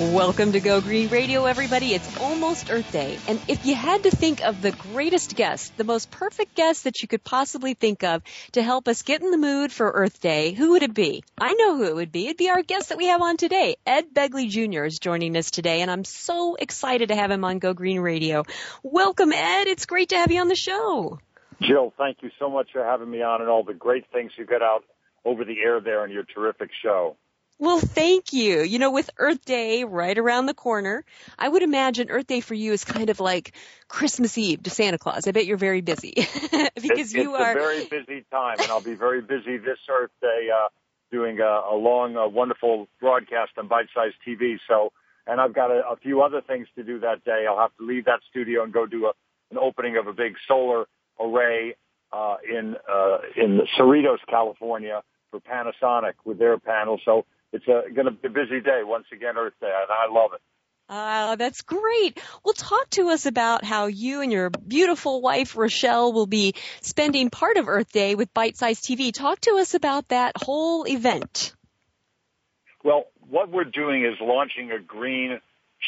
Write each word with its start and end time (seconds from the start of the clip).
Welcome 0.00 0.50
to 0.52 0.60
Go 0.60 0.80
Green 0.80 1.08
Radio, 1.08 1.44
everybody. 1.44 1.94
It's 1.94 2.18
almost 2.18 2.68
Earth 2.68 2.90
Day. 2.90 3.16
And 3.28 3.40
if 3.46 3.64
you 3.64 3.76
had 3.76 4.02
to 4.02 4.10
think 4.10 4.42
of 4.44 4.60
the 4.60 4.72
greatest 4.72 5.36
guest, 5.36 5.76
the 5.76 5.84
most 5.84 6.10
perfect 6.10 6.56
guest 6.56 6.82
that 6.82 7.00
you 7.00 7.06
could 7.06 7.22
possibly 7.22 7.74
think 7.74 8.02
of 8.02 8.20
to 8.52 8.62
help 8.62 8.88
us 8.88 9.02
get 9.02 9.22
in 9.22 9.30
the 9.30 9.38
mood 9.38 9.70
for 9.70 9.88
Earth 9.88 10.20
Day, 10.20 10.50
who 10.50 10.72
would 10.72 10.82
it 10.82 10.94
be? 10.94 11.22
I 11.40 11.52
know 11.52 11.76
who 11.76 11.84
it 11.84 11.94
would 11.94 12.10
be. 12.10 12.24
It'd 12.24 12.36
be 12.36 12.50
our 12.50 12.62
guest 12.62 12.88
that 12.88 12.98
we 12.98 13.06
have 13.06 13.22
on 13.22 13.36
today. 13.36 13.76
Ed 13.86 14.06
Begley 14.12 14.48
Jr. 14.48 14.82
is 14.82 14.98
joining 14.98 15.36
us 15.36 15.52
today, 15.52 15.80
and 15.80 15.88
I'm 15.88 16.04
so 16.04 16.56
excited 16.56 17.10
to 17.10 17.14
have 17.14 17.30
him 17.30 17.44
on 17.44 17.60
Go 17.60 17.72
Green 17.72 18.00
Radio. 18.00 18.42
Welcome, 18.82 19.32
Ed. 19.32 19.68
It's 19.68 19.86
great 19.86 20.08
to 20.08 20.16
have 20.16 20.32
you 20.32 20.40
on 20.40 20.48
the 20.48 20.56
show. 20.56 21.20
Jill, 21.62 21.94
thank 21.96 22.16
you 22.20 22.30
so 22.40 22.50
much 22.50 22.70
for 22.72 22.84
having 22.84 23.08
me 23.08 23.22
on 23.22 23.42
and 23.42 23.48
all 23.48 23.62
the 23.62 23.74
great 23.74 24.06
things 24.12 24.32
you 24.36 24.44
get 24.44 24.60
out 24.60 24.82
over 25.24 25.44
the 25.44 25.60
air 25.64 25.80
there 25.80 26.04
in 26.04 26.10
your 26.10 26.24
terrific 26.24 26.70
show. 26.82 27.16
Well, 27.58 27.78
thank 27.78 28.32
you. 28.32 28.62
You 28.62 28.78
know, 28.78 28.90
with 28.90 29.10
Earth 29.16 29.44
Day 29.44 29.84
right 29.84 30.18
around 30.18 30.46
the 30.46 30.54
corner, 30.54 31.04
I 31.38 31.48
would 31.48 31.62
imagine 31.62 32.10
Earth 32.10 32.26
Day 32.26 32.40
for 32.40 32.54
you 32.54 32.72
is 32.72 32.84
kind 32.84 33.10
of 33.10 33.20
like 33.20 33.54
Christmas 33.86 34.36
Eve 34.36 34.62
to 34.64 34.70
Santa 34.70 34.98
Claus. 34.98 35.28
I 35.28 35.30
bet 35.30 35.46
you're 35.46 35.56
very 35.56 35.80
busy 35.80 36.14
because 36.16 36.74
it's, 36.76 37.14
you 37.14 37.34
it's 37.34 37.42
are 37.42 37.52
a 37.52 37.54
very 37.54 37.84
busy 37.84 38.24
time, 38.30 38.56
and 38.58 38.70
I'll 38.70 38.80
be 38.80 38.94
very 38.94 39.22
busy 39.22 39.58
this 39.58 39.78
Earth 39.88 40.10
Day 40.20 40.48
uh, 40.52 40.68
doing 41.12 41.38
a, 41.38 41.62
a 41.72 41.76
long, 41.76 42.16
uh, 42.16 42.26
wonderful 42.26 42.88
broadcast 43.00 43.52
on 43.56 43.68
Bite 43.68 43.86
Size 43.94 44.12
TV. 44.26 44.58
So, 44.66 44.92
and 45.26 45.40
I've 45.40 45.54
got 45.54 45.70
a, 45.70 45.82
a 45.92 45.96
few 45.96 46.22
other 46.22 46.40
things 46.40 46.66
to 46.74 46.82
do 46.82 46.98
that 47.00 47.24
day. 47.24 47.46
I'll 47.48 47.58
have 47.58 47.76
to 47.76 47.86
leave 47.86 48.06
that 48.06 48.20
studio 48.30 48.64
and 48.64 48.72
go 48.72 48.84
do 48.84 49.06
a, 49.06 49.12
an 49.52 49.58
opening 49.58 49.96
of 49.96 50.08
a 50.08 50.12
big 50.12 50.34
solar 50.48 50.86
array 51.20 51.76
uh, 52.12 52.36
in 52.48 52.74
uh, 52.92 53.18
in 53.36 53.60
Cerritos, 53.78 54.18
California, 54.28 55.02
for 55.30 55.38
Panasonic 55.40 56.14
with 56.24 56.40
their 56.40 56.58
panel. 56.58 57.00
So 57.04 57.26
it's 57.54 57.66
going 57.66 58.06
to 58.06 58.10
be 58.10 58.26
a 58.26 58.30
busy 58.30 58.60
day 58.60 58.82
once 58.82 59.06
again, 59.12 59.36
Earth 59.38 59.54
Day, 59.60 59.70
and 59.70 59.90
I 59.90 60.12
love 60.12 60.32
it. 60.34 60.40
Oh, 60.88 61.36
that's 61.36 61.62
great. 61.62 62.20
Well, 62.44 62.52
talk 62.52 62.90
to 62.90 63.08
us 63.08 63.26
about 63.26 63.64
how 63.64 63.86
you 63.86 64.20
and 64.20 64.30
your 64.30 64.50
beautiful 64.50 65.22
wife, 65.22 65.56
Rochelle, 65.56 66.12
will 66.12 66.26
be 66.26 66.54
spending 66.82 67.30
part 67.30 67.56
of 67.56 67.68
Earth 67.68 67.90
Day 67.92 68.16
with 68.16 68.34
Bite 68.34 68.56
Size 68.56 68.80
TV. 68.80 69.14
Talk 69.14 69.40
to 69.42 69.52
us 69.52 69.74
about 69.74 70.08
that 70.08 70.36
whole 70.36 70.84
event. 70.84 71.54
Well, 72.82 73.04
what 73.20 73.50
we're 73.50 73.64
doing 73.64 74.04
is 74.04 74.14
launching 74.20 74.72
a 74.72 74.80
green 74.80 75.40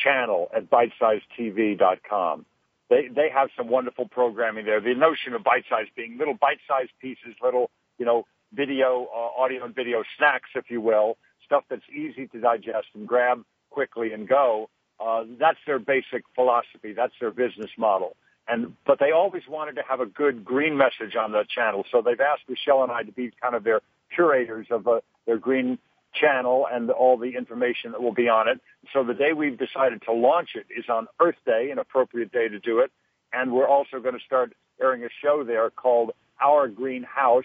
channel 0.04 0.48
at 0.56 0.70
bitesizetv.com. 0.70 2.46
They, 2.88 3.08
they 3.08 3.28
have 3.34 3.48
some 3.56 3.68
wonderful 3.68 4.06
programming 4.08 4.64
there. 4.64 4.80
The 4.80 4.94
notion 4.94 5.34
of 5.34 5.42
bite 5.42 5.64
size 5.68 5.86
being 5.96 6.16
little 6.16 6.34
bite 6.40 6.60
sized 6.68 6.92
pieces, 7.00 7.34
little, 7.42 7.70
you 7.98 8.06
know, 8.06 8.24
video, 8.52 9.08
uh, 9.12 9.42
audio 9.42 9.64
and 9.64 9.74
video 9.74 10.04
snacks, 10.16 10.48
if 10.54 10.70
you 10.70 10.80
will, 10.80 11.18
stuff 11.46 11.64
that's 11.70 11.88
easy 11.90 12.26
to 12.28 12.40
digest 12.40 12.88
and 12.94 13.08
grab 13.08 13.44
quickly 13.70 14.12
and 14.12 14.28
go. 14.28 14.68
Uh, 15.00 15.24
that's 15.38 15.58
their 15.66 15.78
basic 15.78 16.24
philosophy. 16.34 16.92
That's 16.92 17.14
their 17.20 17.30
business 17.30 17.70
model. 17.78 18.16
And, 18.48 18.74
but 18.86 18.98
they 19.00 19.10
always 19.10 19.42
wanted 19.48 19.76
to 19.76 19.82
have 19.88 20.00
a 20.00 20.06
good 20.06 20.44
green 20.44 20.76
message 20.76 21.16
on 21.18 21.32
the 21.32 21.44
channel. 21.48 21.84
So 21.90 22.02
they've 22.02 22.20
asked 22.20 22.42
Michelle 22.48 22.82
and 22.82 22.92
I 22.92 23.02
to 23.02 23.12
be 23.12 23.32
kind 23.42 23.54
of 23.54 23.64
their 23.64 23.80
curators 24.14 24.68
of 24.70 24.86
uh, 24.86 25.00
their 25.26 25.38
green 25.38 25.78
channel 26.14 26.66
and 26.70 26.90
all 26.90 27.18
the 27.18 27.36
information 27.36 27.92
that 27.92 28.02
will 28.02 28.14
be 28.14 28.28
on 28.28 28.48
it. 28.48 28.60
So 28.92 29.04
the 29.04 29.14
day 29.14 29.32
we've 29.32 29.58
decided 29.58 30.02
to 30.02 30.12
launch 30.12 30.50
it 30.54 30.66
is 30.74 30.86
on 30.88 31.08
Earth 31.20 31.36
Day, 31.44 31.70
an 31.70 31.78
appropriate 31.78 32.32
day 32.32 32.48
to 32.48 32.58
do 32.58 32.78
it. 32.80 32.90
And 33.32 33.52
we're 33.52 33.68
also 33.68 34.00
going 34.00 34.14
to 34.14 34.24
start 34.24 34.54
airing 34.80 35.04
a 35.04 35.08
show 35.22 35.44
there 35.44 35.68
called 35.70 36.12
Our 36.40 36.68
Green 36.68 37.02
House. 37.02 37.44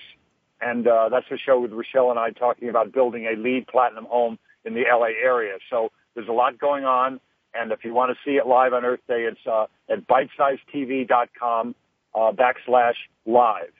And 0.61 0.87
uh, 0.87 1.09
that's 1.09 1.25
a 1.31 1.37
show 1.37 1.59
with 1.59 1.71
Rochelle 1.71 2.11
and 2.11 2.19
I 2.19 2.29
talking 2.29 2.69
about 2.69 2.91
building 2.93 3.25
a 3.25 3.35
LEED 3.35 3.67
platinum 3.67 4.05
home 4.05 4.37
in 4.63 4.73
the 4.73 4.83
LA 4.91 5.07
area. 5.23 5.57
So 5.69 5.89
there's 6.13 6.27
a 6.27 6.33
lot 6.33 6.59
going 6.59 6.85
on. 6.85 7.19
And 7.53 7.71
if 7.71 7.83
you 7.83 7.93
want 7.93 8.15
to 8.15 8.17
see 8.23 8.37
it 8.37 8.47
live 8.47 8.73
on 8.73 8.85
Earth 8.85 9.01
Day, 9.07 9.27
it's 9.29 9.39
uh, 9.45 9.65
at 9.89 10.07
bitesizetv.com 10.07 11.75
uh, 12.13 12.31
backslash 12.31 12.95
live. 13.25 13.73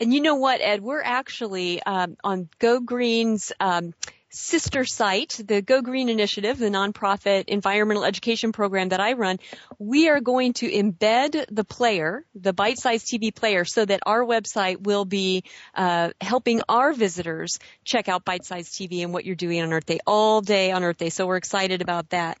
And 0.00 0.12
you 0.12 0.20
know 0.20 0.34
what, 0.36 0.60
Ed? 0.60 0.82
We're 0.82 1.02
actually 1.02 1.82
um, 1.82 2.16
on 2.24 2.48
Go 2.58 2.80
Green's 2.80 3.52
um, 3.60 3.94
sister 4.34 4.84
site, 4.84 5.40
the 5.44 5.62
Go 5.62 5.80
Green 5.80 6.08
Initiative, 6.08 6.58
the 6.58 6.68
nonprofit 6.68 7.44
environmental 7.46 8.04
education 8.04 8.50
program 8.50 8.88
that 8.88 8.98
I 8.98 9.12
run, 9.12 9.38
we 9.78 10.08
are 10.08 10.20
going 10.20 10.54
to 10.54 10.68
embed 10.68 11.46
the 11.50 11.62
player, 11.62 12.24
the 12.34 12.52
bite-sized 12.52 13.06
TV 13.06 13.32
player, 13.32 13.64
so 13.64 13.84
that 13.84 14.00
our 14.04 14.24
website 14.24 14.82
will 14.82 15.04
be 15.04 15.44
uh, 15.74 16.10
helping 16.20 16.62
our 16.68 16.92
visitors 16.92 17.60
check 17.84 18.08
out 18.08 18.24
bite-sized 18.24 18.72
TV 18.72 19.04
and 19.04 19.12
what 19.12 19.24
you're 19.24 19.36
doing 19.36 19.62
on 19.62 19.72
Earth 19.72 19.86
Day 19.86 20.00
all 20.04 20.40
day 20.40 20.72
on 20.72 20.82
Earth 20.82 20.98
Day. 20.98 21.10
So 21.10 21.28
we're 21.28 21.36
excited 21.36 21.80
about 21.80 22.10
that. 22.10 22.38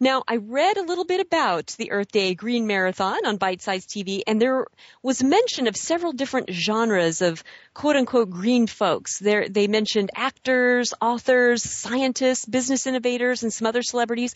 Now, 0.00 0.24
I 0.26 0.36
read 0.36 0.78
a 0.78 0.82
little 0.82 1.04
bit 1.04 1.20
about 1.20 1.76
the 1.78 1.92
Earth 1.92 2.10
Day 2.10 2.34
Green 2.34 2.66
Marathon 2.66 3.24
on 3.24 3.36
bite-sized 3.36 3.88
TV, 3.88 4.22
and 4.26 4.42
there 4.42 4.66
was 5.00 5.22
mention 5.22 5.68
of 5.68 5.76
several 5.76 6.12
different 6.12 6.50
genres 6.50 7.22
of 7.22 7.44
quote 7.72 7.94
unquote 7.94 8.30
green 8.30 8.66
folks. 8.66 9.20
There, 9.20 9.48
they 9.48 9.68
mentioned 9.68 10.10
actors, 10.16 10.92
authors, 11.00 11.35
scientists, 11.56 12.44
business 12.44 12.86
innovators, 12.86 13.42
and 13.42 13.52
some 13.52 13.66
other 13.66 13.82
celebrities, 13.82 14.34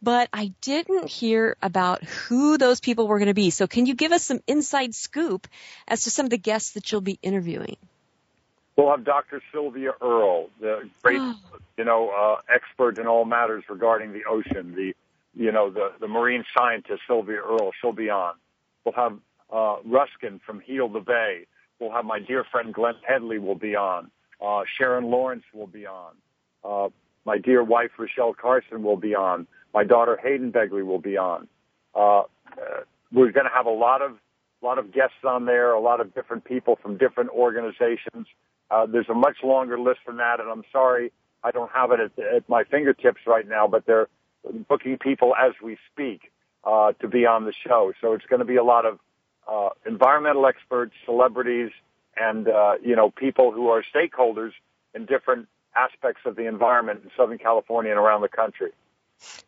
but 0.00 0.28
I 0.32 0.52
didn't 0.60 1.08
hear 1.08 1.56
about 1.62 2.02
who 2.04 2.58
those 2.58 2.80
people 2.80 3.06
were 3.06 3.18
going 3.18 3.28
to 3.28 3.34
be. 3.34 3.50
So 3.50 3.66
can 3.66 3.86
you 3.86 3.94
give 3.94 4.12
us 4.12 4.24
some 4.24 4.40
inside 4.46 4.94
scoop 4.94 5.46
as 5.86 6.04
to 6.04 6.10
some 6.10 6.26
of 6.26 6.30
the 6.30 6.38
guests 6.38 6.72
that 6.72 6.90
you'll 6.90 7.00
be 7.00 7.18
interviewing? 7.22 7.76
We'll 8.76 8.90
have 8.90 9.04
Dr. 9.04 9.42
Sylvia 9.52 9.92
Earle, 10.00 10.48
the 10.60 10.88
great, 11.02 11.20
oh. 11.20 11.34
you 11.76 11.84
know, 11.84 12.08
uh, 12.08 12.40
expert 12.52 12.98
in 12.98 13.06
all 13.06 13.24
matters 13.24 13.64
regarding 13.68 14.12
the 14.12 14.24
ocean, 14.28 14.74
the, 14.74 14.94
you 15.34 15.52
know, 15.52 15.70
the, 15.70 15.92
the 16.00 16.08
marine 16.08 16.44
scientist, 16.56 17.02
Sylvia 17.06 17.40
Earle. 17.44 17.72
She'll 17.80 17.92
be 17.92 18.08
on. 18.08 18.34
We'll 18.84 18.94
have 18.94 19.18
uh, 19.52 19.76
Ruskin 19.84 20.40
from 20.46 20.60
Heal 20.60 20.88
the 20.88 21.00
Bay 21.00 21.46
We'll 21.82 21.90
have 21.90 22.04
my 22.04 22.20
dear 22.20 22.44
friend 22.44 22.72
Glenne 22.72 22.94
Headly 23.04 23.40
will 23.40 23.56
be 23.56 23.74
on. 23.74 24.12
Uh, 24.40 24.62
Sharon 24.78 25.10
Lawrence 25.10 25.42
will 25.52 25.66
be 25.66 25.84
on. 25.84 26.12
Uh, 26.64 26.88
my 27.24 27.38
dear 27.38 27.62
wife 27.62 27.90
Rochelle 27.98 28.34
Carson 28.34 28.82
will 28.82 28.96
be 28.96 29.14
on. 29.14 29.46
My 29.72 29.84
daughter 29.84 30.18
Hayden 30.22 30.52
Begley 30.52 30.84
will 30.84 31.00
be 31.00 31.16
on. 31.16 31.48
Uh, 31.94 32.20
uh 32.20 32.24
we're 33.12 33.30
going 33.30 33.44
to 33.44 33.52
have 33.54 33.66
a 33.66 33.70
lot 33.70 34.00
of 34.00 34.16
lot 34.62 34.78
of 34.78 34.92
guests 34.92 35.24
on 35.26 35.44
there, 35.44 35.72
a 35.72 35.80
lot 35.80 36.00
of 36.00 36.14
different 36.14 36.44
people 36.44 36.78
from 36.80 36.96
different 36.96 37.30
organizations. 37.30 38.26
Uh, 38.70 38.86
there's 38.86 39.08
a 39.08 39.14
much 39.14 39.36
longer 39.42 39.78
list 39.78 40.00
than 40.06 40.16
that, 40.16 40.40
and 40.40 40.48
I'm 40.48 40.62
sorry 40.72 41.12
I 41.44 41.50
don't 41.50 41.70
have 41.72 41.90
it 41.90 42.00
at, 42.00 42.36
at 42.36 42.48
my 42.48 42.64
fingertips 42.64 43.20
right 43.26 43.46
now, 43.46 43.66
but 43.66 43.84
they're 43.86 44.08
booking 44.68 44.98
people 44.98 45.34
as 45.36 45.52
we 45.62 45.76
speak 45.92 46.30
uh, 46.64 46.92
to 47.00 47.08
be 47.08 47.26
on 47.26 47.44
the 47.44 47.52
show. 47.66 47.92
So 48.00 48.12
it's 48.14 48.26
going 48.26 48.40
to 48.40 48.46
be 48.46 48.56
a 48.56 48.64
lot 48.64 48.86
of 48.86 48.98
uh, 49.50 49.70
environmental 49.86 50.46
experts, 50.46 50.94
celebrities, 51.04 51.70
and 52.16 52.48
uh, 52.48 52.74
you 52.82 52.96
know 52.96 53.10
people 53.10 53.52
who 53.52 53.68
are 53.68 53.82
stakeholders 53.94 54.52
in 54.94 55.06
different 55.06 55.48
aspects 55.76 56.22
of 56.24 56.36
the 56.36 56.46
environment 56.46 57.00
in 57.04 57.10
Southern 57.16 57.38
California 57.38 57.90
and 57.90 58.00
around 58.00 58.22
the 58.22 58.28
country. 58.28 58.72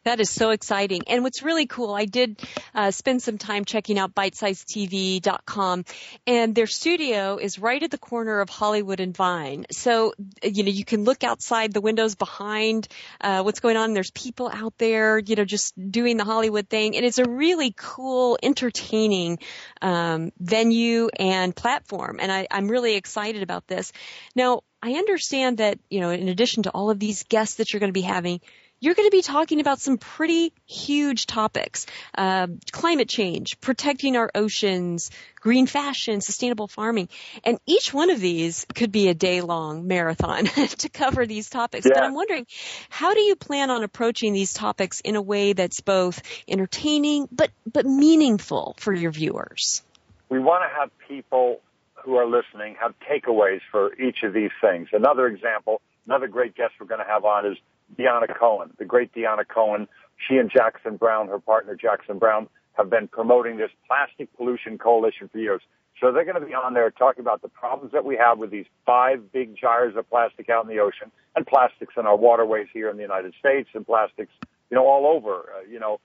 That 0.04 0.20
is 0.20 0.30
so 0.30 0.50
exciting. 0.50 1.02
And 1.06 1.22
what's 1.22 1.42
really 1.42 1.66
cool, 1.66 1.94
I 1.94 2.04
did 2.04 2.40
uh, 2.74 2.90
spend 2.90 3.22
some 3.22 3.38
time 3.38 3.64
checking 3.64 3.98
out 3.98 4.14
bitesizedtv.com 4.14 5.84
and 6.26 6.54
their 6.54 6.66
studio 6.66 7.38
is 7.38 7.58
right 7.58 7.82
at 7.82 7.90
the 7.90 7.98
corner 7.98 8.40
of 8.40 8.48
Hollywood 8.48 9.00
and 9.00 9.16
Vine. 9.16 9.66
So, 9.70 10.14
you 10.42 10.62
know, 10.64 10.70
you 10.70 10.84
can 10.84 11.04
look 11.04 11.24
outside 11.24 11.72
the 11.72 11.80
windows 11.80 12.14
behind 12.14 12.88
uh, 13.20 13.42
what's 13.42 13.60
going 13.60 13.76
on. 13.76 13.94
There's 13.94 14.10
people 14.10 14.50
out 14.52 14.74
there, 14.78 15.18
you 15.18 15.36
know, 15.36 15.44
just 15.44 15.74
doing 15.90 16.16
the 16.16 16.24
Hollywood 16.24 16.68
thing. 16.68 16.96
And 16.96 17.04
it's 17.04 17.18
a 17.18 17.28
really 17.28 17.74
cool, 17.76 18.38
entertaining 18.42 19.38
um, 19.80 20.32
venue 20.38 21.08
and 21.18 21.54
platform. 21.54 22.18
And 22.20 22.30
I, 22.30 22.46
I'm 22.50 22.68
really 22.68 22.94
excited 22.94 23.42
about 23.42 23.66
this. 23.66 23.92
Now, 24.34 24.62
I 24.82 24.92
understand 24.92 25.58
that, 25.58 25.78
you 25.88 26.00
know, 26.00 26.10
in 26.10 26.28
addition 26.28 26.64
to 26.64 26.70
all 26.70 26.90
of 26.90 26.98
these 26.98 27.24
guests 27.24 27.56
that 27.56 27.72
you're 27.72 27.80
going 27.80 27.88
to 27.88 27.94
be 27.94 28.02
having, 28.02 28.40
you're 28.84 28.94
going 28.94 29.08
to 29.08 29.16
be 29.16 29.22
talking 29.22 29.60
about 29.60 29.80
some 29.80 29.96
pretty 29.96 30.52
huge 30.66 31.24
topics. 31.24 31.86
Uh, 32.16 32.48
climate 32.70 33.08
change, 33.08 33.58
protecting 33.62 34.14
our 34.14 34.30
oceans, 34.34 35.10
green 35.40 35.66
fashion, 35.66 36.20
sustainable 36.20 36.68
farming. 36.68 37.08
And 37.44 37.58
each 37.64 37.94
one 37.94 38.10
of 38.10 38.20
these 38.20 38.66
could 38.74 38.92
be 38.92 39.08
a 39.08 39.14
day 39.14 39.40
long 39.40 39.86
marathon 39.86 40.44
to 40.78 40.88
cover 40.90 41.24
these 41.24 41.48
topics. 41.48 41.86
Yeah. 41.86 41.92
But 41.94 42.04
I'm 42.04 42.14
wondering, 42.14 42.46
how 42.90 43.14
do 43.14 43.20
you 43.20 43.36
plan 43.36 43.70
on 43.70 43.84
approaching 43.84 44.34
these 44.34 44.52
topics 44.52 45.00
in 45.00 45.16
a 45.16 45.22
way 45.22 45.54
that's 45.54 45.80
both 45.80 46.20
entertaining 46.46 47.26
but, 47.32 47.50
but 47.70 47.86
meaningful 47.86 48.74
for 48.78 48.92
your 48.92 49.12
viewers? 49.12 49.82
We 50.28 50.40
want 50.40 50.62
to 50.70 50.78
have 50.78 50.90
people 51.08 51.60
who 51.94 52.16
are 52.16 52.26
listening 52.26 52.76
have 52.82 52.92
takeaways 53.10 53.60
for 53.70 53.94
each 53.98 54.24
of 54.24 54.34
these 54.34 54.50
things. 54.60 54.88
Another 54.92 55.26
example, 55.26 55.80
another 56.04 56.28
great 56.28 56.54
guest 56.54 56.74
we're 56.78 56.86
going 56.86 57.00
to 57.00 57.10
have 57.10 57.24
on 57.24 57.46
is 57.46 57.56
Dianna 57.96 58.26
Cohen, 58.38 58.70
the 58.78 58.84
great 58.84 59.12
Dianna 59.14 59.46
Cohen. 59.46 59.88
She 60.16 60.36
and 60.36 60.50
Jackson 60.50 60.96
Browne, 60.96 61.28
her 61.28 61.38
partner 61.38 61.74
Jackson 61.74 62.18
Browne, 62.18 62.48
have 62.74 62.90
been 62.90 63.08
promoting 63.08 63.56
this 63.56 63.70
plastic 63.86 64.34
pollution 64.36 64.78
coalition 64.78 65.28
for 65.28 65.38
years. 65.38 65.62
So 66.00 66.12
they're 66.12 66.24
going 66.24 66.40
to 66.40 66.46
be 66.46 66.54
on 66.54 66.74
there 66.74 66.90
talking 66.90 67.20
about 67.20 67.42
the 67.42 67.48
problems 67.48 67.92
that 67.92 68.04
we 68.04 68.16
have 68.16 68.38
with 68.38 68.50
these 68.50 68.66
five 68.84 69.32
big 69.32 69.56
gyres 69.56 69.96
of 69.96 70.08
plastic 70.10 70.50
out 70.50 70.64
in 70.64 70.68
the 70.68 70.80
ocean 70.80 71.10
and 71.36 71.46
plastics 71.46 71.94
in 71.96 72.06
our 72.06 72.16
waterways 72.16 72.66
here 72.72 72.90
in 72.90 72.96
the 72.96 73.02
United 73.02 73.34
States 73.38 73.68
and 73.74 73.86
plastics, 73.86 74.32
you 74.70 74.74
know, 74.74 74.86
all 74.86 75.06
over, 75.06 75.52
uh, 75.56 75.70
you 75.70 75.78
know, 75.78 76.00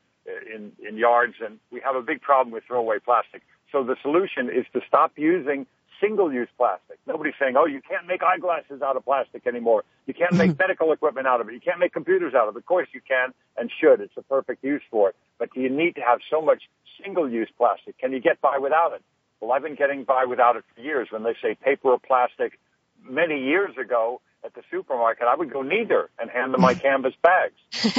in, 0.54 0.72
in 0.88 0.98
yards. 0.98 1.36
And 1.44 1.60
we 1.72 1.82
have 1.84 1.96
a 1.96 2.02
big 2.02 2.22
problem 2.22 2.54
with 2.54 2.64
throwaway 2.66 3.00
plastic. 3.04 3.42
So 3.72 3.84
the 3.84 3.96
solution 4.02 4.50
is 4.50 4.66
to 4.74 4.82
stop 4.88 5.14
using 5.16 5.66
single-use 6.02 6.50
plastic. 6.58 6.98
Nobody's 7.08 7.34
saying, 7.40 7.56
oh, 7.58 7.66
you 7.66 7.82
can't 7.88 8.08
make 8.08 8.22
eyeglasses 8.24 8.82
out 8.82 8.96
of 8.96 9.06
plastic 9.06 9.46
anymore. 9.48 9.84
You 10.06 10.14
can't 10.14 10.34
make 10.34 10.58
medical 10.60 10.92
equipment 10.92 11.28
out 11.28 11.42
of 11.42 11.50
it. 11.50 11.54
You 11.54 11.60
can't 11.60 11.80
make 11.80 11.94
computers 11.94 12.34
out 12.34 12.48
of 12.48 12.56
it. 12.56 12.60
Of 12.60 12.66
course 12.66 12.88
you 12.94 13.02
can 13.08 13.34
and 13.58 13.70
should. 13.80 14.02
It's 14.02 14.16
a 14.18 14.22
perfect 14.24 14.64
use 14.64 14.82
for 14.90 15.10
it. 15.10 15.16
But 15.38 15.54
do 15.54 15.62
you 15.62 15.70
need 15.70 15.96
to 15.96 16.02
have 16.02 16.20
so 16.30 16.42
much 16.42 16.64
single-use 17.04 17.50
plastic? 17.58 17.98
Can 17.98 18.12
you 18.12 18.20
get 18.20 18.42
by 18.42 18.58
without 18.58 18.94
it? 18.94 19.04
Well, 19.40 19.52
I've 19.52 19.64
been 19.64 19.76
getting 19.76 20.04
by 20.04 20.26
without 20.26 20.56
it 20.56 20.64
for 20.76 20.82
years. 20.82 21.08
When 21.12 21.24
they 21.24 21.36
say 21.42 21.56
paper 21.56 21.90
or 21.90 22.00
plastic, 22.00 22.60
many 23.08 23.44
years 23.44 23.76
ago 23.78 24.22
at 24.44 24.54
the 24.54 24.62
supermarket, 24.70 25.28
I 25.28 25.36
would 25.36 25.52
go 25.52 25.62
neither 25.62 26.10
and 26.20 26.30
hand 26.30 26.54
them 26.54 26.62
my 26.62 26.74
canvas 26.88 27.14
bags. 27.22 27.56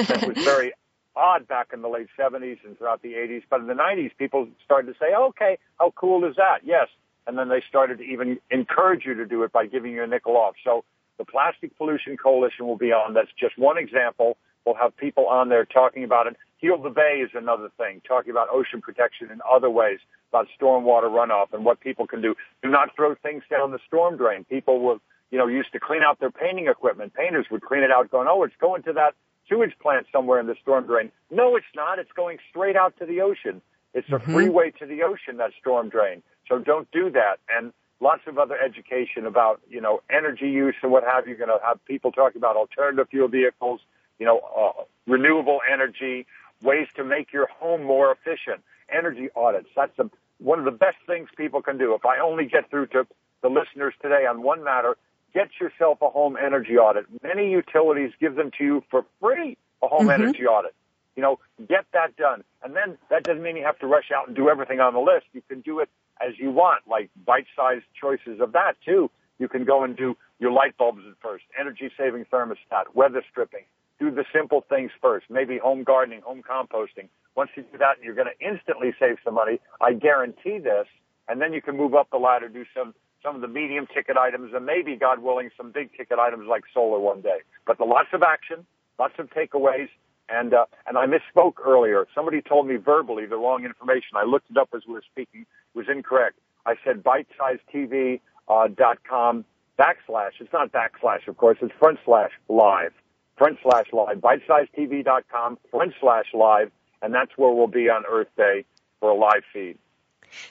That 0.08 0.26
was 0.26 0.44
very 0.44 0.72
odd 1.16 1.48
back 1.48 1.68
in 1.72 1.82
the 1.82 1.88
late 1.88 2.08
70s 2.18 2.58
and 2.64 2.76
throughout 2.78 3.02
the 3.02 3.12
80s. 3.12 3.42
But 3.48 3.60
in 3.60 3.66
the 3.66 3.74
90s, 3.74 4.10
people 4.18 4.48
started 4.64 4.92
to 4.92 4.98
say, 4.98 5.14
okay, 5.14 5.58
how 5.78 5.92
cool 5.96 6.24
is 6.24 6.36
that? 6.36 6.60
Yes, 6.64 6.88
and 7.30 7.38
then 7.38 7.48
they 7.48 7.62
started 7.68 7.98
to 7.98 8.04
even 8.04 8.40
encourage 8.50 9.06
you 9.06 9.14
to 9.14 9.24
do 9.24 9.44
it 9.44 9.52
by 9.52 9.64
giving 9.64 9.92
you 9.92 10.02
a 10.02 10.06
nickel 10.08 10.36
off. 10.36 10.56
So 10.64 10.84
the 11.16 11.24
Plastic 11.24 11.78
Pollution 11.78 12.16
Coalition 12.16 12.66
will 12.66 12.76
be 12.76 12.90
on. 12.90 13.14
That's 13.14 13.30
just 13.38 13.56
one 13.56 13.78
example. 13.78 14.36
We'll 14.66 14.74
have 14.74 14.96
people 14.96 15.28
on 15.28 15.48
there 15.48 15.64
talking 15.64 16.02
about 16.02 16.26
it. 16.26 16.36
Heal 16.58 16.76
the 16.76 16.90
Bay 16.90 17.22
is 17.24 17.30
another 17.34 17.70
thing, 17.78 18.02
talking 18.06 18.32
about 18.32 18.48
ocean 18.50 18.82
protection 18.82 19.30
in 19.30 19.40
other 19.48 19.70
ways, 19.70 20.00
about 20.32 20.48
stormwater 20.60 21.04
runoff 21.04 21.54
and 21.54 21.64
what 21.64 21.78
people 21.78 22.04
can 22.04 22.20
do. 22.20 22.34
Do 22.64 22.68
not 22.68 22.96
throw 22.96 23.14
things 23.14 23.44
down 23.48 23.70
the 23.70 23.78
storm 23.86 24.16
drain. 24.16 24.42
People 24.42 24.80
will, 24.80 24.98
you 25.30 25.38
know, 25.38 25.46
used 25.46 25.72
to 25.74 25.78
clean 25.78 26.02
out 26.02 26.18
their 26.18 26.32
painting 26.32 26.66
equipment. 26.66 27.14
Painters 27.14 27.46
would 27.52 27.62
clean 27.62 27.84
it 27.84 27.92
out 27.92 28.10
going, 28.10 28.26
oh, 28.28 28.42
it's 28.42 28.56
going 28.60 28.82
to 28.82 28.92
that 28.94 29.14
sewage 29.48 29.78
plant 29.80 30.06
somewhere 30.10 30.40
in 30.40 30.48
the 30.48 30.56
storm 30.60 30.84
drain. 30.84 31.12
No, 31.30 31.54
it's 31.54 31.72
not. 31.76 32.00
It's 32.00 32.12
going 32.16 32.38
straight 32.50 32.74
out 32.74 32.98
to 32.98 33.06
the 33.06 33.20
ocean. 33.20 33.62
It's 33.94 34.08
a 34.08 34.18
Mhm. 34.18 34.32
freeway 34.32 34.70
to 34.72 34.86
the 34.86 35.02
ocean, 35.04 35.36
that 35.38 35.52
storm 35.60 35.88
drain. 35.88 36.22
So 36.50 36.58
don't 36.58 36.90
do 36.90 37.10
that. 37.10 37.38
And 37.48 37.72
lots 38.00 38.22
of 38.26 38.36
other 38.36 38.58
education 38.58 39.24
about, 39.24 39.60
you 39.70 39.80
know, 39.80 40.02
energy 40.10 40.50
use 40.50 40.74
and 40.82 40.90
what 40.90 41.04
have 41.04 41.26
you. 41.26 41.36
You're 41.36 41.46
going 41.46 41.58
to 41.58 41.64
have 41.64 41.82
people 41.86 42.10
talking 42.12 42.38
about 42.38 42.56
alternative 42.56 43.08
fuel 43.08 43.28
vehicles, 43.28 43.80
you 44.18 44.26
know, 44.26 44.40
uh, 44.54 44.82
renewable 45.06 45.60
energy, 45.72 46.26
ways 46.62 46.88
to 46.96 47.04
make 47.04 47.32
your 47.32 47.46
home 47.46 47.84
more 47.84 48.10
efficient, 48.12 48.62
energy 48.92 49.28
audits. 49.36 49.68
That's 49.76 49.96
a, 49.98 50.10
one 50.38 50.58
of 50.58 50.64
the 50.64 50.72
best 50.72 50.96
things 51.06 51.28
people 51.36 51.62
can 51.62 51.78
do. 51.78 51.94
If 51.94 52.04
I 52.04 52.18
only 52.18 52.46
get 52.46 52.68
through 52.68 52.88
to 52.88 53.06
the 53.42 53.48
listeners 53.48 53.94
today 54.02 54.26
on 54.26 54.42
one 54.42 54.64
matter, 54.64 54.96
get 55.32 55.48
yourself 55.60 56.02
a 56.02 56.08
home 56.08 56.36
energy 56.36 56.76
audit. 56.76 57.06
Many 57.22 57.50
utilities 57.50 58.10
give 58.20 58.34
them 58.34 58.50
to 58.58 58.64
you 58.64 58.84
for 58.90 59.06
free, 59.20 59.56
a 59.82 59.86
home 59.86 60.08
Mhm. 60.08 60.14
energy 60.14 60.46
audit. 60.46 60.74
You 61.14 61.22
know, 61.22 61.38
get 61.68 61.84
that 61.92 62.16
done. 62.16 62.42
And 62.62 62.74
then 62.74 62.98
that 63.08 63.24
doesn't 63.24 63.42
mean 63.42 63.56
you 63.56 63.64
have 63.64 63.78
to 63.80 63.86
rush 63.86 64.10
out 64.10 64.26
and 64.26 64.34
do 64.36 64.48
everything 64.48 64.80
on 64.80 64.94
the 64.94 65.00
list. 65.00 65.26
You 65.32 65.42
can 65.48 65.60
do 65.60 65.78
it 65.80 65.88
as 66.20 66.34
you 66.38 66.50
want, 66.50 66.82
like 66.88 67.10
bite-sized 67.24 67.84
choices 68.00 68.40
of 68.40 68.52
that 68.52 68.74
too. 68.84 69.10
You 69.38 69.48
can 69.48 69.64
go 69.64 69.84
and 69.84 69.96
do 69.96 70.16
your 70.38 70.52
light 70.52 70.76
bulbs 70.76 71.02
at 71.08 71.14
first, 71.22 71.44
energy 71.58 71.90
saving 71.96 72.26
thermostat, 72.32 72.94
weather 72.94 73.22
stripping. 73.30 73.64
Do 73.98 74.10
the 74.10 74.24
simple 74.32 74.64
things 74.68 74.90
first, 75.00 75.26
maybe 75.28 75.58
home 75.58 75.84
gardening, 75.84 76.22
home 76.22 76.42
composting. 76.42 77.08
Once 77.36 77.50
you 77.54 77.64
do 77.70 77.78
that, 77.78 77.96
you're 78.02 78.14
going 78.14 78.28
to 78.28 78.46
instantly 78.46 78.92
save 78.98 79.16
some 79.24 79.34
money. 79.34 79.60
I 79.80 79.92
guarantee 79.92 80.58
this. 80.58 80.86
And 81.28 81.40
then 81.40 81.52
you 81.52 81.62
can 81.62 81.76
move 81.76 81.94
up 81.94 82.08
the 82.10 82.16
ladder, 82.16 82.48
do 82.48 82.64
some, 82.76 82.94
some 83.22 83.34
of 83.36 83.40
the 83.40 83.48
medium 83.48 83.86
ticket 83.94 84.16
items 84.16 84.52
and 84.54 84.64
maybe, 84.64 84.96
God 84.96 85.20
willing, 85.22 85.50
some 85.56 85.70
big 85.70 85.90
ticket 85.96 86.18
items 86.18 86.46
like 86.48 86.64
solar 86.72 86.98
one 86.98 87.20
day. 87.20 87.40
But 87.66 87.78
the 87.78 87.84
lots 87.84 88.08
of 88.12 88.22
action, 88.22 88.66
lots 88.98 89.14
of 89.18 89.28
takeaways, 89.30 89.88
and 90.30 90.54
uh, 90.54 90.66
and 90.86 90.96
I 90.98 91.06
misspoke 91.06 91.54
earlier. 91.64 92.06
Somebody 92.14 92.42
told 92.42 92.66
me 92.66 92.76
verbally 92.76 93.26
the 93.26 93.36
wrong 93.36 93.64
information. 93.64 94.16
I 94.16 94.24
looked 94.24 94.50
it 94.50 94.56
up 94.56 94.70
as 94.74 94.82
we 94.86 94.94
were 94.94 95.02
speaking. 95.10 95.42
It 95.42 95.78
was 95.78 95.86
incorrect. 95.90 96.38
I 96.66 96.74
said 96.84 97.02
bitesizedtv.com 97.02 98.20
uh, 98.48 98.68
dot 98.68 98.98
com 99.08 99.44
backslash. 99.78 100.32
It's 100.40 100.52
not 100.52 100.72
backslash, 100.72 101.26
of 101.28 101.36
course. 101.36 101.58
It's 101.62 101.72
front 101.78 101.98
slash 102.04 102.32
live. 102.48 102.92
Front 103.38 103.58
slash 103.62 103.86
live. 103.92 104.18
Bitesizedtv.com 104.18 105.58
front 105.70 105.94
slash 106.00 106.26
live. 106.34 106.70
And 107.02 107.14
that's 107.14 107.30
where 107.36 107.52
we'll 107.52 107.66
be 107.66 107.88
on 107.88 108.04
Earth 108.10 108.28
Day 108.36 108.64
for 109.00 109.10
a 109.10 109.14
live 109.14 109.42
feed. 109.52 109.78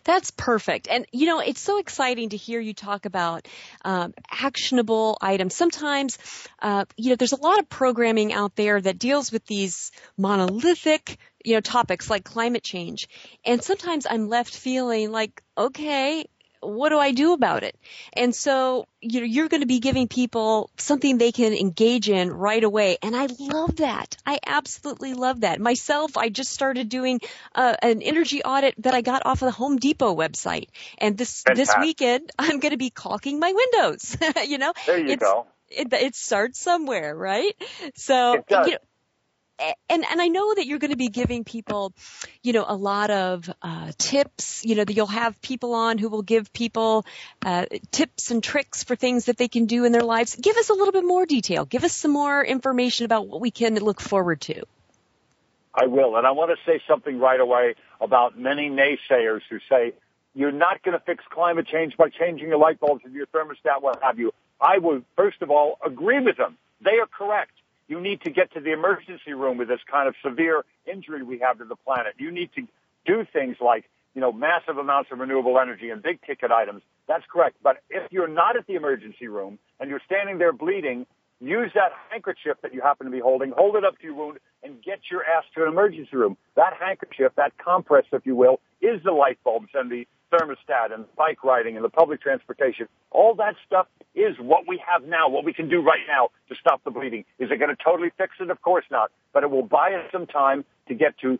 That's 0.03 0.31
perfect. 0.31 0.87
And 0.89 1.05
you 1.11 1.25
know, 1.25 1.39
it's 1.39 1.61
so 1.61 1.79
exciting 1.79 2.29
to 2.29 2.37
hear 2.37 2.59
you 2.59 2.73
talk 2.73 3.05
about 3.05 3.47
um, 3.83 4.13
actionable 4.31 5.17
items. 5.21 5.55
Sometimes, 5.55 6.17
uh, 6.61 6.85
you 6.97 7.09
know, 7.09 7.15
there's 7.15 7.33
a 7.33 7.41
lot 7.41 7.59
of 7.59 7.69
programming 7.69 8.33
out 8.33 8.55
there 8.55 8.79
that 8.79 8.99
deals 8.99 9.31
with 9.31 9.45
these 9.45 9.91
monolithic, 10.17 11.17
you 11.43 11.55
know, 11.55 11.61
topics 11.61 12.09
like 12.09 12.23
climate 12.23 12.63
change. 12.63 13.07
And 13.45 13.63
sometimes 13.63 14.05
I'm 14.09 14.27
left 14.29 14.55
feeling 14.55 15.11
like, 15.11 15.41
okay, 15.57 16.25
what 16.61 16.89
do 16.89 16.97
I 16.97 17.11
do 17.11 17.33
about 17.33 17.63
it? 17.63 17.77
And 18.13 18.35
so, 18.35 18.87
you 19.01 19.21
know, 19.21 19.25
you're 19.25 19.47
going 19.47 19.61
to 19.61 19.67
be 19.67 19.79
giving 19.79 20.07
people 20.07 20.69
something 20.77 21.17
they 21.17 21.31
can 21.31 21.53
engage 21.53 22.09
in 22.09 22.31
right 22.31 22.63
away. 22.63 22.97
And 23.01 23.15
I 23.15 23.27
love 23.39 23.77
that. 23.77 24.17
I 24.25 24.39
absolutely 24.45 25.13
love 25.13 25.41
that. 25.41 25.59
Myself, 25.59 26.17
I 26.17 26.29
just 26.29 26.51
started 26.51 26.89
doing 26.89 27.21
uh, 27.55 27.75
an 27.81 28.01
energy 28.01 28.43
audit 28.43 28.75
that 28.79 28.93
I 28.93 29.01
got 29.01 29.25
off 29.25 29.41
of 29.41 29.47
the 29.47 29.51
Home 29.51 29.77
Depot 29.77 30.15
website. 30.15 30.67
And 30.97 31.17
this, 31.17 31.43
this 31.55 31.71
weekend, 31.79 32.31
I'm 32.39 32.59
going 32.59 32.71
to 32.71 32.77
be 32.77 32.89
caulking 32.89 33.39
my 33.39 33.53
windows. 33.53 34.17
you 34.47 34.57
know, 34.57 34.73
There 34.85 34.99
you 34.99 35.13
it's, 35.13 35.23
go. 35.23 35.47
it, 35.69 35.91
it 35.93 36.15
starts 36.15 36.59
somewhere, 36.59 37.15
right? 37.15 37.55
So, 37.95 38.33
you 38.33 38.43
know, 38.49 38.77
and 39.89 40.05
and 40.09 40.21
I 40.21 40.27
know 40.27 40.53
that 40.53 40.65
you're 40.65 40.79
going 40.79 40.91
to 40.91 40.97
be 40.97 41.09
giving 41.09 41.43
people, 41.43 41.93
you 42.43 42.53
know, 42.53 42.65
a 42.67 42.75
lot 42.75 43.09
of 43.09 43.49
uh, 43.61 43.91
tips. 43.97 44.65
You 44.65 44.75
know, 44.75 44.83
that 44.83 44.93
you'll 44.93 45.07
have 45.07 45.41
people 45.41 45.73
on 45.73 45.97
who 45.97 46.09
will 46.09 46.21
give 46.21 46.51
people 46.53 47.05
uh, 47.45 47.65
tips 47.91 48.31
and 48.31 48.43
tricks 48.43 48.83
for 48.83 48.95
things 48.95 49.25
that 49.25 49.37
they 49.37 49.47
can 49.47 49.65
do 49.65 49.85
in 49.85 49.91
their 49.91 50.03
lives. 50.03 50.35
Give 50.35 50.57
us 50.57 50.69
a 50.69 50.73
little 50.73 50.93
bit 50.93 51.05
more 51.05 51.25
detail. 51.25 51.65
Give 51.65 51.83
us 51.83 51.93
some 51.93 52.11
more 52.11 52.43
information 52.43 53.05
about 53.05 53.27
what 53.27 53.41
we 53.41 53.51
can 53.51 53.75
look 53.75 54.01
forward 54.01 54.41
to. 54.41 54.63
I 55.73 55.85
will. 55.85 56.17
And 56.17 56.25
I 56.25 56.31
want 56.31 56.51
to 56.51 56.57
say 56.69 56.81
something 56.87 57.19
right 57.19 57.39
away 57.39 57.75
about 58.01 58.37
many 58.37 58.69
naysayers 58.69 59.41
who 59.49 59.59
say, 59.69 59.93
you're 60.33 60.51
not 60.51 60.81
going 60.83 60.97
to 60.97 61.03
fix 61.03 61.23
climate 61.29 61.67
change 61.67 61.97
by 61.97 62.09
changing 62.09 62.49
your 62.49 62.57
light 62.57 62.79
bulbs 62.79 63.03
and 63.05 63.13
your 63.13 63.27
thermostat, 63.27 63.81
what 63.81 64.01
have 64.01 64.19
you. 64.19 64.31
I 64.61 64.77
would, 64.77 65.05
first 65.15 65.41
of 65.41 65.49
all, 65.49 65.77
agree 65.85 66.19
with 66.19 66.37
them. 66.37 66.57
They 66.81 66.97
are 66.99 67.07
correct. 67.07 67.51
You 67.89 67.99
need 67.99 68.21
to 68.21 68.29
get 68.29 68.53
to 68.53 68.61
the 68.61 68.71
emergency 68.71 69.33
room 69.33 69.57
with 69.57 69.67
this 69.67 69.81
kind 69.91 70.07
of 70.07 70.15
severe 70.23 70.63
injury 70.85 71.23
we 71.23 71.39
have 71.39 71.57
to 71.57 71.65
the 71.65 71.75
planet. 71.75 72.13
You 72.19 72.31
need 72.31 72.51
to 72.53 72.67
do 73.05 73.25
things 73.33 73.57
like, 73.59 73.89
you 74.13 74.21
know, 74.21 74.31
massive 74.31 74.77
amounts 74.77 75.09
of 75.11 75.17
renewable 75.19 75.59
energy 75.59 75.89
and 75.89 76.01
big 76.01 76.21
ticket 76.21 76.51
items. 76.51 76.83
That's 77.07 77.23
correct. 77.31 77.57
But 77.63 77.77
if 77.89 78.11
you're 78.11 78.27
not 78.27 78.55
at 78.55 78.67
the 78.67 78.75
emergency 78.75 79.27
room 79.27 79.57
and 79.79 79.89
you're 79.89 80.01
standing 80.05 80.37
there 80.37 80.53
bleeding, 80.53 81.07
use 81.41 81.71
that 81.73 81.91
handkerchief 82.11 82.57
that 82.61 82.73
you 82.75 82.81
happen 82.81 83.05
to 83.07 83.11
be 83.11 83.19
holding, 83.19 83.53
hold 83.57 83.75
it 83.75 83.83
up 83.83 83.97
to 83.99 84.03
your 84.03 84.13
wound, 84.13 84.37
and 84.61 84.83
get 84.83 84.99
your 85.09 85.23
ass 85.23 85.45
to 85.55 85.63
an 85.63 85.69
emergency 85.69 86.15
room. 86.15 86.37
That 86.55 86.73
handkerchief, 86.79 87.31
that 87.37 87.57
compress, 87.57 88.05
if 88.11 88.23
you 88.25 88.35
will, 88.35 88.59
is 88.81 89.01
the 89.03 89.11
light 89.11 89.39
bulbs 89.43 89.69
and 89.73 89.89
the 89.91 90.07
thermostat 90.31 90.93
and 90.93 91.05
bike 91.15 91.43
riding 91.43 91.75
and 91.75 91.85
the 91.85 91.89
public 91.89 92.21
transportation. 92.21 92.87
All 93.11 93.35
that 93.35 93.55
stuff 93.65 93.87
is 94.15 94.35
what 94.39 94.67
we 94.67 94.81
have 94.87 95.07
now, 95.07 95.29
what 95.29 95.45
we 95.45 95.53
can 95.53 95.69
do 95.69 95.81
right 95.81 96.05
now 96.07 96.29
to 96.49 96.55
stop 96.59 96.83
the 96.83 96.91
bleeding. 96.91 97.25
Is 97.39 97.49
it 97.51 97.59
going 97.59 97.75
to 97.75 97.83
totally 97.83 98.11
fix 98.17 98.33
it? 98.39 98.49
Of 98.49 98.61
course 98.61 98.85
not. 98.91 99.11
But 99.33 99.43
it 99.43 99.51
will 99.51 99.63
buy 99.63 99.93
us 99.93 100.09
some 100.11 100.27
time 100.27 100.65
to 100.87 100.95
get 100.95 101.17
to 101.19 101.39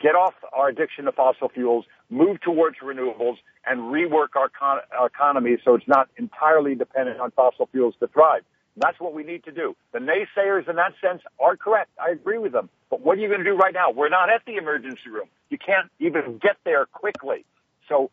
get 0.00 0.14
off 0.14 0.34
our 0.52 0.68
addiction 0.68 1.04
to 1.06 1.12
fossil 1.12 1.48
fuels, 1.48 1.84
move 2.10 2.40
towards 2.40 2.76
renewables, 2.84 3.36
and 3.66 3.80
rework 3.80 4.36
our, 4.36 4.48
con- 4.48 4.80
our 4.98 5.06
economy 5.06 5.56
so 5.64 5.74
it's 5.74 5.88
not 5.88 6.08
entirely 6.18 6.74
dependent 6.74 7.20
on 7.20 7.30
fossil 7.30 7.68
fuels 7.72 7.94
to 8.00 8.08
thrive. 8.08 8.42
That's 8.76 8.98
what 9.00 9.14
we 9.14 9.24
need 9.24 9.44
to 9.44 9.52
do. 9.52 9.74
The 9.92 9.98
naysayers 9.98 10.68
in 10.68 10.76
that 10.76 10.92
sense 11.02 11.22
are 11.40 11.56
correct. 11.56 11.90
I 12.00 12.12
agree 12.12 12.38
with 12.38 12.52
them. 12.52 12.68
But 12.90 13.00
what 13.00 13.18
are 13.18 13.20
you 13.20 13.28
going 13.28 13.40
to 13.40 13.44
do 13.44 13.56
right 13.56 13.74
now? 13.74 13.90
We're 13.90 14.08
not 14.08 14.30
at 14.30 14.42
the 14.46 14.56
emergency 14.56 15.10
room. 15.12 15.28
You 15.50 15.58
can't 15.58 15.90
even 15.98 16.38
get 16.40 16.56
there 16.64 16.86
quickly. 16.86 17.44
So 17.88 18.10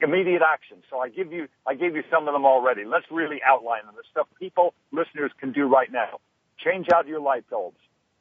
immediate 0.00 0.42
action. 0.42 0.82
So 0.90 0.98
I 0.98 1.08
give 1.08 1.32
you, 1.32 1.48
I 1.66 1.74
gave 1.74 1.96
you 1.96 2.02
some 2.10 2.28
of 2.28 2.34
them 2.34 2.44
already. 2.44 2.84
Let's 2.84 3.06
really 3.10 3.40
outline 3.46 3.86
them. 3.86 3.94
The 3.96 4.04
stuff 4.10 4.26
people, 4.38 4.74
listeners 4.92 5.32
can 5.40 5.52
do 5.52 5.66
right 5.66 5.90
now. 5.90 6.20
Change 6.58 6.86
out 6.94 7.06
your 7.06 7.20
light 7.20 7.48
bulbs. 7.50 7.78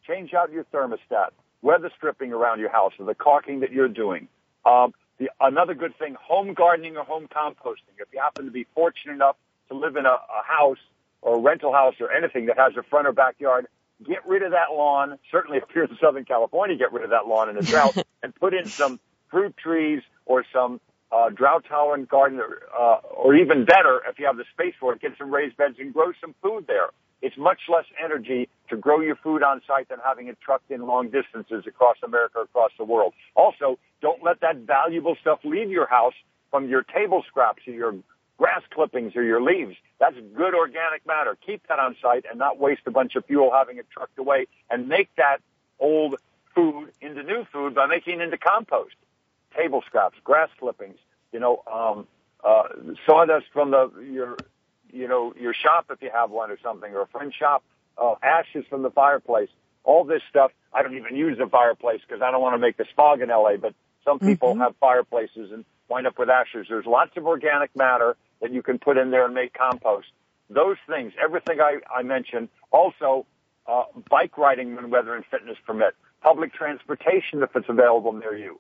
Change 0.08 0.34
out 0.34 0.52
your 0.52 0.64
thermostat. 0.66 1.30
Weather 1.62 1.92
stripping 1.98 2.32
around 2.32 2.60
your 2.60 2.70
house 2.70 2.94
or 3.00 3.06
the 3.06 3.16
caulking 3.16 3.62
that 3.62 3.72
you're 3.72 3.88
doing. 3.88 4.28
Um, 4.66 4.94
the, 5.18 5.30
another 5.40 5.74
good 5.74 5.98
thing, 5.98 6.16
home 6.22 6.54
gardening 6.54 6.98
or 6.98 7.04
home 7.04 7.28
composting. 7.28 7.96
If 7.98 8.08
you 8.14 8.20
happen 8.20 8.46
to 8.46 8.52
be 8.52 8.66
fortunate 8.76 9.14
enough 9.14 9.38
to 9.70 9.76
live 9.76 9.96
in 9.96 10.06
a, 10.06 10.10
a 10.10 10.44
house 10.46 10.78
or 11.22 11.38
a 11.38 11.40
rental 11.40 11.72
house 11.72 11.96
or 12.00 12.12
anything 12.12 12.48
that 12.48 12.58
has 12.58 12.74
a 12.78 12.84
front 12.84 13.08
or 13.08 13.14
backyard, 13.14 13.68
get 14.06 14.26
rid 14.28 14.44
of 14.44 14.52
that 14.52 14.72
lawn. 14.72 15.18
Certainly 15.32 15.60
if 15.60 15.64
you're 15.74 15.86
in 15.86 15.98
Southern 16.02 16.26
California, 16.26 16.76
get 16.76 16.92
rid 16.92 17.04
of 17.04 17.12
that 17.12 17.28
lawn 17.28 17.50
in 17.50 17.58
a 17.58 17.62
drought 17.62 17.98
and 18.22 18.36
put 18.36 18.54
in 18.54 18.66
some 18.68 19.00
fruit 19.36 19.54
trees 19.58 20.02
or 20.26 20.46
some 20.54 20.80
uh, 21.12 21.30
drought 21.30 21.66
tolerant 21.68 22.08
garden, 22.08 22.40
uh, 22.40 22.98
or 23.14 23.36
even 23.36 23.66
better, 23.66 24.02
if 24.08 24.18
you 24.18 24.26
have 24.26 24.38
the 24.38 24.46
space 24.54 24.74
for 24.80 24.94
it, 24.94 25.02
get 25.02 25.12
some 25.18 25.30
raised 25.30 25.58
beds 25.58 25.76
and 25.78 25.94
grow 25.94 26.14
some 26.22 26.34
food 26.42 26.68
there. 26.68 26.88
It's 27.22 27.36
much 27.38 27.60
less 27.68 27.84
energy 28.02 28.48
to 28.70 28.78
grow 28.78 29.02
your 29.02 29.18
food 29.18 29.44
on 29.44 29.62
site 29.68 29.90
than 29.90 29.98
having 30.06 30.30
it 30.30 30.38
trucked 30.40 30.72
in 30.72 30.88
long 30.88 31.10
distances 31.10 31.66
across 31.68 31.98
America, 32.02 32.40
across 32.40 32.72
the 32.78 32.86
world. 32.86 33.14
Also, 33.36 33.78
don't 34.02 34.24
let 34.24 34.40
that 34.40 34.56
valuable 34.60 35.18
stuff 35.20 35.40
leave 35.44 35.70
your 35.70 35.88
house 35.88 36.14
from 36.50 36.70
your 36.70 36.84
table 36.84 37.22
scraps 37.28 37.68
or 37.68 37.74
your 37.74 37.94
grass 38.38 38.62
clippings 38.74 39.18
or 39.18 39.24
your 39.24 39.42
leaves. 39.42 39.76
That's 40.00 40.16
good 40.38 40.56
organic 40.56 41.06
matter. 41.06 41.38
Keep 41.46 41.68
that 41.68 41.80
on 41.80 41.98
site 42.02 42.24
and 42.30 42.40
not 42.40 42.58
waste 42.58 42.84
a 42.86 42.92
bunch 42.92 43.18
of 43.18 43.26
fuel 43.26 43.52
having 43.54 43.80
it 43.80 43.88
trucked 43.92 44.18
away 44.18 44.48
and 44.70 44.88
make 44.88 45.10
that 45.18 45.40
old 45.78 46.16
food 46.54 46.92
into 47.02 47.22
new 47.24 47.46
food 47.52 47.76
by 47.76 47.86
making 47.86 48.22
it 48.22 48.24
into 48.24 48.38
compost 48.38 48.96
table 49.56 49.84
scraps, 49.86 50.18
grass 50.24 50.50
clippings, 50.60 50.98
you 51.32 51.40
know, 51.40 51.64
um, 51.72 52.08
uh, 52.44 52.64
sawdust 53.06 53.48
from 53.52 53.72
the 53.72 53.92
your 54.12 54.38
you 54.92 55.08
know 55.08 55.34
your 55.40 55.54
shop 55.54 55.88
if 55.90 56.02
you 56.02 56.10
have 56.14 56.30
one 56.30 56.52
or 56.52 56.58
something, 56.62 56.94
or 56.94 57.02
a 57.02 57.08
friend's 57.08 57.36
shop, 57.36 57.64
uh, 57.98 58.16
ashes 58.22 58.66
from 58.70 58.84
the 58.84 58.92
fireplace. 58.92 59.50
All 59.84 60.04
this 60.04 60.22
stuff. 60.30 60.52
I 60.74 60.82
don't 60.82 60.96
even 60.98 61.16
use 61.16 61.40
a 61.40 61.48
fireplace 61.48 62.02
because 62.08 62.22
I 62.22 62.32
don't 62.32 62.42
want 62.42 62.56
to 62.56 62.60
make 62.60 62.78
the 62.78 62.86
smog 62.94 63.22
in 63.22 63.30
LA. 63.30 63.58
But 63.58 63.74
some 64.04 64.20
people 64.20 64.52
mm-hmm. 64.52 64.62
have 64.62 64.76
fireplaces 64.80 65.52
and 65.52 65.66
wind 65.90 66.08
up 66.08 66.18
with 66.18 66.30
ashes. 66.30 66.68
There's 66.70 66.86
lots 66.86 67.12
of 67.18 67.26
organic 67.26 67.76
matter 67.76 68.16
that 68.42 68.52
you 68.52 68.62
can 68.62 68.80
put 68.80 68.98
in 68.98 69.12
there 69.12 69.26
and 69.26 69.34
make 69.34 69.54
compost. 69.54 70.08
Those 70.50 70.78
things, 70.88 71.14
everything 71.24 71.60
I, 71.60 71.80
I 71.94 72.04
mentioned. 72.04 72.50
Also, 72.72 73.26
uh, 73.68 73.84
bike 74.10 74.38
riding 74.38 74.76
when 74.76 74.90
weather 74.90 75.16
and 75.16 75.26
fitness 75.26 75.58
permit. 75.66 75.96
Public 76.22 76.54
transportation 76.54 77.42
if 77.42 77.56
it's 77.56 77.70
available 77.70 78.14
near 78.14 78.36
you. 78.36 78.60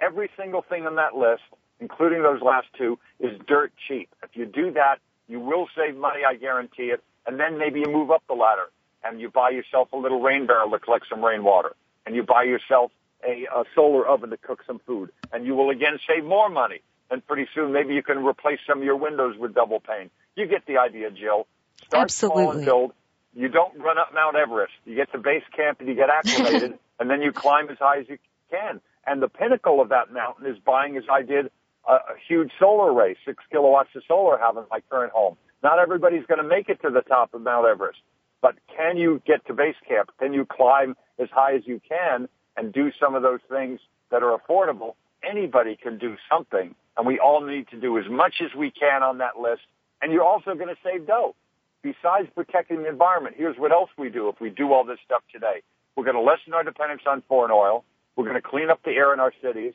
Every 0.00 0.30
single 0.36 0.62
thing 0.62 0.86
on 0.86 0.96
that 0.96 1.16
list, 1.16 1.42
including 1.80 2.22
those 2.22 2.42
last 2.42 2.68
two, 2.76 2.98
is 3.20 3.38
dirt 3.46 3.72
cheap. 3.88 4.08
If 4.22 4.30
you 4.34 4.46
do 4.46 4.72
that, 4.72 4.98
you 5.28 5.40
will 5.40 5.68
save 5.76 5.96
money, 5.96 6.20
I 6.28 6.34
guarantee 6.36 6.90
it. 6.90 7.02
And 7.26 7.40
then 7.40 7.58
maybe 7.58 7.80
you 7.80 7.86
move 7.86 8.10
up 8.10 8.22
the 8.28 8.34
ladder 8.34 8.70
and 9.02 9.20
you 9.20 9.30
buy 9.30 9.50
yourself 9.50 9.92
a 9.92 9.96
little 9.96 10.20
rain 10.20 10.46
barrel 10.46 10.70
to 10.70 10.78
collect 10.78 11.06
some 11.08 11.24
rainwater 11.24 11.74
and 12.04 12.14
you 12.14 12.22
buy 12.22 12.44
yourself 12.44 12.92
a, 13.26 13.46
a 13.52 13.64
solar 13.74 14.06
oven 14.06 14.30
to 14.30 14.36
cook 14.36 14.62
some 14.66 14.80
food 14.86 15.10
and 15.32 15.44
you 15.44 15.54
will 15.54 15.70
again 15.70 15.98
save 16.06 16.24
more 16.24 16.48
money. 16.48 16.80
And 17.10 17.24
pretty 17.26 17.48
soon 17.54 17.72
maybe 17.72 17.94
you 17.94 18.02
can 18.02 18.24
replace 18.24 18.58
some 18.66 18.78
of 18.78 18.84
your 18.84 18.96
windows 18.96 19.36
with 19.38 19.54
double 19.54 19.80
pane. 19.80 20.10
You 20.34 20.46
get 20.46 20.66
the 20.66 20.78
idea, 20.78 21.10
Jill. 21.10 21.46
Start 21.86 22.04
Absolutely. 22.04 22.42
small 22.42 22.56
and 22.56 22.64
build. 22.64 22.92
You 23.34 23.48
don't 23.48 23.78
run 23.78 23.98
up 23.98 24.12
Mount 24.14 24.36
Everest. 24.36 24.72
You 24.84 24.94
get 24.96 25.12
to 25.12 25.18
base 25.18 25.44
camp 25.54 25.80
and 25.80 25.88
you 25.88 25.94
get 25.94 26.10
acclimated 26.14 26.78
and 26.98 27.10
then 27.10 27.22
you 27.22 27.32
climb 27.32 27.68
as 27.70 27.78
high 27.78 28.00
as 28.00 28.08
you 28.08 28.18
can. 28.50 28.80
And 29.06 29.22
the 29.22 29.28
pinnacle 29.28 29.80
of 29.80 29.88
that 29.90 30.12
mountain 30.12 30.46
is 30.46 30.58
buying, 30.64 30.96
as 30.96 31.04
I 31.10 31.22
did, 31.22 31.50
a, 31.88 31.92
a 31.92 32.14
huge 32.28 32.50
solar 32.58 32.92
array, 32.92 33.16
six 33.24 33.42
kilowatts 33.50 33.90
of 33.94 34.02
solar 34.08 34.38
have 34.38 34.56
in 34.56 34.64
my 34.70 34.80
current 34.90 35.12
home. 35.12 35.36
Not 35.62 35.78
everybody's 35.78 36.26
going 36.26 36.42
to 36.42 36.48
make 36.48 36.68
it 36.68 36.80
to 36.82 36.90
the 36.90 37.02
top 37.02 37.34
of 37.34 37.40
Mount 37.40 37.66
Everest, 37.66 37.98
but 38.42 38.56
can 38.76 38.96
you 38.96 39.22
get 39.26 39.46
to 39.46 39.54
base 39.54 39.76
camp? 39.88 40.10
Can 40.18 40.32
you 40.32 40.44
climb 40.44 40.94
as 41.18 41.28
high 41.32 41.54
as 41.54 41.62
you 41.66 41.80
can 41.88 42.28
and 42.56 42.72
do 42.72 42.90
some 43.00 43.14
of 43.14 43.22
those 43.22 43.40
things 43.48 43.80
that 44.10 44.22
are 44.22 44.36
affordable? 44.36 44.94
Anybody 45.28 45.76
can 45.80 45.98
do 45.98 46.16
something, 46.30 46.74
and 46.96 47.06
we 47.06 47.18
all 47.18 47.40
need 47.40 47.68
to 47.68 47.80
do 47.80 47.98
as 47.98 48.04
much 48.08 48.34
as 48.44 48.54
we 48.56 48.70
can 48.70 49.02
on 49.02 49.18
that 49.18 49.38
list. 49.40 49.62
And 50.02 50.12
you're 50.12 50.24
also 50.24 50.54
going 50.54 50.68
to 50.68 50.76
save 50.84 51.06
dough. 51.06 51.34
Besides 51.82 52.28
protecting 52.34 52.82
the 52.82 52.88
environment, 52.88 53.36
here's 53.38 53.56
what 53.56 53.72
else 53.72 53.90
we 53.96 54.10
do 54.10 54.28
if 54.28 54.40
we 54.40 54.50
do 54.50 54.72
all 54.72 54.84
this 54.84 54.98
stuff 55.04 55.22
today. 55.32 55.62
We're 55.96 56.04
going 56.04 56.16
to 56.16 56.22
lessen 56.22 56.52
our 56.52 56.64
dependence 56.64 57.02
on 57.06 57.22
foreign 57.28 57.50
oil. 57.50 57.84
We're 58.16 58.24
going 58.24 58.40
to 58.40 58.48
clean 58.48 58.70
up 58.70 58.82
the 58.82 58.90
air 58.92 59.12
in 59.12 59.20
our 59.20 59.32
cities 59.42 59.74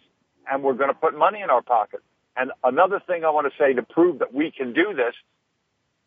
and 0.51 0.63
we're 0.63 0.73
going 0.73 0.89
to 0.89 0.95
put 0.95 1.17
money 1.17 1.41
in 1.41 1.49
our 1.49 1.61
pocket. 1.61 2.01
And 2.35 2.51
another 2.63 2.99
thing 3.05 3.23
I 3.23 3.29
want 3.29 3.51
to 3.51 3.57
say 3.57 3.73
to 3.73 3.83
prove 3.83 4.19
that 4.19 4.33
we 4.33 4.51
can 4.51 4.73
do 4.73 4.93
this, 4.95 5.13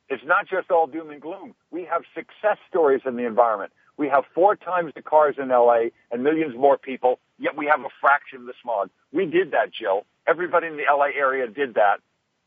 it's 0.08 0.24
not 0.24 0.48
just 0.48 0.70
all 0.70 0.86
doom 0.86 1.10
and 1.10 1.20
gloom. 1.20 1.54
We 1.70 1.84
have 1.84 2.02
success 2.14 2.58
stories 2.68 3.02
in 3.06 3.16
the 3.16 3.26
environment. 3.26 3.72
We 3.96 4.08
have 4.08 4.24
four 4.34 4.56
times 4.56 4.92
the 4.94 5.02
cars 5.02 5.36
in 5.38 5.48
LA 5.48 5.90
and 6.10 6.24
millions 6.24 6.56
more 6.56 6.76
people, 6.76 7.20
yet 7.38 7.56
we 7.56 7.66
have 7.66 7.80
a 7.80 7.88
fraction 8.00 8.40
of 8.40 8.46
the 8.46 8.54
smog. 8.60 8.90
We 9.12 9.26
did 9.26 9.52
that, 9.52 9.72
Jill. 9.72 10.04
Everybody 10.26 10.66
in 10.66 10.76
the 10.76 10.84
LA 10.90 11.10
area 11.16 11.46
did 11.46 11.74
that, 11.74 12.00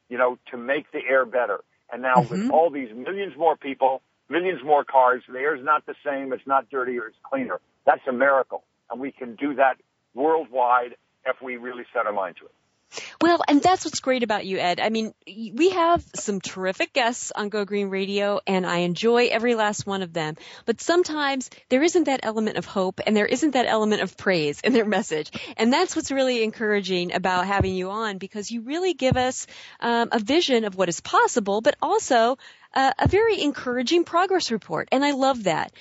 you 0.09 0.17
know, 0.17 0.37
to 0.51 0.57
make 0.57 0.91
the 0.91 0.99
air 1.07 1.25
better. 1.25 1.59
And 1.91 2.01
now 2.01 2.15
mm-hmm. 2.15 2.43
with 2.43 2.51
all 2.51 2.69
these 2.69 2.89
millions 2.93 3.37
more 3.37 3.55
people, 3.55 4.01
millions 4.29 4.61
more 4.63 4.83
cars, 4.83 5.23
the 5.27 5.39
air 5.39 5.55
is 5.55 5.63
not 5.63 5.85
the 5.85 5.95
same. 6.05 6.33
It's 6.33 6.45
not 6.45 6.69
dirtier. 6.69 7.07
It's 7.07 7.17
cleaner. 7.23 7.61
That's 7.85 8.05
a 8.07 8.11
miracle 8.11 8.63
and 8.89 8.99
we 8.99 9.11
can 9.11 9.35
do 9.35 9.55
that 9.55 9.77
worldwide 10.13 10.95
if 11.25 11.41
we 11.41 11.57
really 11.57 11.83
set 11.93 12.05
our 12.05 12.13
mind 12.13 12.37
to 12.37 12.45
it. 12.45 12.51
Well, 13.21 13.41
and 13.47 13.61
that's 13.61 13.83
what's 13.83 13.99
great 13.99 14.23
about 14.23 14.45
you, 14.45 14.59
Ed. 14.59 14.79
I 14.79 14.89
mean, 14.89 15.13
we 15.25 15.71
have 15.71 16.05
some 16.15 16.39
terrific 16.39 16.93
guests 16.93 17.33
on 17.35 17.49
Go 17.49 17.65
Green 17.65 17.89
Radio, 17.89 18.39
and 18.47 18.65
I 18.65 18.77
enjoy 18.77 19.27
every 19.27 19.55
last 19.55 19.85
one 19.85 20.03
of 20.03 20.13
them. 20.13 20.35
But 20.65 20.79
sometimes 20.79 21.49
there 21.67 21.83
isn't 21.83 22.05
that 22.05 22.21
element 22.23 22.57
of 22.57 22.65
hope, 22.65 23.01
and 23.05 23.15
there 23.15 23.25
isn't 23.25 23.51
that 23.51 23.65
element 23.65 24.01
of 24.01 24.15
praise 24.15 24.61
in 24.61 24.71
their 24.71 24.85
message. 24.85 25.31
And 25.57 25.71
that's 25.71 25.95
what's 25.97 26.11
really 26.11 26.43
encouraging 26.43 27.13
about 27.13 27.45
having 27.45 27.75
you 27.75 27.89
on, 27.89 28.19
because 28.19 28.51
you 28.51 28.61
really 28.61 28.93
give 28.93 29.17
us 29.17 29.47
um, 29.81 30.07
a 30.13 30.19
vision 30.19 30.63
of 30.63 30.75
what 30.75 30.87
is 30.87 31.01
possible, 31.01 31.59
but 31.59 31.75
also 31.81 32.37
uh, 32.73 32.93
a 32.99 33.07
very 33.07 33.41
encouraging 33.41 34.05
progress 34.05 34.49
report. 34.49 34.87
And 34.91 35.03
I 35.03 35.11
love 35.11 35.43
that. 35.43 35.73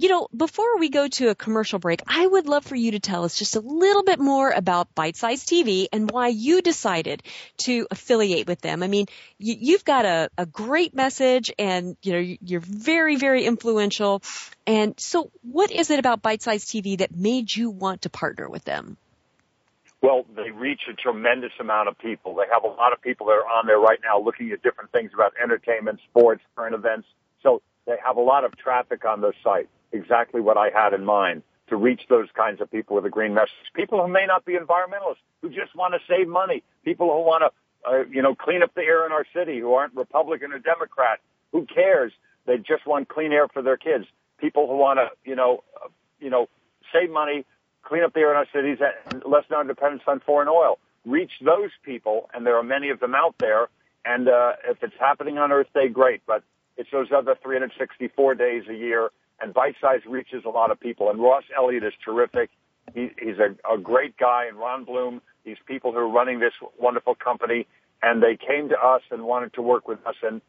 You 0.00 0.08
know, 0.08 0.28
before 0.34 0.78
we 0.78 0.90
go 0.90 1.08
to 1.08 1.30
a 1.30 1.34
commercial 1.34 1.80
break, 1.80 2.02
I 2.06 2.24
would 2.24 2.46
love 2.46 2.64
for 2.64 2.76
you 2.76 2.92
to 2.92 3.00
tell 3.00 3.24
us 3.24 3.36
just 3.36 3.56
a 3.56 3.60
little 3.60 4.04
bit 4.04 4.20
more 4.20 4.48
about 4.48 4.94
Bite 4.94 5.16
Size 5.16 5.44
TV 5.44 5.88
and 5.92 6.08
why 6.08 6.28
you 6.28 6.62
decided 6.62 7.20
to 7.58 7.88
affiliate 7.90 8.46
with 8.46 8.60
them. 8.60 8.84
I 8.84 8.86
mean, 8.86 9.06
you, 9.38 9.72
have 9.72 9.84
got 9.84 10.04
a, 10.04 10.30
a 10.38 10.46
great 10.46 10.94
message 10.94 11.50
and, 11.58 11.96
you 12.04 12.12
know, 12.12 12.36
you're 12.40 12.60
very, 12.60 13.16
very 13.16 13.44
influential. 13.44 14.22
And 14.68 14.94
so 15.00 15.32
what 15.42 15.72
is 15.72 15.90
it 15.90 15.98
about 15.98 16.22
Bite 16.22 16.42
Size 16.42 16.64
TV 16.64 16.98
that 16.98 17.16
made 17.16 17.54
you 17.54 17.68
want 17.68 18.02
to 18.02 18.08
partner 18.08 18.48
with 18.48 18.64
them? 18.64 18.98
Well, 20.00 20.26
they 20.36 20.52
reach 20.52 20.82
a 20.88 20.94
tremendous 20.94 21.52
amount 21.58 21.88
of 21.88 21.98
people. 21.98 22.36
They 22.36 22.46
have 22.52 22.62
a 22.62 22.68
lot 22.68 22.92
of 22.92 23.02
people 23.02 23.26
that 23.26 23.32
are 23.32 23.48
on 23.48 23.66
there 23.66 23.80
right 23.80 23.98
now 24.04 24.20
looking 24.20 24.52
at 24.52 24.62
different 24.62 24.92
things 24.92 25.10
about 25.12 25.32
entertainment, 25.42 25.98
sports, 26.08 26.42
current 26.54 26.76
events. 26.76 27.08
So 27.42 27.62
they 27.84 27.96
have 28.06 28.16
a 28.16 28.20
lot 28.20 28.44
of 28.44 28.56
traffic 28.56 29.04
on 29.04 29.22
their 29.22 29.34
site 29.42 29.68
exactly 29.92 30.40
what 30.40 30.56
I 30.56 30.70
had 30.70 30.92
in 30.92 31.04
mind 31.04 31.42
to 31.68 31.76
reach 31.76 32.02
those 32.08 32.28
kinds 32.34 32.60
of 32.60 32.70
people 32.70 32.96
with 32.96 33.04
a 33.04 33.10
green 33.10 33.34
message. 33.34 33.50
People 33.74 34.02
who 34.02 34.08
may 34.08 34.26
not 34.26 34.44
be 34.44 34.54
environmentalists, 34.54 35.22
who 35.42 35.48
just 35.48 35.74
want 35.74 35.94
to 35.94 36.00
save 36.08 36.28
money. 36.28 36.62
People 36.84 37.12
who 37.12 37.20
want 37.20 37.44
to, 37.44 37.88
uh, 37.88 38.04
you 38.10 38.22
know, 38.22 38.34
clean 38.34 38.62
up 38.62 38.74
the 38.74 38.82
air 38.82 39.06
in 39.06 39.12
our 39.12 39.26
city, 39.34 39.58
who 39.58 39.74
aren't 39.74 39.94
Republican 39.94 40.52
or 40.52 40.58
Democrat. 40.58 41.20
Who 41.52 41.66
cares? 41.66 42.12
They 42.46 42.56
just 42.58 42.86
want 42.86 43.08
clean 43.08 43.32
air 43.32 43.48
for 43.48 43.62
their 43.62 43.76
kids. 43.76 44.06
People 44.38 44.66
who 44.66 44.76
want 44.76 44.98
to, 44.98 45.08
you 45.28 45.36
know, 45.36 45.62
uh, 45.76 45.88
you 46.20 46.30
know, 46.30 46.48
save 46.92 47.10
money, 47.10 47.44
clean 47.82 48.02
up 48.02 48.14
the 48.14 48.20
air 48.20 48.30
in 48.30 48.36
our 48.36 48.46
cities, 48.52 48.78
and 49.10 49.22
lessen 49.24 49.54
our 49.54 49.64
dependence 49.64 50.02
on 50.06 50.20
foreign 50.20 50.48
oil. 50.48 50.78
Reach 51.04 51.32
those 51.44 51.70
people, 51.84 52.30
and 52.32 52.46
there 52.46 52.56
are 52.56 52.62
many 52.62 52.90
of 52.90 53.00
them 53.00 53.14
out 53.14 53.34
there. 53.38 53.68
And 54.04 54.28
uh, 54.28 54.52
if 54.68 54.82
it's 54.82 54.94
happening 54.98 55.38
on 55.38 55.52
Earth 55.52 55.68
Day, 55.74 55.88
great. 55.88 56.22
But 56.26 56.42
it's 56.76 56.90
those 56.90 57.08
other 57.14 57.36
364 57.42 58.34
days 58.36 58.64
a 58.68 58.74
year 58.74 59.10
and 59.40 59.54
Bite 59.54 59.76
Size 59.80 60.00
reaches 60.06 60.44
a 60.44 60.50
lot 60.50 60.70
of 60.70 60.80
people. 60.80 61.10
And 61.10 61.20
Ross 61.20 61.44
Elliott 61.56 61.84
is 61.84 61.92
terrific. 62.04 62.50
He, 62.94 63.10
he's 63.20 63.36
a, 63.38 63.54
a 63.72 63.78
great 63.78 64.16
guy, 64.16 64.46
and 64.46 64.56
Ron 64.58 64.84
Bloom. 64.84 65.20
These 65.44 65.58
people 65.66 65.92
who 65.92 65.98
are 65.98 66.08
running 66.08 66.40
this 66.40 66.52
wonderful 66.78 67.14
company, 67.14 67.66
and 68.02 68.22
they 68.22 68.36
came 68.36 68.68
to 68.70 68.78
us 68.78 69.02
and 69.10 69.22
wanted 69.22 69.54
to 69.54 69.62
work 69.62 69.88
with 69.88 70.04
us 70.06 70.16
and 70.22 70.40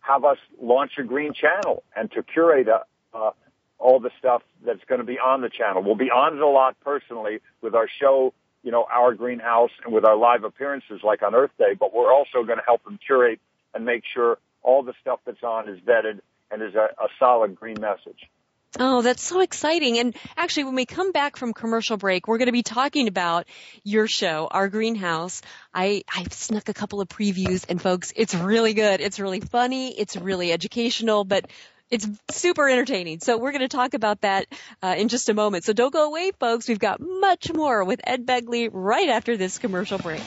have 0.00 0.24
us 0.24 0.38
launch 0.60 0.92
a 0.98 1.02
green 1.02 1.32
channel 1.32 1.82
and 1.96 2.10
to 2.12 2.22
curate 2.22 2.68
a, 2.68 2.82
uh, 3.16 3.30
all 3.78 4.00
the 4.00 4.10
stuff 4.18 4.42
that's 4.64 4.84
going 4.88 5.00
to 5.00 5.06
be 5.06 5.18
on 5.18 5.40
the 5.40 5.48
channel. 5.48 5.82
We'll 5.82 5.94
be 5.94 6.10
on 6.10 6.36
it 6.36 6.42
a 6.42 6.46
lot 6.48 6.76
personally 6.84 7.40
with 7.62 7.74
our 7.74 7.88
show, 8.00 8.32
you 8.62 8.70
know, 8.70 8.86
Our 8.90 9.14
Greenhouse 9.14 9.70
and 9.84 9.92
with 9.92 10.04
our 10.04 10.16
live 10.16 10.44
appearances 10.44 11.00
like 11.02 11.22
on 11.22 11.34
Earth 11.34 11.50
Day, 11.58 11.74
but 11.78 11.94
we're 11.94 12.12
also 12.12 12.44
going 12.44 12.58
to 12.58 12.64
help 12.64 12.84
them 12.84 12.98
curate 13.04 13.40
and 13.74 13.84
make 13.84 14.04
sure 14.12 14.38
all 14.62 14.82
the 14.82 14.94
stuff 15.00 15.20
that's 15.26 15.42
on 15.42 15.68
is 15.68 15.80
vetted 15.80 16.20
and 16.50 16.62
is 16.62 16.74
a, 16.74 16.88
a 17.02 17.08
solid 17.18 17.54
green 17.56 17.76
message. 17.80 18.30
Oh, 18.78 19.02
that's 19.02 19.22
so 19.22 19.40
exciting. 19.40 19.98
And 19.98 20.16
actually, 20.36 20.64
when 20.64 20.74
we 20.74 20.84
come 20.84 21.12
back 21.12 21.36
from 21.36 21.52
commercial 21.52 21.96
break, 21.96 22.26
we're 22.26 22.38
going 22.38 22.46
to 22.46 22.52
be 22.52 22.64
talking 22.64 23.06
about 23.06 23.46
your 23.84 24.08
show, 24.08 24.48
Our 24.50 24.68
Greenhouse. 24.68 25.42
I, 25.72 26.02
I've 26.12 26.32
snuck 26.32 26.68
a 26.68 26.74
couple 26.74 27.00
of 27.00 27.08
previews 27.08 27.64
and 27.68 27.80
folks, 27.80 28.12
it's 28.16 28.34
really 28.34 28.74
good. 28.74 29.00
It's 29.00 29.20
really 29.20 29.40
funny. 29.40 29.98
It's 29.98 30.16
really 30.16 30.52
educational, 30.52 31.24
but 31.24 31.46
it's 31.90 32.08
super 32.30 32.68
entertaining. 32.68 33.20
So 33.20 33.38
we're 33.38 33.52
going 33.52 33.60
to 33.60 33.68
talk 33.68 33.94
about 33.94 34.22
that 34.22 34.46
uh, 34.82 34.96
in 34.98 35.08
just 35.08 35.28
a 35.28 35.34
moment. 35.34 35.64
So 35.64 35.72
don't 35.72 35.92
go 35.92 36.06
away, 36.06 36.32
folks. 36.40 36.66
We've 36.66 36.78
got 36.78 37.00
much 37.00 37.52
more 37.52 37.84
with 37.84 38.00
Ed 38.02 38.26
Begley 38.26 38.68
right 38.72 39.08
after 39.08 39.36
this 39.36 39.58
commercial 39.58 39.98
break. 39.98 40.22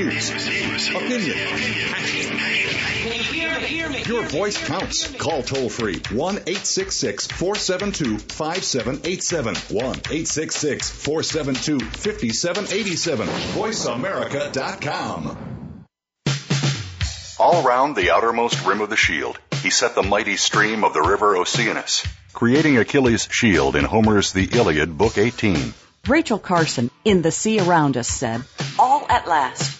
News, 0.00 0.88
opinion, 0.88 1.36
your 4.06 4.22
voice 4.28 4.56
counts. 4.66 5.14
Call 5.16 5.42
toll 5.42 5.68
free 5.68 6.00
1 6.10 6.36
866 6.36 7.26
472 7.26 8.16
5787. 8.16 9.54
1 9.54 9.84
866 9.84 10.90
472 10.90 11.80
5787. 11.80 13.28
VoiceAmerica.com. 13.28 15.84
All 17.38 17.62
round 17.62 17.94
the 17.94 18.10
outermost 18.10 18.64
rim 18.64 18.80
of 18.80 18.88
the 18.88 18.96
shield, 18.96 19.38
he 19.62 19.68
set 19.68 19.94
the 19.94 20.02
mighty 20.02 20.38
stream 20.38 20.82
of 20.82 20.94
the 20.94 21.02
river 21.02 21.36
Oceanus, 21.36 22.06
creating 22.32 22.78
Achilles' 22.78 23.28
shield 23.30 23.76
in 23.76 23.84
Homer's 23.84 24.32
The 24.32 24.48
Iliad, 24.50 24.96
Book 24.96 25.18
18. 25.18 25.74
Rachel 26.08 26.38
Carson 26.38 26.90
in 27.04 27.20
The 27.20 27.30
Sea 27.30 27.60
Around 27.60 27.98
Us 27.98 28.08
said, 28.08 28.42
All 28.78 29.04
at 29.10 29.28
last, 29.28 29.79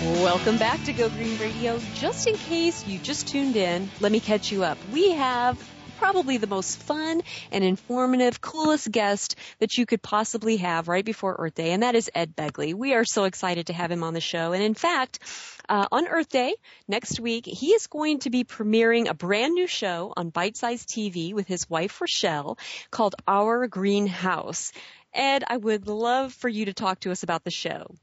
Welcome 0.00 0.58
back 0.58 0.84
to 0.84 0.92
Go 0.92 1.08
Green 1.08 1.36
Radio. 1.40 1.80
Just 1.94 2.28
in 2.28 2.36
case 2.36 2.86
you 2.86 3.00
just 3.00 3.26
tuned 3.26 3.56
in, 3.56 3.90
let 3.98 4.12
me 4.12 4.20
catch 4.20 4.52
you 4.52 4.62
up. 4.62 4.78
We 4.92 5.10
have 5.10 5.60
probably 5.98 6.36
the 6.36 6.46
most 6.46 6.80
fun 6.80 7.20
and 7.50 7.64
informative, 7.64 8.40
coolest 8.40 8.92
guest 8.92 9.34
that 9.58 9.76
you 9.76 9.86
could 9.86 10.00
possibly 10.00 10.58
have 10.58 10.86
right 10.86 11.04
before 11.04 11.34
Earth 11.36 11.54
Day, 11.54 11.72
and 11.72 11.82
that 11.82 11.96
is 11.96 12.08
Ed 12.14 12.36
Begley. 12.36 12.74
We 12.74 12.94
are 12.94 13.04
so 13.04 13.24
excited 13.24 13.66
to 13.66 13.72
have 13.72 13.90
him 13.90 14.04
on 14.04 14.14
the 14.14 14.20
show. 14.20 14.52
And 14.52 14.62
in 14.62 14.74
fact, 14.74 15.18
uh, 15.68 15.88
on 15.90 16.06
Earth 16.06 16.28
Day 16.28 16.54
next 16.86 17.18
week, 17.18 17.44
he 17.46 17.70
is 17.70 17.88
going 17.88 18.20
to 18.20 18.30
be 18.30 18.44
premiering 18.44 19.10
a 19.10 19.14
brand 19.14 19.54
new 19.54 19.66
show 19.66 20.12
on 20.16 20.30
Bite 20.30 20.56
Size 20.56 20.86
TV 20.86 21.34
with 21.34 21.48
his 21.48 21.68
wife 21.68 22.00
Rochelle 22.00 22.56
called 22.92 23.16
Our 23.26 23.66
Greenhouse. 23.66 24.70
Ed, 25.12 25.42
I 25.48 25.56
would 25.56 25.88
love 25.88 26.32
for 26.32 26.48
you 26.48 26.66
to 26.66 26.72
talk 26.72 27.00
to 27.00 27.10
us 27.10 27.24
about 27.24 27.42
the 27.42 27.50
show. 27.50 27.96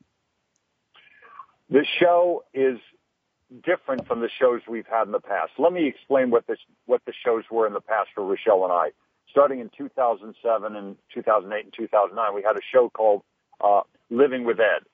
The 1.69 1.85
show 1.99 2.43
is 2.53 2.77
different 3.63 4.07
from 4.07 4.21
the 4.21 4.29
shows 4.39 4.61
we've 4.67 4.87
had 4.87 5.03
in 5.05 5.11
the 5.11 5.19
past. 5.19 5.51
Let 5.57 5.73
me 5.73 5.87
explain 5.87 6.29
what 6.29 6.45
this 6.47 6.59
what 6.85 7.01
the 7.05 7.13
shows 7.25 7.43
were 7.49 7.67
in 7.67 7.73
the 7.73 7.81
past 7.81 8.09
for 8.13 8.23
Rochelle 8.23 8.63
and 8.63 8.73
I. 8.73 8.89
Starting 9.31 9.59
in 9.59 9.69
2007 9.77 10.75
and 10.75 10.95
2008 11.13 11.63
and 11.65 11.73
2009, 11.75 12.35
we 12.35 12.43
had 12.43 12.55
a 12.55 12.61
show 12.73 12.89
called 12.89 13.21
uh, 13.61 13.81
Living 14.09 14.45
with 14.45 14.59
Ed, 14.59 14.85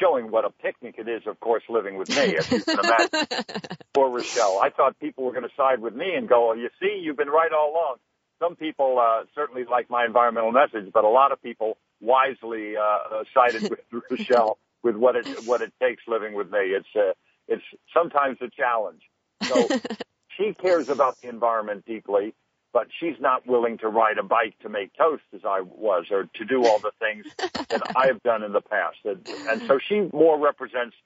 showing 0.00 0.30
what 0.30 0.44
a 0.44 0.50
picnic 0.50 0.94
it 0.98 1.08
is, 1.08 1.22
of 1.26 1.38
course, 1.40 1.62
living 1.68 1.98
with 1.98 2.08
me, 2.08 2.36
as 2.36 2.50
you 2.50 2.62
can 2.62 2.78
imagine. 2.78 3.26
for 3.94 4.08
Rochelle, 4.08 4.60
I 4.62 4.70
thought 4.70 4.98
people 4.98 5.24
were 5.24 5.32
going 5.32 5.42
to 5.42 5.54
side 5.56 5.80
with 5.80 5.94
me 5.94 6.14
and 6.16 6.28
go, 6.28 6.48
well, 6.48 6.56
"You 6.56 6.70
see, 6.80 7.00
you've 7.02 7.16
been 7.16 7.28
right 7.28 7.50
all 7.52 7.72
along." 7.72 7.96
Some 8.38 8.56
people 8.56 8.98
uh, 8.98 9.24
certainly 9.34 9.64
like 9.70 9.90
my 9.90 10.04
environmental 10.04 10.52
message, 10.52 10.92
but 10.92 11.04
a 11.04 11.08
lot 11.08 11.32
of 11.32 11.42
people 11.42 11.76
wisely 12.00 12.74
uh, 12.76 13.22
sided 13.34 13.70
with 13.70 13.80
Rochelle 14.10 14.58
with 14.82 14.96
what 14.96 15.16
it 15.16 15.26
what 15.46 15.62
it 15.62 15.72
takes 15.82 16.02
living 16.06 16.34
with 16.34 16.50
me. 16.50 16.58
It's 16.58 16.88
uh, 16.96 17.12
it's 17.48 17.64
sometimes 17.94 18.38
a 18.40 18.48
challenge. 18.48 19.02
So 19.44 19.68
she 20.36 20.54
cares 20.54 20.88
about 20.88 21.20
the 21.20 21.28
environment 21.28 21.84
deeply, 21.86 22.34
but 22.72 22.88
she's 22.98 23.16
not 23.20 23.46
willing 23.46 23.78
to 23.78 23.88
ride 23.88 24.18
a 24.18 24.22
bike 24.22 24.54
to 24.62 24.68
make 24.68 24.92
toast 24.94 25.24
as 25.34 25.40
I 25.44 25.60
was, 25.60 26.06
or 26.10 26.24
to 26.34 26.44
do 26.44 26.64
all 26.64 26.78
the 26.78 26.92
things 26.98 27.26
that 27.68 27.82
I 27.96 28.06
have 28.06 28.22
done 28.22 28.42
in 28.42 28.52
the 28.52 28.60
past. 28.60 28.98
And, 29.04 29.26
and 29.48 29.62
so 29.66 29.78
she 29.78 30.08
more 30.12 30.38
represents 30.38 30.96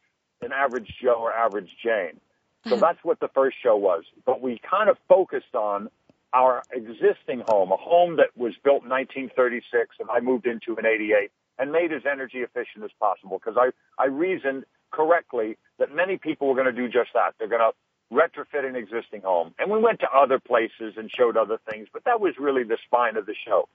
an 0.43 0.53
average 0.53 0.95
Joe 1.03 1.17
or 1.19 1.33
average 1.33 1.71
Jane. 1.83 2.21
So 2.69 2.77
that's 2.77 2.99
what 3.05 3.21
the 3.21 3.29
first 3.29 3.57
show 3.63 3.77
was. 3.77 4.03
But 4.25 4.43
we 4.43 4.61
kind 4.69 4.91
of 4.91 4.97
focused 5.09 5.55
on 5.55 5.89
our 6.33 6.65
existing 6.73 7.43
home, 7.49 7.71
a 7.71 7.77
home 7.77 8.17
that 8.17 8.37
was 8.37 8.55
built 8.63 8.83
in 8.83 8.91
1936 8.91 9.97
and 10.01 10.09
I 10.11 10.21
moved 10.21 10.47
into 10.47 10.77
in 10.77 10.85
88 10.85 11.31
and 11.59 11.73
made 11.73 11.93
as 11.93 12.03
energy 12.11 12.39
efficient 12.39 12.85
as 12.85 12.91
possible 12.99 13.41
because 13.43 13.59
I, 13.59 13.71
I 14.03 14.07
reasoned 14.07 14.65
correctly 14.91 15.57
that 15.79 15.95
many 15.95 16.17
people 16.17 16.49
were 16.49 16.55
going 16.55 16.67
to 16.67 16.73
do 16.73 16.89
just 16.89 17.11
that. 17.15 17.35
They're 17.39 17.49
going 17.49 17.61
to 17.61 17.73
retrofit 18.13 18.67
an 18.67 18.77
existing 18.77 19.23
home. 19.23 19.55
And 19.59 19.71
we 19.71 19.79
went 19.79 20.01
to 20.01 20.09
other 20.15 20.39
places 20.39 20.95
and 20.97 21.11
showed 21.11 21.37
other 21.37 21.59
things, 21.71 21.89
but 21.93 22.05
that 22.05 22.21
was 22.21 22.35
really 22.39 22.63
the 22.63 22.79
spine 22.85 23.17
of 23.17 23.27
the 23.27 23.35
show. 23.47 23.69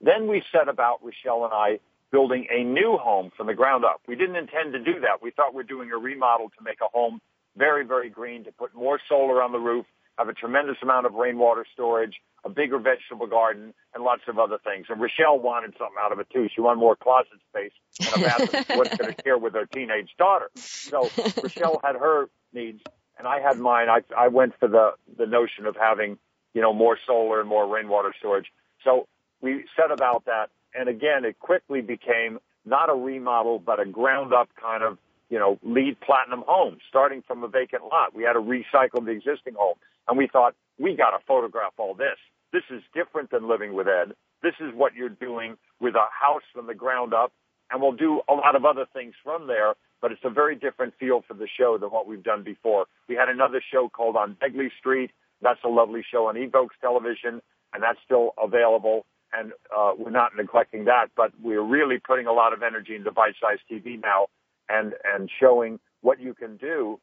Then 0.00 0.26
we 0.28 0.42
set 0.50 0.68
about, 0.68 1.04
Rochelle 1.04 1.44
and 1.44 1.52
I, 1.52 1.78
building 2.10 2.46
a 2.50 2.64
new 2.64 2.96
home 2.96 3.30
from 3.36 3.46
the 3.46 3.54
ground 3.54 3.84
up. 3.84 4.00
We 4.08 4.16
didn't 4.16 4.36
intend 4.36 4.72
to 4.72 4.80
do 4.80 5.00
that. 5.00 5.22
We 5.22 5.30
thought 5.30 5.54
we 5.54 5.58
we're 5.58 5.62
doing 5.64 5.92
a 5.92 5.96
remodel 5.96 6.50
to 6.58 6.64
make 6.64 6.78
a 6.80 6.88
home 6.88 7.20
very, 7.56 7.84
very 7.84 8.10
green, 8.10 8.44
to 8.44 8.52
put 8.52 8.74
more 8.74 8.98
solar 9.08 9.42
on 9.42 9.52
the 9.52 9.58
roof, 9.58 9.86
have 10.20 10.28
a 10.28 10.34
tremendous 10.34 10.76
amount 10.82 11.06
of 11.06 11.14
rainwater 11.14 11.64
storage, 11.72 12.20
a 12.44 12.50
bigger 12.50 12.78
vegetable 12.78 13.26
garden, 13.26 13.72
and 13.94 14.04
lots 14.04 14.22
of 14.28 14.38
other 14.38 14.58
things. 14.62 14.86
And 14.90 15.00
Rochelle 15.00 15.38
wanted 15.38 15.72
something 15.78 15.96
out 15.98 16.12
of 16.12 16.20
it 16.20 16.28
too. 16.30 16.48
She 16.54 16.60
wanted 16.60 16.80
more 16.80 16.94
closet 16.94 17.40
space 17.48 17.72
and 18.00 18.22
a 18.22 18.26
bathroom 18.26 18.64
she 18.68 18.76
wasn't 18.76 19.00
going 19.00 19.14
to 19.16 19.22
share 19.24 19.38
with 19.38 19.54
her 19.54 19.66
teenage 19.66 20.10
daughter. 20.18 20.50
So 20.56 21.08
Rochelle 21.42 21.80
had 21.82 21.96
her 21.96 22.28
needs, 22.52 22.82
and 23.18 23.26
I 23.26 23.40
had 23.40 23.58
mine. 23.58 23.88
I, 23.88 24.00
I 24.16 24.28
went 24.28 24.52
for 24.60 24.68
the 24.68 24.92
the 25.16 25.26
notion 25.26 25.64
of 25.66 25.74
having 25.74 26.18
you 26.52 26.60
know 26.60 26.74
more 26.74 26.98
solar 27.06 27.40
and 27.40 27.48
more 27.48 27.66
rainwater 27.66 28.12
storage. 28.18 28.46
So 28.84 29.08
we 29.40 29.64
set 29.74 29.90
about 29.90 30.26
that, 30.26 30.50
and 30.74 30.88
again, 30.88 31.24
it 31.24 31.38
quickly 31.38 31.80
became 31.80 32.38
not 32.66 32.90
a 32.90 32.94
remodel, 32.94 33.58
but 33.58 33.80
a 33.80 33.86
ground 33.86 34.34
up 34.34 34.50
kind 34.60 34.82
of 34.82 34.98
you 35.30 35.38
know, 35.38 35.58
LEED 35.62 35.98
platinum 36.00 36.44
home 36.46 36.78
starting 36.88 37.22
from 37.26 37.44
a 37.44 37.48
vacant 37.48 37.84
lot. 37.84 38.14
We 38.14 38.24
had 38.24 38.34
to 38.34 38.40
recycle 38.40 39.04
the 39.04 39.12
existing 39.12 39.54
home. 39.56 39.76
And 40.08 40.18
we 40.18 40.28
thought, 40.28 40.54
we 40.78 40.96
got 40.96 41.10
to 41.10 41.18
photograph 41.26 41.72
all 41.78 41.94
this. 41.94 42.16
This 42.52 42.62
is 42.70 42.82
different 42.94 43.30
than 43.30 43.48
living 43.48 43.74
with 43.74 43.86
Ed. 43.86 44.14
This 44.42 44.54
is 44.60 44.74
what 44.74 44.94
you're 44.94 45.08
doing 45.08 45.56
with 45.80 45.94
a 45.94 46.06
house 46.10 46.42
from 46.52 46.66
the 46.66 46.74
ground 46.74 47.14
up. 47.14 47.32
And 47.70 47.80
we'll 47.80 47.92
do 47.92 48.20
a 48.28 48.34
lot 48.34 48.56
of 48.56 48.64
other 48.64 48.86
things 48.92 49.14
from 49.22 49.46
there, 49.46 49.74
but 50.02 50.10
it's 50.10 50.24
a 50.24 50.30
very 50.30 50.56
different 50.56 50.94
feel 50.98 51.22
for 51.26 51.34
the 51.34 51.46
show 51.46 51.78
than 51.78 51.90
what 51.90 52.06
we've 52.08 52.22
done 52.22 52.42
before. 52.42 52.86
We 53.08 53.14
had 53.14 53.28
another 53.28 53.62
show 53.72 53.88
called 53.88 54.16
On 54.16 54.36
Begley 54.42 54.70
Street. 54.78 55.12
That's 55.40 55.60
a 55.64 55.68
lovely 55.68 56.04
show 56.10 56.26
on 56.26 56.36
Evokes 56.36 56.74
television, 56.80 57.40
and 57.72 57.82
that's 57.82 57.98
still 58.04 58.34
available. 58.42 59.06
And 59.32 59.52
uh, 59.76 59.92
we're 59.96 60.10
not 60.10 60.32
neglecting 60.36 60.86
that, 60.86 61.10
but 61.16 61.30
we're 61.40 61.62
really 61.62 61.98
putting 61.98 62.26
a 62.26 62.32
lot 62.32 62.52
of 62.52 62.64
energy 62.64 62.96
into 62.96 63.12
bite-sized 63.12 63.62
TV 63.70 64.02
now 64.02 64.26
and 64.68 64.94
and 65.04 65.30
showing 65.40 65.78
what 66.00 66.20
you 66.20 66.34
can 66.34 66.56
do, 66.56 66.98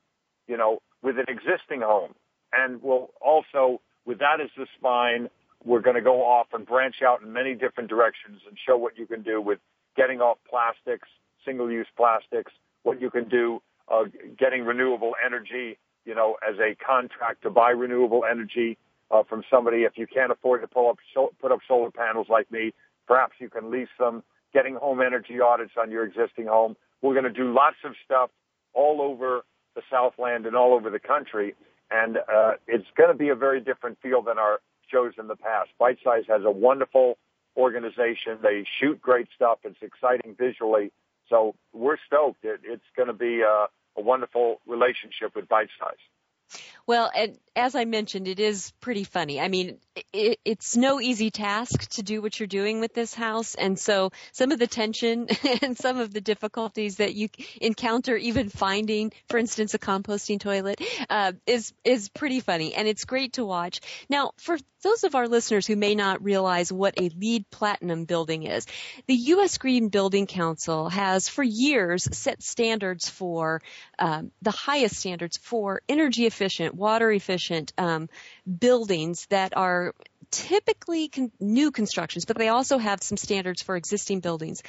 you 0.48 0.58
know, 0.58 0.80
with 1.02 1.18
an 1.18 1.26
existing 1.28 1.82
home. 1.82 2.14
And 2.58 2.82
we'll 2.82 3.10
also, 3.22 3.82
with 4.06 4.20
that 4.20 4.42
as 4.42 4.50
the 4.58 4.66
spine, 4.78 5.30
we're 5.64 5.82
going 5.82 5.96
to 5.96 6.02
go 6.02 6.24
off 6.24 6.48
and 6.54 6.66
branch 6.66 6.98
out 7.06 7.22
in 7.22 7.32
many 7.34 7.54
different 7.54 7.90
directions 7.90 8.42
and 8.48 8.58
show 8.68 8.78
what 8.78 8.98
you 8.98 9.06
can 9.06 9.22
do 9.22 9.42
with 9.42 9.60
getting 9.96 10.22
off 10.22 10.38
plastics, 10.50 11.08
single-use 11.46 11.88
plastics, 11.96 12.52
what 12.84 13.02
you 13.02 13.10
can 13.10 13.28
do, 13.28 13.62
uh, 13.92 14.04
getting 14.38 14.64
renewable 14.64 15.14
energy, 15.26 15.78
you 16.06 16.16
know, 16.16 16.38
as 16.48 16.56
a 16.60 16.76
contract 16.76 17.44
to 17.44 17.50
buy 17.50 17.70
renewable 17.70 18.24
energy 18.30 18.78
uh, 19.12 19.24
from 19.28 19.44
somebody. 19.52 19.80
If 19.84 19.94
you 19.98 20.08
can't 20.08 20.32
afford 20.32 20.62
to 20.62 20.68
pull 20.68 20.90
up, 20.90 20.98
put 21.42 21.52
up 21.52 21.60
solar 21.68 21.92
panels 21.92 22.28
like 22.30 22.52
me, 22.52 22.74
perhaps 23.08 23.34
you 23.40 23.50
can 23.50 23.72
lease 23.72 23.88
them. 24.00 24.24
Getting 24.54 24.76
home 24.76 25.02
energy 25.02 25.40
audits 25.40 25.74
on 25.80 25.92
your 25.92 26.06
existing 26.06 26.48
home. 26.48 26.76
We're 27.02 27.14
going 27.14 27.26
to 27.26 27.30
do 27.30 27.54
lots 27.54 27.78
of 27.84 27.94
stuff 28.06 28.30
all 28.74 29.02
over 29.02 29.42
the 29.76 29.82
Southland 29.92 30.46
and 30.46 30.56
all 30.56 30.74
over 30.74 30.90
the 30.90 31.00
country. 31.00 31.56
And 31.90 32.18
uh, 32.18 32.54
it's 32.68 32.88
going 32.96 33.10
to 33.10 33.16
be 33.16 33.30
a 33.30 33.36
very 33.36 33.62
different 33.62 33.98
feel 34.02 34.22
than 34.22 34.38
our 34.38 34.60
shows 34.90 35.14
in 35.18 35.28
the 35.28 35.36
past. 35.36 35.70
Bite 35.80 35.98
Size 36.04 36.24
has 36.28 36.44
a 36.44 36.52
wonderful 36.52 37.18
organization. 37.56 38.38
They 38.42 38.66
shoot 38.80 39.02
great 39.02 39.28
stuff. 39.36 39.60
It's 39.64 39.82
exciting 39.82 40.36
visually. 40.38 40.92
So 41.30 41.56
we're 41.74 41.98
stoked. 42.06 42.44
It, 42.44 42.62
it's 42.64 42.86
going 42.96 43.08
to 43.08 43.14
be 43.14 43.42
a, 43.42 43.68
a 43.98 44.02
wonderful 44.02 44.62
relationship 44.66 45.36
with 45.36 45.48
Bite 45.48 45.70
Size. 45.80 46.62
Well, 46.88 47.12
as 47.58 47.76
I 47.76 47.86
mentioned, 47.86 48.28
it 48.28 48.40
is 48.40 48.72
pretty 48.80 49.04
funny. 49.04 49.42
I 49.42 49.48
mean, 49.48 49.80
it, 50.14 50.40
it's 50.46 50.78
no 50.78 51.02
easy 51.02 51.32
task 51.32 51.90
to 51.96 52.04
do 52.04 52.22
what 52.22 52.40
you're 52.40 52.48
doing 52.48 52.80
with 52.80 52.94
this 52.94 53.14
house, 53.14 53.56
and 53.56 53.78
so 53.78 54.12
some 54.32 54.52
of 54.52 54.60
the 54.60 54.68
tension 54.68 55.28
and 55.62 55.78
some 55.78 55.98
of 55.98 56.14
the 56.14 56.22
difficulties 56.22 56.98
that 56.98 57.16
you 57.16 57.30
encounter, 57.60 58.16
even 58.16 58.50
finding, 58.50 59.12
for 59.28 59.38
instance, 59.38 59.74
a 59.74 59.80
composting 59.80 60.40
toilet, 60.40 60.80
uh, 61.10 61.34
is 61.46 61.74
is 61.84 62.10
pretty 62.10 62.40
funny, 62.40 62.74
and 62.76 62.88
it's 62.88 63.06
great 63.06 63.34
to 63.34 63.44
watch. 63.44 63.82
Now, 64.08 64.32
for 64.38 64.58
those 64.84 65.04
of 65.04 65.16
our 65.16 65.28
listeners 65.28 65.66
who 65.66 65.76
may 65.76 65.96
not 65.96 66.24
realize 66.24 66.72
what 66.72 66.94
a 67.02 67.10
LEED 67.10 67.50
platinum 67.50 68.06
building 68.06 68.44
is, 68.44 68.68
the 69.08 69.16
U.S. 69.16 69.58
Green 69.58 69.90
Building 69.90 70.28
Council 70.28 70.90
has 70.90 71.28
for 71.28 71.44
years 71.44 72.08
set 72.16 72.44
standards 72.44 73.10
for 73.10 73.62
um, 73.98 74.32
the 74.44 74.52
highest 74.52 74.98
standards 74.98 75.38
for 75.38 75.82
energy 75.90 76.28
efficient, 76.28 76.76
water 76.78 77.12
efficient 77.12 77.74
um, 77.78 78.10
buildings 78.48 79.26
that 79.30 79.56
are 79.58 79.94
typically 80.32 81.08
con- 81.08 81.32
new 81.40 81.72
constructions, 81.72 82.26
but 82.26 82.38
they 82.38 82.50
also 82.50 82.78
have 82.78 83.02
some 83.02 83.18
standards 83.18 83.62
for 83.62 83.76
existing 83.76 84.20
buildings. 84.20 84.62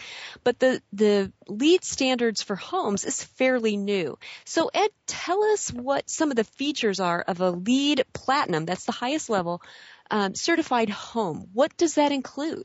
But 0.44 0.58
the 0.58 0.82
the 0.92 1.32
LEED 1.48 1.84
standards 1.84 2.42
for 2.42 2.56
homes 2.56 3.04
is 3.04 3.22
fairly 3.22 3.76
new. 3.76 4.18
So 4.44 4.70
Ed, 4.72 4.90
tell 5.06 5.42
us 5.42 5.72
what 5.72 6.08
some 6.08 6.30
of 6.30 6.36
the 6.36 6.44
features 6.44 7.00
are 7.00 7.20
of 7.20 7.40
a 7.40 7.50
LEED 7.50 8.04
Platinum. 8.12 8.64
That's 8.64 8.84
the 8.84 8.92
highest 8.92 9.30
level 9.30 9.62
um, 10.10 10.34
certified 10.34 10.90
home. 10.90 11.48
What 11.52 11.76
does 11.76 11.94
that 11.94 12.12
include? 12.12 12.64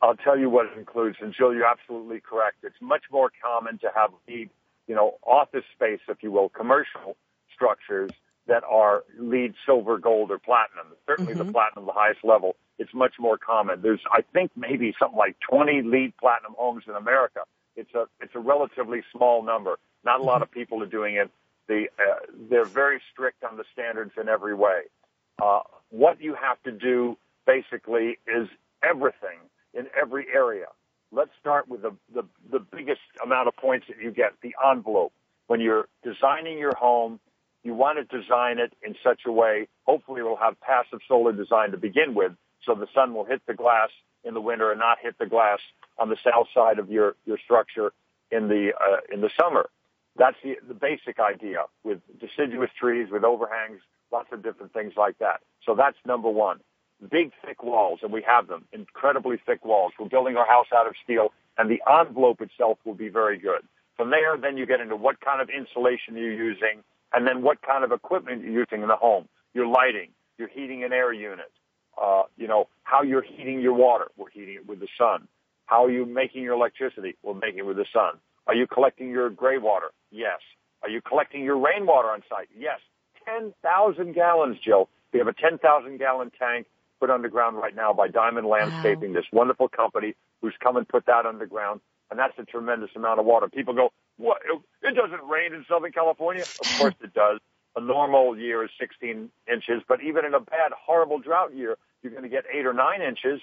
I'll 0.00 0.16
tell 0.16 0.36
you 0.36 0.50
what 0.50 0.66
it 0.66 0.76
includes, 0.76 1.18
and 1.20 1.32
Jill, 1.32 1.54
you're 1.54 1.66
absolutely 1.66 2.20
correct. 2.20 2.56
It's 2.64 2.80
much 2.80 3.04
more 3.12 3.30
common 3.40 3.78
to 3.78 3.88
have 3.94 4.10
LEED, 4.26 4.50
you 4.88 4.96
know, 4.96 5.18
office 5.24 5.62
space, 5.74 6.00
if 6.08 6.22
you 6.22 6.32
will, 6.32 6.48
commercial 6.48 7.16
structures 7.54 8.10
that 8.46 8.64
are 8.64 9.04
LEED 9.18 9.54
silver, 9.64 9.98
gold, 9.98 10.30
or 10.30 10.38
platinum. 10.38 10.86
Certainly 11.06 11.34
mm-hmm. 11.34 11.46
the 11.46 11.52
platinum, 11.52 11.86
the 11.86 11.92
highest 11.92 12.20
level. 12.24 12.56
It's 12.78 12.92
much 12.92 13.14
more 13.18 13.38
common. 13.38 13.82
There's, 13.82 14.00
I 14.10 14.22
think, 14.32 14.50
maybe 14.56 14.94
something 14.98 15.18
like 15.18 15.36
20 15.48 15.82
LEED 15.82 16.14
platinum 16.18 16.54
homes 16.58 16.84
in 16.88 16.94
America. 16.94 17.40
It's 17.76 17.94
a, 17.94 18.06
it's 18.20 18.34
a 18.34 18.40
relatively 18.40 19.02
small 19.12 19.42
number. 19.42 19.78
Not 20.04 20.20
a 20.20 20.22
lot 20.22 20.36
mm-hmm. 20.36 20.42
of 20.42 20.50
people 20.50 20.82
are 20.82 20.86
doing 20.86 21.14
it. 21.14 21.30
The, 21.68 21.86
uh, 21.98 22.26
they're 22.50 22.64
very 22.64 23.00
strict 23.12 23.44
on 23.44 23.56
the 23.56 23.64
standards 23.72 24.12
in 24.20 24.28
every 24.28 24.54
way. 24.54 24.82
Uh, 25.40 25.60
what 25.90 26.20
you 26.20 26.34
have 26.34 26.60
to 26.64 26.72
do 26.72 27.16
basically 27.46 28.18
is 28.26 28.48
everything 28.82 29.38
in 29.74 29.86
every 30.00 30.26
area. 30.32 30.66
Let's 31.12 31.30
start 31.40 31.68
with 31.68 31.82
the, 31.82 31.92
the, 32.14 32.24
the 32.50 32.58
biggest 32.58 33.00
amount 33.22 33.48
of 33.48 33.56
points 33.56 33.86
that 33.88 34.02
you 34.02 34.10
get, 34.10 34.32
the 34.42 34.54
envelope. 34.70 35.12
When 35.46 35.60
you're 35.60 35.86
designing 36.02 36.58
your 36.58 36.74
home, 36.74 37.20
you 37.62 37.74
want 37.74 37.98
to 37.98 38.18
design 38.20 38.58
it 38.58 38.72
in 38.84 38.94
such 39.02 39.22
a 39.26 39.32
way, 39.32 39.68
hopefully 39.84 40.20
it 40.20 40.24
will 40.24 40.36
have 40.36 40.60
passive 40.60 41.00
solar 41.06 41.32
design 41.32 41.70
to 41.70 41.76
begin 41.76 42.14
with, 42.14 42.32
so 42.64 42.74
the 42.74 42.88
sun 42.94 43.14
will 43.14 43.24
hit 43.24 43.42
the 43.46 43.54
glass 43.54 43.90
in 44.24 44.34
the 44.34 44.40
winter 44.40 44.70
and 44.70 44.78
not 44.78 44.98
hit 45.00 45.18
the 45.18 45.26
glass 45.26 45.58
on 45.98 46.08
the 46.08 46.16
south 46.24 46.46
side 46.54 46.78
of 46.78 46.90
your, 46.90 47.14
your 47.24 47.38
structure 47.38 47.92
in 48.30 48.48
the, 48.48 48.72
uh, 48.80 48.98
in 49.12 49.20
the 49.20 49.30
summer. 49.40 49.68
That's 50.16 50.36
the, 50.42 50.56
the 50.66 50.74
basic 50.74 51.18
idea 51.18 51.64
with 51.84 52.00
deciduous 52.20 52.70
trees, 52.78 53.08
with 53.10 53.24
overhangs, 53.24 53.80
lots 54.10 54.28
of 54.32 54.42
different 54.42 54.72
things 54.72 54.92
like 54.96 55.18
that. 55.18 55.40
So 55.64 55.74
that's 55.74 55.96
number 56.06 56.28
one. 56.28 56.60
Big 57.10 57.32
thick 57.44 57.64
walls, 57.64 58.00
and 58.02 58.12
we 58.12 58.22
have 58.22 58.46
them, 58.46 58.64
incredibly 58.72 59.40
thick 59.44 59.64
walls. 59.64 59.92
We're 59.98 60.08
building 60.08 60.36
our 60.36 60.46
house 60.46 60.66
out 60.74 60.86
of 60.86 60.94
steel, 61.02 61.32
and 61.58 61.68
the 61.68 61.82
envelope 61.90 62.40
itself 62.40 62.78
will 62.84 62.94
be 62.94 63.08
very 63.08 63.38
good. 63.38 63.62
From 63.96 64.10
there, 64.10 64.36
then 64.36 64.56
you 64.56 64.66
get 64.66 64.80
into 64.80 64.96
what 64.96 65.20
kind 65.20 65.40
of 65.40 65.48
insulation 65.50 66.16
you're 66.16 66.32
using, 66.32 66.84
and 67.12 67.26
then 67.26 67.42
what 67.42 67.62
kind 67.62 67.84
of 67.84 67.92
equipment 67.92 68.42
are 68.42 68.46
you're 68.46 68.60
using 68.60 68.82
in 68.82 68.88
the 68.88 68.96
home, 68.96 69.28
your 69.54 69.66
lighting, 69.66 70.10
your 70.38 70.48
heating 70.48 70.84
and 70.84 70.92
air 70.92 71.12
unit, 71.12 71.50
uh, 72.00 72.22
you 72.36 72.48
know, 72.48 72.68
how 72.84 73.02
you're 73.02 73.22
heating 73.22 73.60
your 73.60 73.74
water. 73.74 74.10
We're 74.16 74.30
heating 74.30 74.54
it 74.54 74.66
with 74.66 74.80
the 74.80 74.88
sun. 74.98 75.28
How 75.66 75.84
are 75.84 75.90
you 75.90 76.04
making 76.06 76.42
your 76.42 76.54
electricity? 76.54 77.16
We're 77.22 77.34
making 77.34 77.58
it 77.58 77.66
with 77.66 77.76
the 77.76 77.86
sun. 77.92 78.18
Are 78.46 78.54
you 78.54 78.66
collecting 78.66 79.10
your 79.10 79.30
gray 79.30 79.58
water? 79.58 79.92
Yes. 80.10 80.40
Are 80.82 80.88
you 80.88 81.00
collecting 81.00 81.44
your 81.44 81.58
rainwater 81.58 82.08
on 82.08 82.22
site? 82.28 82.48
Yes. 82.56 82.80
10,000 83.24 84.14
gallons, 84.14 84.56
Jill. 84.64 84.88
We 85.12 85.18
have 85.18 85.28
a 85.28 85.32
10,000 85.32 85.98
gallon 85.98 86.32
tank 86.38 86.66
put 86.98 87.10
underground 87.10 87.56
right 87.56 87.74
now 87.74 87.92
by 87.92 88.08
Diamond 88.08 88.46
Landscaping, 88.46 89.12
wow. 89.12 89.20
this 89.20 89.26
wonderful 89.32 89.68
company 89.68 90.14
who's 90.40 90.54
come 90.62 90.76
and 90.76 90.88
put 90.88 91.06
that 91.06 91.26
underground. 91.26 91.80
And 92.10 92.18
that's 92.18 92.34
a 92.38 92.44
tremendous 92.44 92.90
amount 92.94 93.20
of 93.20 93.26
water. 93.26 93.48
People 93.48 93.74
go, 93.74 93.90
what? 94.16 94.38
It 94.82 94.94
doesn't 94.94 95.28
rain 95.28 95.54
in 95.54 95.64
Southern 95.68 95.92
California. 95.92 96.42
Of 96.42 96.66
course 96.78 96.94
it 97.02 97.14
does. 97.14 97.38
A 97.74 97.80
normal 97.80 98.36
year 98.36 98.64
is 98.64 98.70
16 98.78 99.30
inches, 99.50 99.82
but 99.88 100.02
even 100.02 100.26
in 100.26 100.34
a 100.34 100.40
bad, 100.40 100.72
horrible 100.78 101.18
drought 101.18 101.54
year, 101.54 101.78
you're 102.02 102.12
going 102.12 102.24
to 102.24 102.28
get 102.28 102.44
eight 102.52 102.66
or 102.66 102.74
nine 102.74 103.00
inches, 103.00 103.40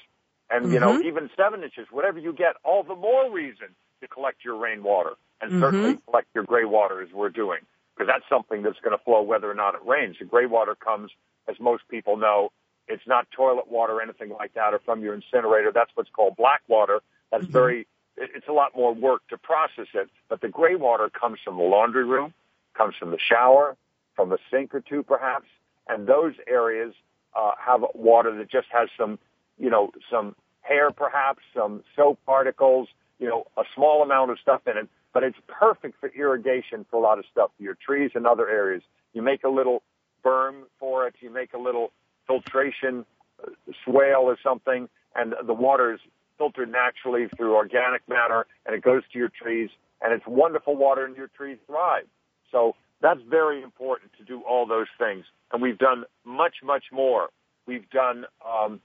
and 0.49 0.65
mm-hmm. 0.65 0.73
you 0.73 0.79
know 0.79 0.93
mm-hmm. 0.93 1.08
even 1.08 1.29
seven 1.36 1.63
inches. 1.63 1.88
Whatever 1.91 2.19
you 2.19 2.34
get, 2.34 2.55
all 2.63 2.84
the 2.84 2.95
more 2.95 3.32
reason 3.32 3.67
to 4.01 4.08
collect 4.08 4.45
your 4.45 4.55
rainwater 4.55 5.13
and 5.41 5.51
mm-hmm. 5.51 5.62
certainly 5.62 5.97
collect 6.05 6.27
your 6.36 6.43
gray 6.43 6.65
water 6.65 7.01
as 7.01 7.10
we're 7.12 7.29
doing, 7.29 7.60
because 7.95 8.08
that's 8.08 8.25
something 8.29 8.62
that's 8.62 8.79
going 8.84 8.95
to 8.95 9.03
flow 9.03 9.23
whether 9.23 9.49
or 9.49 9.55
not 9.55 9.73
it 9.73 9.82
rains. 9.86 10.17
The 10.19 10.25
gray 10.25 10.45
water 10.45 10.75
comes, 10.75 11.12
as 11.47 11.55
most 11.60 11.84
people 11.89 12.17
know, 12.17 12.51
it's 12.88 13.08
not 13.08 13.27
toilet 13.32 13.69
water 13.69 13.93
or 13.93 14.01
anything 14.01 14.29
like 14.29 14.53
that, 14.53 14.73
or 14.73 14.79
from 14.79 15.01
your 15.01 15.13
incinerator. 15.13 15.71
That's 15.73 15.91
what's 15.95 16.10
called 16.10 16.36
black 16.36 16.62
water. 16.67 17.01
That's 17.32 17.43
mm-hmm. 17.43 17.53
very 17.53 17.88
it's 18.19 18.47
a 18.47 18.53
lot 18.53 18.75
more 18.75 18.93
work 18.93 19.21
to 19.29 19.38
process 19.38 19.88
it. 19.93 20.10
But 20.27 20.41
the 20.41 20.49
gray 20.49 20.75
water 20.75 21.10
comes 21.10 21.39
from 21.43 21.58
the 21.58 21.63
laundry 21.63 22.05
room, 22.05 22.34
comes 22.75 22.95
from 22.95 23.12
the 23.12 23.19
shower, 23.19 23.75
from 24.15 24.32
a 24.32 24.38
sink 24.51 24.75
or 24.75 24.82
two 24.82 25.03
perhaps, 25.03 25.47
and 25.88 26.05
those 26.05 26.34
areas 26.47 26.93
uh, 27.36 27.51
have 27.58 27.84
water 27.95 28.36
that 28.36 28.49
just 28.49 28.67
has 28.71 28.89
some, 28.97 29.17
you 29.58 29.69
know, 29.69 29.91
some 30.12 30.36
hair 30.62 30.91
perhaps, 30.91 31.39
some 31.55 31.84
soap 31.95 32.19
particles, 32.25 32.88
you 33.19 33.27
know, 33.27 33.45
a 33.58 33.63
small 33.75 34.03
amount 34.03 34.32
of 34.32 34.39
stuff 34.39 34.62
in 34.67 34.77
it, 34.77 34.89
but 35.13 35.23
it's 35.23 35.38
perfect 35.47 35.99
for 35.99 36.10
irrigation 36.10 36.86
for 36.89 36.97
a 36.97 36.99
lot 36.99 37.17
of 37.19 37.25
stuff, 37.32 37.51
your 37.60 37.75
trees 37.75 38.12
and 38.13 38.27
other 38.27 38.47
areas. 38.49 38.84
You 39.13 39.21
make 39.21 39.43
a 39.43 39.49
little 39.49 39.82
berm 40.23 40.63
for 40.79 41.08
it, 41.08 41.15
you 41.21 41.29
make 41.29 41.53
a 41.53 41.58
little 41.58 41.91
filtration 42.27 43.05
uh, 43.43 43.49
swale 43.86 44.23
or 44.23 44.38
something, 44.43 44.89
and 45.15 45.34
the 45.45 45.53
water 45.53 45.93
is 45.93 45.99
filtered 46.39 46.71
naturally 46.71 47.28
through 47.38 47.56
organic 47.56 48.02
matter, 48.10 48.47
and 48.65 48.75
it 48.75 48.82
goes 48.82 49.04
to 49.13 49.19
your 49.19 49.30
trees, 49.30 49.69
and 50.02 50.13
it's 50.13 50.25
wonderful 50.25 50.75
water, 50.75 51.06
and 51.06 51.15
your 51.15 51.30
trees 51.38 51.60
thrive. 51.67 52.08
So 52.52 52.75
that's 53.02 53.19
very 53.30 53.62
important 53.62 54.13
to 54.17 54.25
do 54.25 54.41
all 54.41 54.65
those 54.65 54.88
things, 54.97 55.25
and 55.54 55.62
we've 55.62 55.78
done 55.78 56.06
much, 56.25 56.56
much 56.63 56.86
more. 56.91 57.30
We've 57.67 57.88
done. 57.91 58.25
Um, 58.43 58.82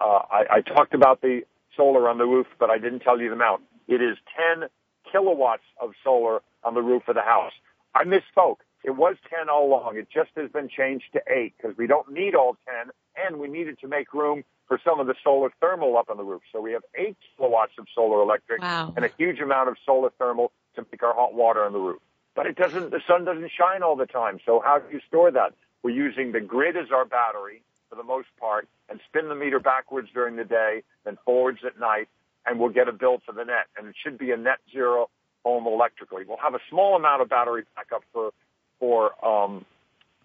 uh, 0.00 0.22
I, 0.30 0.44
I 0.56 0.60
talked 0.62 0.94
about 0.94 1.20
the 1.20 1.42
solar 1.76 2.08
on 2.08 2.18
the 2.18 2.24
roof, 2.24 2.48
but 2.58 2.70
I 2.70 2.78
didn't 2.78 3.00
tell 3.00 3.20
you 3.20 3.28
the 3.28 3.34
amount. 3.34 3.62
It 3.86 4.02
is 4.02 4.16
10 4.58 4.68
kilowatts 5.10 5.62
of 5.80 5.92
solar 6.04 6.40
on 6.64 6.74
the 6.74 6.82
roof 6.82 7.04
of 7.08 7.14
the 7.14 7.22
house. 7.22 7.52
I 7.94 8.04
misspoke. 8.04 8.58
It 8.84 8.92
was 8.96 9.16
10 9.30 9.48
all 9.48 9.66
along. 9.68 9.96
It 9.96 10.08
just 10.12 10.30
has 10.36 10.50
been 10.50 10.68
changed 10.68 11.06
to 11.14 11.20
8 11.28 11.54
because 11.56 11.76
we 11.76 11.86
don't 11.86 12.12
need 12.12 12.34
all 12.34 12.56
10 12.84 12.90
and 13.16 13.40
we 13.40 13.48
needed 13.48 13.78
to 13.80 13.88
make 13.88 14.14
room 14.14 14.44
for 14.68 14.78
some 14.84 15.00
of 15.00 15.06
the 15.06 15.14
solar 15.24 15.50
thermal 15.60 15.96
up 15.96 16.10
on 16.10 16.18
the 16.18 16.22
roof. 16.22 16.42
So 16.52 16.60
we 16.60 16.72
have 16.72 16.82
8 16.94 17.16
kilowatts 17.36 17.72
of 17.78 17.86
solar 17.94 18.22
electric 18.22 18.60
wow. 18.60 18.92
and 18.94 19.04
a 19.04 19.10
huge 19.16 19.40
amount 19.40 19.70
of 19.70 19.76
solar 19.84 20.10
thermal 20.18 20.52
to 20.76 20.86
make 20.92 21.02
our 21.02 21.14
hot 21.14 21.34
water 21.34 21.64
on 21.64 21.72
the 21.72 21.78
roof. 21.78 22.00
But 22.36 22.46
it 22.46 22.56
doesn't, 22.56 22.90
the 22.90 23.00
sun 23.08 23.24
doesn't 23.24 23.50
shine 23.50 23.82
all 23.82 23.96
the 23.96 24.06
time. 24.06 24.38
So 24.44 24.62
how 24.64 24.78
do 24.78 24.94
you 24.94 25.00
store 25.08 25.30
that? 25.30 25.54
We're 25.82 25.90
using 25.90 26.32
the 26.32 26.40
grid 26.40 26.76
as 26.76 26.92
our 26.92 27.04
battery 27.04 27.62
for 27.88 27.96
the 27.96 28.02
most 28.02 28.28
part 28.38 28.68
and 28.88 29.00
spin 29.08 29.28
the 29.28 29.34
meter 29.34 29.58
backwards 29.58 30.08
during 30.12 30.36
the 30.36 30.44
day, 30.44 30.82
then 31.04 31.18
forwards 31.24 31.60
at 31.66 31.80
night, 31.80 32.08
and 32.46 32.60
we'll 32.60 32.68
get 32.68 32.88
a 32.88 32.92
bill 32.92 33.20
for 33.24 33.32
the 33.32 33.44
net. 33.44 33.66
And 33.76 33.88
it 33.88 33.94
should 34.02 34.18
be 34.18 34.30
a 34.30 34.36
net 34.36 34.58
zero 34.72 35.08
home 35.44 35.66
electrically. 35.66 36.24
We'll 36.26 36.38
have 36.38 36.54
a 36.54 36.60
small 36.68 36.94
amount 36.94 37.22
of 37.22 37.28
battery 37.28 37.64
backup 37.74 38.02
for, 38.12 38.30
for, 38.78 39.24
um, 39.24 39.64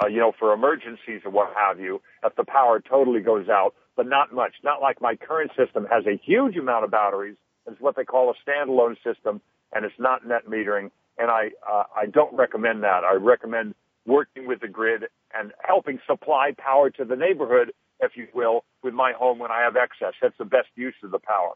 uh, 0.03 0.07
you 0.07 0.17
know, 0.17 0.33
for 0.37 0.53
emergencies 0.53 1.21
or 1.23 1.31
what 1.31 1.53
have 1.55 1.79
you, 1.79 2.01
if 2.23 2.35
the 2.35 2.43
power 2.43 2.79
totally 2.81 3.21
goes 3.21 3.47
out, 3.47 3.73
but 3.95 4.07
not 4.07 4.33
much. 4.33 4.53
Not 4.63 4.81
like 4.81 5.01
my 5.01 5.15
current 5.15 5.51
system 5.57 5.85
has 5.91 6.05
a 6.05 6.17
huge 6.17 6.57
amount 6.57 6.85
of 6.85 6.91
batteries. 6.91 7.35
It's 7.67 7.79
what 7.79 7.95
they 7.95 8.03
call 8.03 8.31
a 8.31 8.49
standalone 8.49 8.95
system, 9.03 9.41
and 9.71 9.85
it's 9.85 9.99
not 9.99 10.27
net 10.27 10.47
metering. 10.47 10.91
And 11.17 11.29
I, 11.29 11.51
uh, 11.69 11.83
I 11.95 12.05
don't 12.07 12.33
recommend 12.33 12.83
that. 12.83 13.03
I 13.03 13.13
recommend 13.13 13.75
working 14.05 14.47
with 14.47 14.61
the 14.61 14.67
grid 14.67 15.05
and 15.33 15.51
helping 15.65 15.99
supply 16.07 16.53
power 16.57 16.89
to 16.91 17.05
the 17.05 17.15
neighborhood, 17.15 17.71
if 17.99 18.17
you 18.17 18.27
will, 18.33 18.63
with 18.83 18.93
my 18.93 19.13
home 19.13 19.39
when 19.39 19.51
I 19.51 19.61
have 19.61 19.75
excess. 19.75 20.13
That's 20.21 20.37
the 20.37 20.45
best 20.45 20.67
use 20.75 20.95
of 21.03 21.11
the 21.11 21.19
power. 21.19 21.53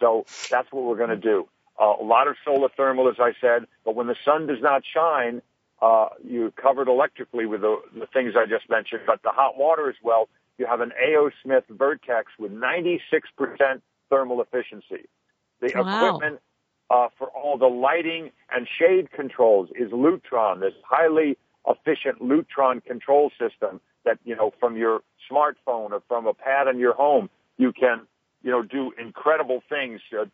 So 0.00 0.26
that's 0.50 0.70
what 0.72 0.84
we're 0.84 0.96
going 0.96 1.10
to 1.10 1.16
do. 1.16 1.48
Uh, 1.80 1.94
a 2.00 2.04
lot 2.04 2.28
of 2.28 2.36
solar 2.44 2.68
thermal, 2.76 3.08
as 3.08 3.16
I 3.18 3.32
said, 3.40 3.66
but 3.84 3.94
when 3.94 4.06
the 4.06 4.16
sun 4.24 4.46
does 4.46 4.60
not 4.60 4.82
shine, 4.92 5.42
uh, 5.82 6.08
you're 6.22 6.50
covered 6.50 6.88
electrically 6.88 7.46
with 7.46 7.60
the, 7.60 7.80
the 7.98 8.06
things 8.06 8.34
I 8.36 8.46
just 8.46 8.70
mentioned, 8.70 9.02
but 9.06 9.22
the 9.22 9.30
hot 9.30 9.58
water 9.58 9.88
as 9.88 9.96
well. 10.02 10.28
You 10.58 10.66
have 10.66 10.80
an 10.80 10.92
A.O. 10.92 11.30
Smith 11.42 11.64
Vertex 11.68 12.32
with 12.38 12.52
96% 12.52 13.00
thermal 14.10 14.40
efficiency. 14.40 15.08
The 15.60 15.72
wow. 15.74 16.06
equipment 16.06 16.40
uh, 16.90 17.08
for 17.18 17.28
all 17.28 17.58
the 17.58 17.66
lighting 17.66 18.30
and 18.54 18.68
shade 18.78 19.10
controls 19.10 19.70
is 19.78 19.90
Lutron, 19.90 20.60
this 20.60 20.74
highly 20.84 21.36
efficient 21.66 22.20
Lutron 22.20 22.84
control 22.84 23.30
system 23.30 23.80
that, 24.04 24.18
you 24.24 24.36
know, 24.36 24.52
from 24.60 24.76
your 24.76 25.00
smartphone 25.30 25.92
or 25.92 26.02
from 26.06 26.26
a 26.26 26.34
pad 26.34 26.68
in 26.68 26.78
your 26.78 26.94
home, 26.94 27.30
you 27.56 27.72
can, 27.72 28.02
you 28.42 28.50
know, 28.50 28.62
do 28.62 28.92
incredible 28.98 29.62
things, 29.68 30.00
uh, 30.18 30.26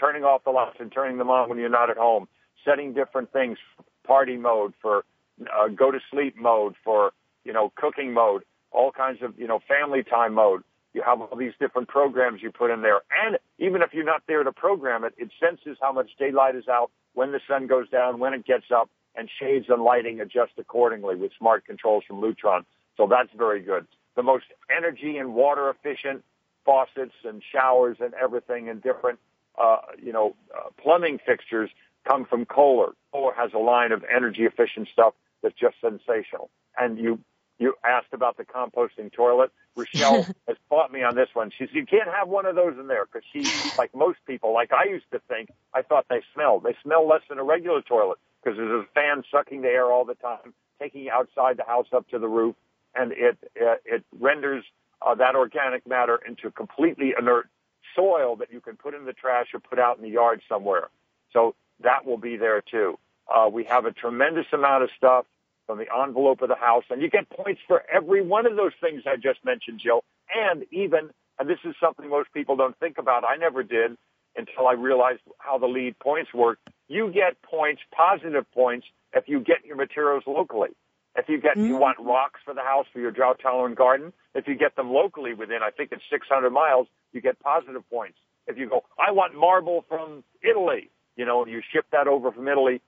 turning 0.00 0.24
off 0.24 0.44
the 0.44 0.50
lights 0.50 0.78
and 0.80 0.90
turning 0.90 1.18
them 1.18 1.28
on 1.28 1.48
when 1.48 1.58
you're 1.58 1.68
not 1.68 1.90
at 1.90 1.98
home, 1.98 2.26
setting 2.64 2.94
different 2.94 3.30
things, 3.32 3.58
party 4.06 4.36
mode 4.36 4.72
for 4.80 5.04
uh, 5.42 5.68
go 5.68 5.90
to 5.90 5.98
sleep 6.10 6.36
mode 6.36 6.74
for, 6.82 7.12
you 7.44 7.52
know, 7.52 7.72
cooking 7.76 8.12
mode, 8.12 8.42
all 8.70 8.92
kinds 8.92 9.22
of, 9.22 9.38
you 9.38 9.46
know, 9.46 9.60
family 9.66 10.02
time 10.02 10.34
mode. 10.34 10.62
You 10.94 11.02
have 11.02 11.20
all 11.20 11.36
these 11.36 11.52
different 11.60 11.88
programs 11.88 12.42
you 12.42 12.50
put 12.50 12.70
in 12.70 12.82
there. 12.82 13.00
And 13.24 13.38
even 13.58 13.82
if 13.82 13.92
you're 13.92 14.04
not 14.04 14.22
there 14.26 14.42
to 14.42 14.52
program 14.52 15.04
it, 15.04 15.14
it 15.16 15.30
senses 15.38 15.76
how 15.80 15.92
much 15.92 16.10
daylight 16.18 16.56
is 16.56 16.66
out, 16.68 16.90
when 17.14 17.32
the 17.32 17.40
sun 17.48 17.66
goes 17.66 17.88
down, 17.88 18.18
when 18.18 18.32
it 18.34 18.44
gets 18.44 18.66
up, 18.74 18.88
and 19.14 19.28
shades 19.40 19.66
and 19.68 19.82
lighting 19.82 20.20
adjust 20.20 20.52
accordingly 20.58 21.16
with 21.16 21.32
smart 21.38 21.64
controls 21.66 22.04
from 22.06 22.20
Lutron. 22.20 22.64
So 22.96 23.06
that's 23.06 23.30
very 23.36 23.60
good. 23.60 23.86
The 24.16 24.22
most 24.22 24.44
energy 24.74 25.18
and 25.18 25.34
water 25.34 25.68
efficient 25.70 26.24
faucets 26.64 27.14
and 27.24 27.42
showers 27.52 27.96
and 28.00 28.14
everything 28.14 28.68
and 28.68 28.82
different, 28.82 29.18
uh, 29.58 29.78
you 30.02 30.12
know, 30.12 30.36
uh, 30.56 30.68
plumbing 30.80 31.18
fixtures 31.24 31.70
come 32.06 32.24
from 32.24 32.44
Kohler. 32.44 32.92
Kohler 33.12 33.34
has 33.36 33.52
a 33.54 33.58
line 33.58 33.92
of 33.92 34.04
energy 34.04 34.44
efficient 34.44 34.88
stuff 34.92 35.14
that's 35.42 35.54
just 35.54 35.76
sensational. 35.80 36.50
And 36.76 36.98
you, 36.98 37.18
you 37.58 37.74
asked 37.84 38.12
about 38.12 38.36
the 38.36 38.44
composting 38.44 39.12
toilet. 39.12 39.50
Rochelle 39.76 40.22
has 40.48 40.56
fought 40.68 40.92
me 40.92 41.02
on 41.02 41.14
this 41.14 41.28
one. 41.34 41.50
She 41.50 41.64
says, 41.64 41.74
you 41.74 41.86
can't 41.86 42.08
have 42.08 42.28
one 42.28 42.46
of 42.46 42.54
those 42.54 42.78
in 42.78 42.86
there 42.86 43.06
because 43.06 43.26
she, 43.32 43.44
like 43.76 43.94
most 43.94 44.18
people, 44.26 44.52
like 44.52 44.72
I 44.72 44.88
used 44.88 45.10
to 45.12 45.20
think, 45.28 45.50
I 45.74 45.82
thought 45.82 46.06
they 46.08 46.22
smelled. 46.34 46.62
They 46.62 46.76
smell 46.82 47.06
less 47.06 47.22
than 47.28 47.38
a 47.38 47.44
regular 47.44 47.82
toilet 47.82 48.18
because 48.42 48.56
there's 48.56 48.84
a 48.84 48.92
fan 48.94 49.22
sucking 49.30 49.62
the 49.62 49.68
air 49.68 49.86
all 49.86 50.04
the 50.04 50.14
time, 50.14 50.54
taking 50.80 51.08
outside 51.10 51.56
the 51.56 51.64
house 51.64 51.88
up 51.92 52.08
to 52.10 52.18
the 52.18 52.28
roof, 52.28 52.54
and 52.94 53.12
it 53.12 53.36
it, 53.54 53.82
it 53.84 54.04
renders 54.18 54.64
uh, 55.02 55.14
that 55.16 55.34
organic 55.34 55.86
matter 55.86 56.18
into 56.26 56.50
completely 56.50 57.14
inert 57.18 57.48
soil 57.94 58.36
that 58.36 58.52
you 58.52 58.60
can 58.60 58.76
put 58.76 58.94
in 58.94 59.04
the 59.04 59.12
trash 59.12 59.48
or 59.54 59.60
put 59.60 59.78
out 59.78 59.96
in 59.96 60.02
the 60.02 60.10
yard 60.10 60.40
somewhere. 60.48 60.88
So 61.32 61.54
that 61.80 62.06
will 62.06 62.18
be 62.18 62.36
there 62.36 62.60
too. 62.62 62.98
Uh, 63.32 63.48
we 63.52 63.64
have 63.64 63.84
a 63.84 63.92
tremendous 63.92 64.46
amount 64.52 64.84
of 64.84 64.90
stuff 64.96 65.26
from 65.68 65.78
the 65.78 65.86
envelope 66.02 66.42
of 66.42 66.48
the 66.48 66.56
house, 66.56 66.82
and 66.90 67.00
you 67.00 67.08
get 67.08 67.30
points 67.30 67.60
for 67.68 67.84
every 67.94 68.22
one 68.22 68.46
of 68.46 68.56
those 68.56 68.72
things 68.80 69.02
I 69.06 69.14
just 69.14 69.44
mentioned, 69.44 69.80
Jill. 69.84 70.02
And 70.34 70.64
even, 70.72 71.10
and 71.38 71.48
this 71.48 71.58
is 71.64 71.76
something 71.80 72.10
most 72.10 72.32
people 72.32 72.56
don't 72.56 72.76
think 72.78 72.98
about, 72.98 73.22
I 73.22 73.36
never 73.36 73.62
did 73.62 73.96
until 74.34 74.66
I 74.66 74.72
realized 74.72 75.20
how 75.38 75.58
the 75.58 75.66
LEED 75.66 75.98
points 76.00 76.34
work 76.34 76.58
you 76.88 77.12
get 77.12 77.40
points, 77.42 77.82
positive 77.94 78.50
points, 78.52 78.86
if 79.12 79.28
you 79.28 79.40
get 79.40 79.64
your 79.64 79.76
materials 79.76 80.24
locally. 80.26 80.70
If 81.16 81.28
you 81.28 81.40
get, 81.40 81.56
mm-hmm. 81.56 81.66
you 81.66 81.76
want 81.76 81.98
rocks 82.00 82.40
for 82.44 82.54
the 82.54 82.62
house 82.62 82.86
for 82.92 83.00
your 83.00 83.10
drought 83.10 83.40
tolerant 83.42 83.76
garden. 83.76 84.12
If 84.34 84.48
you 84.48 84.54
get 84.54 84.76
them 84.76 84.90
locally 84.90 85.34
within, 85.34 85.58
I 85.62 85.70
think 85.70 85.90
it's 85.92 86.02
600 86.10 86.50
miles, 86.50 86.86
you 87.12 87.20
get 87.20 87.38
positive 87.40 87.88
points. 87.90 88.18
If 88.46 88.56
you 88.56 88.68
go, 88.68 88.84
I 88.98 89.12
want 89.12 89.34
marble 89.34 89.84
from 89.88 90.24
Italy, 90.42 90.90
you 91.16 91.26
know, 91.26 91.42
and 91.42 91.50
you 91.50 91.60
ship 91.72 91.84
that 91.92 92.06
over 92.06 92.32
from 92.32 92.48
Italy, 92.48 92.80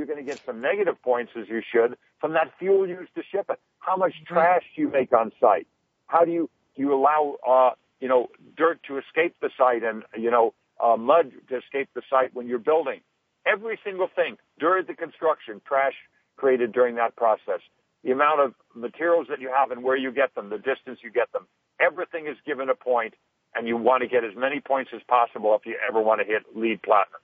you're 0.00 0.06
going 0.06 0.24
to 0.24 0.24
get 0.24 0.40
some 0.46 0.62
negative 0.62 0.96
points 1.02 1.32
as 1.38 1.46
you 1.46 1.60
should 1.70 1.98
from 2.20 2.32
that 2.32 2.50
fuel 2.58 2.88
used 2.88 3.14
to 3.14 3.22
ship 3.30 3.46
it. 3.50 3.60
How 3.80 3.96
much 3.96 4.12
mm-hmm. 4.12 4.32
trash 4.32 4.62
do 4.74 4.80
you 4.80 4.90
make 4.90 5.12
on 5.12 5.30
site? 5.38 5.66
How 6.06 6.24
do 6.24 6.32
you, 6.32 6.48
do 6.74 6.82
you 6.82 6.94
allow, 6.94 7.36
uh, 7.46 7.70
you 8.00 8.08
know, 8.08 8.28
dirt 8.56 8.80
to 8.88 8.96
escape 8.96 9.36
the 9.42 9.50
site 9.58 9.82
and, 9.82 10.04
you 10.16 10.30
know, 10.30 10.54
uh, 10.82 10.96
mud 10.96 11.32
to 11.50 11.58
escape 11.58 11.90
the 11.94 12.00
site 12.08 12.34
when 12.34 12.48
you're 12.48 12.58
building. 12.58 13.00
Every 13.46 13.78
single 13.84 14.08
thing 14.08 14.38
during 14.58 14.86
the 14.86 14.94
construction, 14.94 15.60
trash 15.66 15.92
created 16.36 16.72
during 16.72 16.94
that 16.96 17.14
process, 17.16 17.60
the 18.02 18.12
amount 18.12 18.40
of 18.40 18.54
materials 18.74 19.26
that 19.28 19.40
you 19.40 19.52
have 19.54 19.70
and 19.70 19.84
where 19.84 19.96
you 19.96 20.10
get 20.10 20.34
them, 20.34 20.48
the 20.48 20.56
distance 20.56 21.00
you 21.02 21.10
get 21.10 21.30
them, 21.32 21.46
everything 21.78 22.26
is 22.26 22.36
given 22.46 22.70
a 22.70 22.74
point, 22.74 23.12
and 23.54 23.68
you 23.68 23.76
want 23.76 24.02
to 24.02 24.08
get 24.08 24.24
as 24.24 24.32
many 24.36 24.60
points 24.60 24.90
as 24.94 25.02
possible 25.06 25.54
if 25.54 25.66
you 25.66 25.76
ever 25.86 26.00
want 26.00 26.20
to 26.20 26.26
hit 26.26 26.44
LEED 26.54 26.80
platinum. 26.82 27.20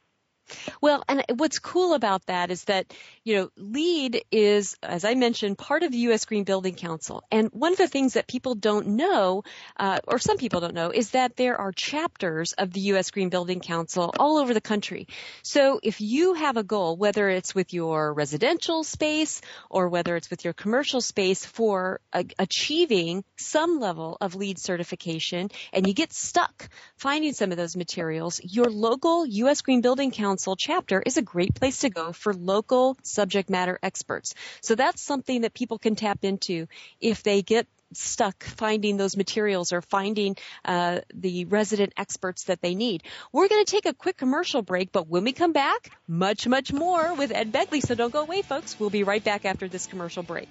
Well, 0.80 1.02
and 1.08 1.24
what's 1.36 1.58
cool 1.58 1.94
about 1.94 2.26
that 2.26 2.50
is 2.50 2.64
that, 2.64 2.92
you 3.24 3.36
know, 3.36 3.50
LEED 3.56 4.24
is, 4.30 4.76
as 4.82 5.04
I 5.04 5.14
mentioned, 5.14 5.58
part 5.58 5.82
of 5.82 5.92
the 5.92 5.98
U.S. 5.98 6.24
Green 6.24 6.44
Building 6.44 6.74
Council. 6.74 7.24
And 7.30 7.48
one 7.52 7.72
of 7.72 7.78
the 7.78 7.88
things 7.88 8.14
that 8.14 8.28
people 8.28 8.54
don't 8.54 8.88
know, 8.88 9.42
uh, 9.76 10.00
or 10.06 10.18
some 10.18 10.36
people 10.36 10.60
don't 10.60 10.74
know, 10.74 10.90
is 10.90 11.10
that 11.10 11.36
there 11.36 11.56
are 11.56 11.72
chapters 11.72 12.52
of 12.52 12.72
the 12.72 12.80
U.S. 12.92 13.10
Green 13.10 13.28
Building 13.28 13.60
Council 13.60 14.14
all 14.18 14.38
over 14.38 14.54
the 14.54 14.60
country. 14.60 15.08
So 15.42 15.80
if 15.82 16.00
you 16.00 16.34
have 16.34 16.56
a 16.56 16.62
goal, 16.62 16.96
whether 16.96 17.28
it's 17.28 17.54
with 17.54 17.72
your 17.72 18.12
residential 18.12 18.84
space 18.84 19.40
or 19.70 19.88
whether 19.88 20.16
it's 20.16 20.30
with 20.30 20.44
your 20.44 20.54
commercial 20.54 21.00
space 21.00 21.44
for 21.44 22.00
achieving 22.38 23.24
some 23.36 23.80
level 23.80 24.16
of 24.20 24.34
LEED 24.34 24.58
certification 24.58 25.50
and 25.72 25.86
you 25.86 25.94
get 25.94 26.12
stuck 26.12 26.68
finding 26.96 27.32
some 27.32 27.50
of 27.50 27.56
those 27.56 27.76
materials, 27.76 28.40
your 28.42 28.66
local 28.66 29.26
U.S. 29.26 29.62
Green 29.62 29.80
Building 29.80 30.10
Council 30.10 30.35
Council 30.36 30.54
chapter 30.54 31.00
is 31.00 31.16
a 31.16 31.22
great 31.22 31.54
place 31.54 31.78
to 31.78 31.88
go 31.88 32.12
for 32.12 32.34
local 32.34 32.98
subject 33.02 33.48
matter 33.48 33.78
experts. 33.82 34.34
So 34.60 34.74
that's 34.74 35.00
something 35.00 35.40
that 35.40 35.54
people 35.54 35.78
can 35.78 35.96
tap 35.96 36.18
into 36.24 36.66
if 37.00 37.22
they 37.22 37.40
get 37.40 37.66
stuck 37.94 38.44
finding 38.44 38.98
those 38.98 39.16
materials 39.16 39.72
or 39.72 39.80
finding 39.80 40.36
uh, 40.66 41.00
the 41.14 41.46
resident 41.46 41.94
experts 41.96 42.44
that 42.44 42.60
they 42.60 42.74
need. 42.74 43.02
We're 43.32 43.48
going 43.48 43.64
to 43.64 43.70
take 43.72 43.86
a 43.86 43.94
quick 43.94 44.18
commercial 44.18 44.60
break, 44.60 44.92
but 44.92 45.08
when 45.08 45.24
we 45.24 45.32
come 45.32 45.54
back, 45.54 45.90
much, 46.06 46.46
much 46.46 46.70
more 46.70 47.14
with 47.14 47.32
Ed 47.32 47.50
Begley. 47.50 47.80
So 47.80 47.94
don't 47.94 48.12
go 48.12 48.20
away, 48.20 48.42
folks. 48.42 48.78
We'll 48.78 48.90
be 48.90 49.04
right 49.04 49.24
back 49.24 49.46
after 49.46 49.68
this 49.68 49.86
commercial 49.86 50.22
break. 50.22 50.50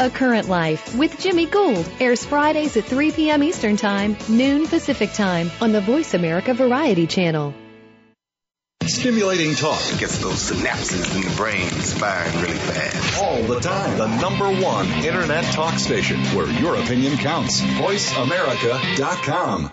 A 0.00 0.08
Current 0.08 0.48
Life 0.48 0.94
with 0.94 1.18
Jimmy 1.18 1.46
Gould 1.46 1.84
airs 1.98 2.24
Fridays 2.24 2.76
at 2.76 2.84
3 2.84 3.10
p.m. 3.10 3.42
Eastern 3.42 3.76
Time, 3.76 4.16
noon 4.28 4.68
Pacific 4.68 5.12
Time 5.12 5.50
on 5.60 5.72
the 5.72 5.80
Voice 5.80 6.14
America 6.14 6.54
Variety 6.54 7.08
Channel. 7.08 7.52
Stimulating 8.84 9.56
talk. 9.56 9.80
It 9.92 9.98
gets 9.98 10.18
those 10.18 10.52
synapses 10.52 11.16
in 11.16 11.22
the 11.28 11.34
brain 11.36 11.68
firing 11.68 12.40
really 12.40 12.58
fast. 12.58 13.20
All 13.20 13.42
the 13.42 13.58
time. 13.58 13.98
The 13.98 14.06
number 14.20 14.48
one 14.64 14.86
internet 15.04 15.42
talk 15.52 15.80
station 15.80 16.20
where 16.26 16.48
your 16.48 16.76
opinion 16.76 17.16
counts. 17.16 17.60
VoiceAmerica.com. 17.60 19.72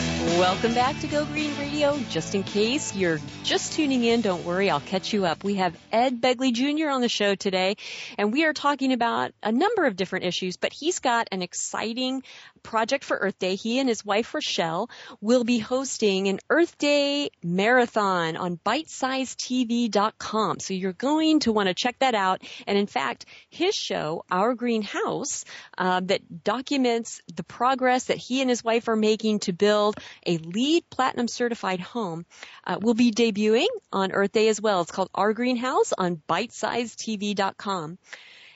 Welcome 0.21 0.75
back 0.75 0.99
to 0.99 1.07
Go 1.07 1.25
Green 1.25 1.57
Radio. 1.57 1.97
Just 2.09 2.35
in 2.35 2.43
case 2.43 2.95
you're 2.95 3.19
just 3.41 3.73
tuning 3.73 4.03
in, 4.03 4.21
don't 4.21 4.45
worry, 4.45 4.69
I'll 4.69 4.79
catch 4.79 5.13
you 5.13 5.25
up. 5.25 5.43
We 5.43 5.55
have 5.55 5.75
Ed 5.91 6.21
Begley 6.21 6.53
Jr. 6.53 6.89
on 6.89 7.01
the 7.01 7.09
show 7.09 7.33
today, 7.33 7.75
and 8.19 8.31
we 8.31 8.45
are 8.45 8.53
talking 8.53 8.93
about 8.93 9.33
a 9.41 9.51
number 9.51 9.85
of 9.85 9.95
different 9.95 10.25
issues, 10.25 10.57
but 10.57 10.73
he's 10.73 10.99
got 10.99 11.27
an 11.31 11.41
exciting 11.41 12.21
project 12.63 13.03
for 13.03 13.17
Earth 13.17 13.39
Day. 13.39 13.55
He 13.55 13.79
and 13.79 13.89
his 13.89 14.05
wife 14.05 14.33
Rochelle 14.33 14.89
will 15.19 15.43
be 15.43 15.59
hosting 15.59 16.27
an 16.27 16.39
Earth 16.49 16.77
Day 16.77 17.29
marathon 17.43 18.37
on 18.37 18.59
bitesizedtv.com. 18.65 20.59
So 20.59 20.73
you're 20.73 20.93
going 20.93 21.41
to 21.41 21.51
want 21.51 21.67
to 21.67 21.73
check 21.73 21.99
that 21.99 22.15
out. 22.15 22.41
And 22.67 22.77
in 22.77 22.87
fact, 22.87 23.25
his 23.49 23.75
show, 23.75 24.23
Our 24.31 24.53
Greenhouse, 24.53 25.45
uh, 25.77 26.01
that 26.05 26.43
documents 26.43 27.21
the 27.33 27.43
progress 27.43 28.05
that 28.05 28.17
he 28.17 28.41
and 28.41 28.49
his 28.49 28.63
wife 28.63 28.87
are 28.87 28.95
making 28.95 29.39
to 29.39 29.53
build 29.53 29.97
a 30.25 30.37
LEED 30.37 30.89
platinum 30.89 31.27
certified 31.27 31.79
home, 31.79 32.25
uh, 32.65 32.77
will 32.81 32.93
be 32.93 33.11
debuting 33.11 33.67
on 33.91 34.11
Earth 34.11 34.31
Day 34.31 34.47
as 34.47 34.61
well. 34.61 34.81
It's 34.81 34.91
called 34.91 35.09
Our 35.13 35.33
Greenhouse 35.33 35.93
on 35.93 36.21
bitesizedtv.com. 36.29 37.97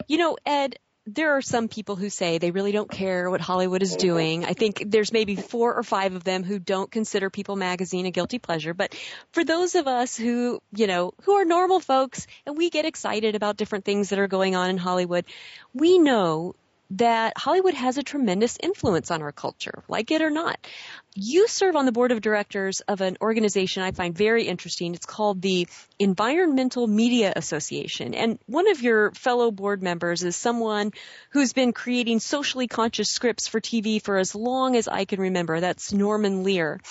You 0.07 0.17
know, 0.17 0.37
Ed, 0.45 0.77
there 1.07 1.37
are 1.37 1.41
some 1.41 1.67
people 1.67 1.95
who 1.95 2.09
say 2.09 2.37
they 2.37 2.51
really 2.51 2.71
don't 2.71 2.89
care 2.89 3.29
what 3.29 3.41
Hollywood 3.41 3.83
is 3.83 3.91
mm-hmm. 3.91 4.07
doing. 4.07 4.45
I 4.45 4.53
think 4.53 4.83
there's 4.87 5.13
maybe 5.13 5.35
four 5.35 5.75
or 5.75 5.83
five 5.83 6.15
of 6.15 6.23
them 6.23 6.43
who 6.43 6.57
don't 6.57 6.89
consider 6.89 7.29
People 7.29 7.55
magazine 7.55 8.05
a 8.05 8.11
guilty 8.11 8.39
pleasure. 8.39 8.73
But 8.73 8.95
for 9.31 9.43
those 9.43 9.75
of 9.75 9.87
us 9.87 10.17
who, 10.17 10.59
you 10.73 10.87
know, 10.87 11.13
who 11.23 11.33
are 11.33 11.45
normal 11.45 11.79
folks 11.79 12.25
and 12.45 12.57
we 12.57 12.69
get 12.69 12.85
excited 12.85 13.35
about 13.35 13.57
different 13.57 13.85
things 13.85 14.09
that 14.09 14.19
are 14.19 14.27
going 14.27 14.55
on 14.55 14.69
in 14.69 14.77
Hollywood, 14.77 15.25
we 15.73 15.99
know 15.99 16.55
that 16.91 17.33
Hollywood 17.37 17.73
has 17.73 17.97
a 17.97 18.03
tremendous 18.03 18.57
influence 18.61 19.11
on 19.11 19.21
our 19.21 19.31
culture, 19.31 19.83
like 19.87 20.11
it 20.11 20.21
or 20.21 20.29
not. 20.29 20.59
You 21.17 21.47
serve 21.47 21.78
on 21.78 21.86
the 21.86 21.93
board 21.93 22.12
of 22.12 22.19
directors 22.19 22.82
of 22.82 22.99
an 22.99 23.15
organization 23.21 23.84
I 23.84 23.91
find 23.91 24.13
very 24.13 24.47
interesting. 24.47 24.93
It's 24.93 25.06
called 25.06 25.41
the 25.41 25.65
Environmental 25.97 26.88
Media 26.88 27.32
Association. 27.34 28.13
And 28.13 28.38
one 28.47 28.69
of 28.69 28.82
your 28.82 29.12
fellow 29.12 29.49
board 29.49 29.82
members 29.82 30.23
is 30.23 30.36
someone 30.36 30.91
who's 31.30 31.54
been 31.54 31.71
creating 31.71 32.19
socially 32.19 32.67
conscious 32.67 33.08
scripts 33.08 33.47
for 33.47 33.62
TV 33.62 34.01
for 34.01 34.17
as 34.17 34.36
long 34.36 34.75
as 34.75 34.89
I 34.89 35.06
can 35.06 35.21
remember. 35.21 35.62
That's 35.62 35.93
Norman 35.93 36.43
Lear. 36.43 36.82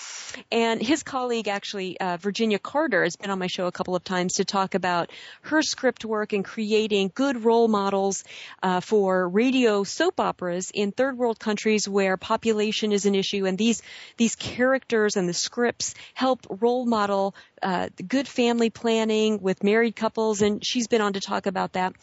And 0.51 0.81
his 0.81 1.03
colleague, 1.03 1.49
actually, 1.49 2.01
uh, 2.01 2.17
Virginia 2.17 2.59
Carter, 2.59 3.05
has 3.05 3.17
been 3.17 3.31
on 3.31 3.39
my 3.39 3.47
show 3.47 3.67
a 3.67 3.73
couple 3.73 3.95
of 3.95 4.05
times 4.05 4.37
to 4.37 4.47
talk 4.47 4.75
about 4.75 5.11
her 5.43 5.61
script 5.61 6.03
work 6.03 6.33
and 6.33 6.47
creating 6.47 7.13
good 7.15 7.45
role 7.45 7.69
models 7.69 8.25
uh, 8.63 8.81
for 8.81 9.29
radio 9.29 9.85
soap 9.85 10.19
operas 10.19 10.71
in 10.73 10.93
third 10.93 11.19
world 11.19 11.39
countries 11.39 11.87
where 11.87 12.17
population 12.17 12.91
is 12.91 13.05
an 13.05 13.15
issue 13.15 13.45
and 13.45 13.59
these 13.59 13.83
these 14.16 14.37
characters 14.37 15.16
and 15.16 15.29
the 15.29 15.35
scripts 15.35 15.94
help 16.14 16.46
role 16.48 16.87
model 16.87 17.35
uh, 17.62 17.88
good 18.07 18.29
family 18.29 18.70
planning 18.70 19.40
with 19.40 19.62
married 19.62 19.96
couples, 19.96 20.42
and 20.42 20.64
she's 20.64 20.87
been 20.87 21.00
on 21.00 21.14
to 21.14 21.20
talk 21.20 21.46
about 21.46 21.72
that. 21.72 21.94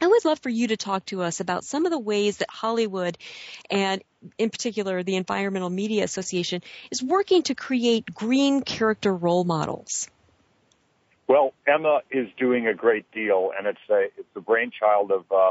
I 0.00 0.06
would 0.06 0.24
love 0.24 0.38
for 0.38 0.50
you 0.50 0.68
to 0.68 0.76
talk 0.76 1.06
to 1.06 1.22
us 1.22 1.40
about 1.40 1.64
some 1.64 1.84
of 1.84 1.90
the 1.90 1.98
ways 1.98 2.38
that 2.38 2.48
Hollywood 2.48 3.18
and 3.70 4.02
in 4.38 4.50
particular 4.50 5.02
the 5.02 5.16
Environmental 5.16 5.70
Media 5.70 6.04
Association 6.04 6.62
is 6.90 7.02
working 7.02 7.42
to 7.44 7.54
create 7.54 8.06
green 8.14 8.62
character 8.62 9.12
role 9.12 9.44
models. 9.44 10.08
Well, 11.26 11.54
Emma 11.66 12.00
is 12.10 12.28
doing 12.38 12.66
a 12.66 12.74
great 12.74 13.10
deal, 13.12 13.50
and 13.56 13.66
it's 13.66 13.78
a 13.90 14.04
it's 14.16 14.28
the 14.34 14.40
brainchild 14.40 15.10
of 15.10 15.24
uh, 15.32 15.50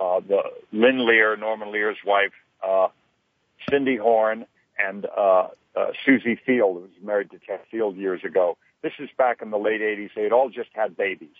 uh, 0.00 0.20
the 0.20 0.42
Lyn 0.72 1.06
Lear, 1.06 1.36
Norman 1.36 1.70
Lear's 1.70 1.98
wife, 2.06 2.32
uh, 2.66 2.88
Cindy 3.70 3.96
Horn, 3.96 4.46
and 4.78 5.06
uh, 5.06 5.48
uh, 5.76 5.86
Susie 6.04 6.38
Field, 6.46 6.76
who 6.76 6.80
was 6.82 6.90
married 7.02 7.30
to 7.30 7.38
Ted 7.38 7.60
Field 7.70 7.96
years 7.96 8.22
ago. 8.24 8.56
This 8.82 8.92
is 8.98 9.08
back 9.16 9.42
in 9.42 9.50
the 9.50 9.58
late 9.58 9.80
80s. 9.80 10.10
They 10.14 10.22
had 10.24 10.32
all 10.32 10.50
just 10.50 10.70
had 10.72 10.96
babies. 10.96 11.36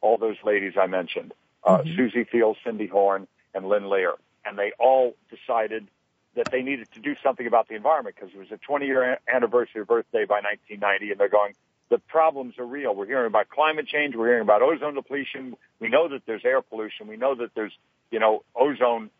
All 0.00 0.18
those 0.18 0.36
ladies 0.44 0.74
I 0.80 0.86
mentioned. 0.86 1.32
Uh, 1.64 1.78
mm-hmm. 1.78 1.96
Susie 1.96 2.24
Field, 2.24 2.56
Cindy 2.64 2.86
Horn, 2.86 3.26
and 3.54 3.68
Lyn 3.68 3.88
Lear. 3.88 4.14
And 4.44 4.58
they 4.58 4.72
all 4.78 5.14
decided 5.30 5.86
that 6.34 6.50
they 6.50 6.62
needed 6.62 6.88
to 6.94 7.00
do 7.00 7.14
something 7.22 7.46
about 7.46 7.68
the 7.68 7.74
environment 7.74 8.16
because 8.16 8.34
it 8.34 8.38
was 8.38 8.50
a 8.50 8.56
20 8.56 8.86
year 8.86 9.18
anniversary 9.32 9.82
of 9.82 9.90
Earth 9.90 10.06
Day 10.12 10.24
by 10.24 10.40
1990 10.40 11.12
and 11.12 11.20
they're 11.20 11.28
going, 11.28 11.54
the 11.90 11.98
problems 11.98 12.58
are 12.58 12.64
real. 12.64 12.94
We're 12.94 13.06
hearing 13.06 13.26
about 13.26 13.50
climate 13.50 13.86
change. 13.86 14.16
We're 14.16 14.28
hearing 14.28 14.42
about 14.42 14.62
ozone 14.62 14.94
depletion. 14.94 15.56
We 15.78 15.88
know 15.88 16.08
that 16.08 16.22
there's 16.24 16.42
air 16.42 16.62
pollution. 16.62 17.06
We 17.06 17.18
know 17.18 17.34
that 17.34 17.54
there's, 17.54 17.72
you 18.10 18.18
know, 18.18 18.44
ozone 18.56 19.10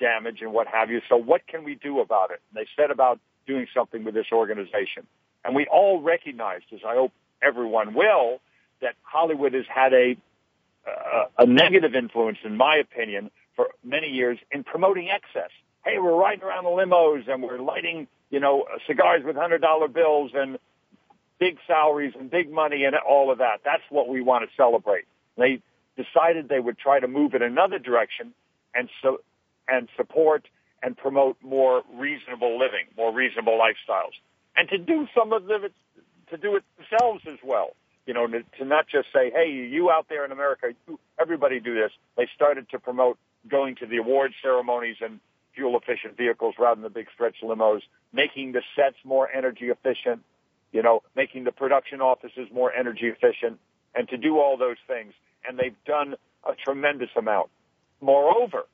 damage 0.00 0.38
and 0.40 0.52
what 0.52 0.66
have 0.66 0.90
you. 0.90 1.00
So 1.08 1.16
what 1.16 1.46
can 1.46 1.62
we 1.62 1.74
do 1.76 2.00
about 2.00 2.30
it? 2.30 2.40
And 2.50 2.64
they 2.64 2.68
set 2.80 2.90
about 2.90 3.20
doing 3.46 3.66
something 3.74 4.04
with 4.04 4.14
this 4.14 4.26
organization. 4.32 5.06
And 5.44 5.54
we 5.54 5.66
all 5.66 6.00
recognized, 6.00 6.64
as 6.72 6.80
I 6.86 6.94
hope 6.94 7.12
everyone 7.42 7.94
will, 7.94 8.40
that 8.80 8.94
Hollywood 9.02 9.54
has 9.54 9.66
had 9.68 9.92
a 9.92 10.16
uh, 10.86 11.26
a 11.38 11.46
negative 11.46 11.94
influence, 11.94 12.38
in 12.42 12.56
my 12.56 12.76
opinion, 12.76 13.30
for 13.54 13.68
many 13.84 14.08
years 14.08 14.38
in 14.50 14.64
promoting 14.64 15.10
excess. 15.10 15.50
Hey, 15.84 15.98
we're 15.98 16.16
riding 16.16 16.42
around 16.42 16.64
the 16.64 16.70
limos 16.70 17.28
and 17.30 17.42
we're 17.42 17.58
lighting, 17.58 18.08
you 18.30 18.40
know, 18.40 18.64
cigars 18.86 19.22
with 19.24 19.36
hundred 19.36 19.60
dollar 19.60 19.88
bills 19.88 20.32
and 20.34 20.58
big 21.38 21.58
salaries 21.66 22.14
and 22.18 22.30
big 22.30 22.50
money 22.50 22.84
and 22.84 22.96
all 22.96 23.30
of 23.30 23.38
that. 23.38 23.60
That's 23.64 23.82
what 23.90 24.08
we 24.08 24.22
want 24.22 24.48
to 24.48 24.56
celebrate. 24.56 25.04
They 25.36 25.60
decided 25.96 26.48
they 26.48 26.60
would 26.60 26.78
try 26.78 26.98
to 26.98 27.08
move 27.08 27.34
in 27.34 27.42
another 27.42 27.78
direction 27.78 28.32
and 28.74 28.88
so 29.02 29.20
and 29.70 29.88
support 29.96 30.46
and 30.82 30.96
promote 30.96 31.36
more 31.42 31.82
reasonable 31.94 32.58
living, 32.58 32.86
more 32.96 33.12
reasonable 33.12 33.58
lifestyles, 33.58 34.12
and 34.56 34.68
to 34.68 34.78
do 34.78 35.06
some 35.16 35.32
of 35.32 35.44
the 35.46 35.70
to 36.30 36.36
do 36.36 36.56
it 36.56 36.64
themselves 36.76 37.22
as 37.26 37.38
well. 37.44 37.70
You 38.06 38.14
know, 38.14 38.26
to, 38.26 38.42
to 38.58 38.64
not 38.64 38.86
just 38.88 39.08
say, 39.12 39.30
"Hey, 39.30 39.50
you 39.50 39.90
out 39.90 40.06
there 40.08 40.24
in 40.24 40.32
America, 40.32 40.68
you, 40.86 40.98
everybody 41.20 41.60
do 41.60 41.74
this." 41.74 41.92
They 42.16 42.28
started 42.34 42.68
to 42.70 42.78
promote 42.78 43.18
going 43.48 43.76
to 43.76 43.86
the 43.86 43.98
award 43.98 44.32
ceremonies 44.42 44.96
and 45.00 45.20
fuel 45.54 45.78
efficient 45.78 46.16
vehicles 46.16 46.54
rather 46.58 46.76
than 46.76 46.84
the 46.84 46.90
big 46.90 47.08
stretch 47.14 47.36
limos, 47.42 47.80
making 48.12 48.52
the 48.52 48.62
sets 48.76 48.96
more 49.04 49.28
energy 49.30 49.66
efficient, 49.66 50.22
you 50.72 50.82
know, 50.82 51.02
making 51.14 51.44
the 51.44 51.52
production 51.52 52.00
offices 52.00 52.48
more 52.52 52.72
energy 52.72 53.06
efficient, 53.06 53.58
and 53.94 54.08
to 54.08 54.16
do 54.16 54.38
all 54.38 54.56
those 54.56 54.76
things. 54.86 55.12
And 55.46 55.58
they've 55.58 55.76
done 55.84 56.14
a 56.44 56.54
tremendous 56.54 57.10
amount. 57.16 57.50
Moreover, 58.00 58.64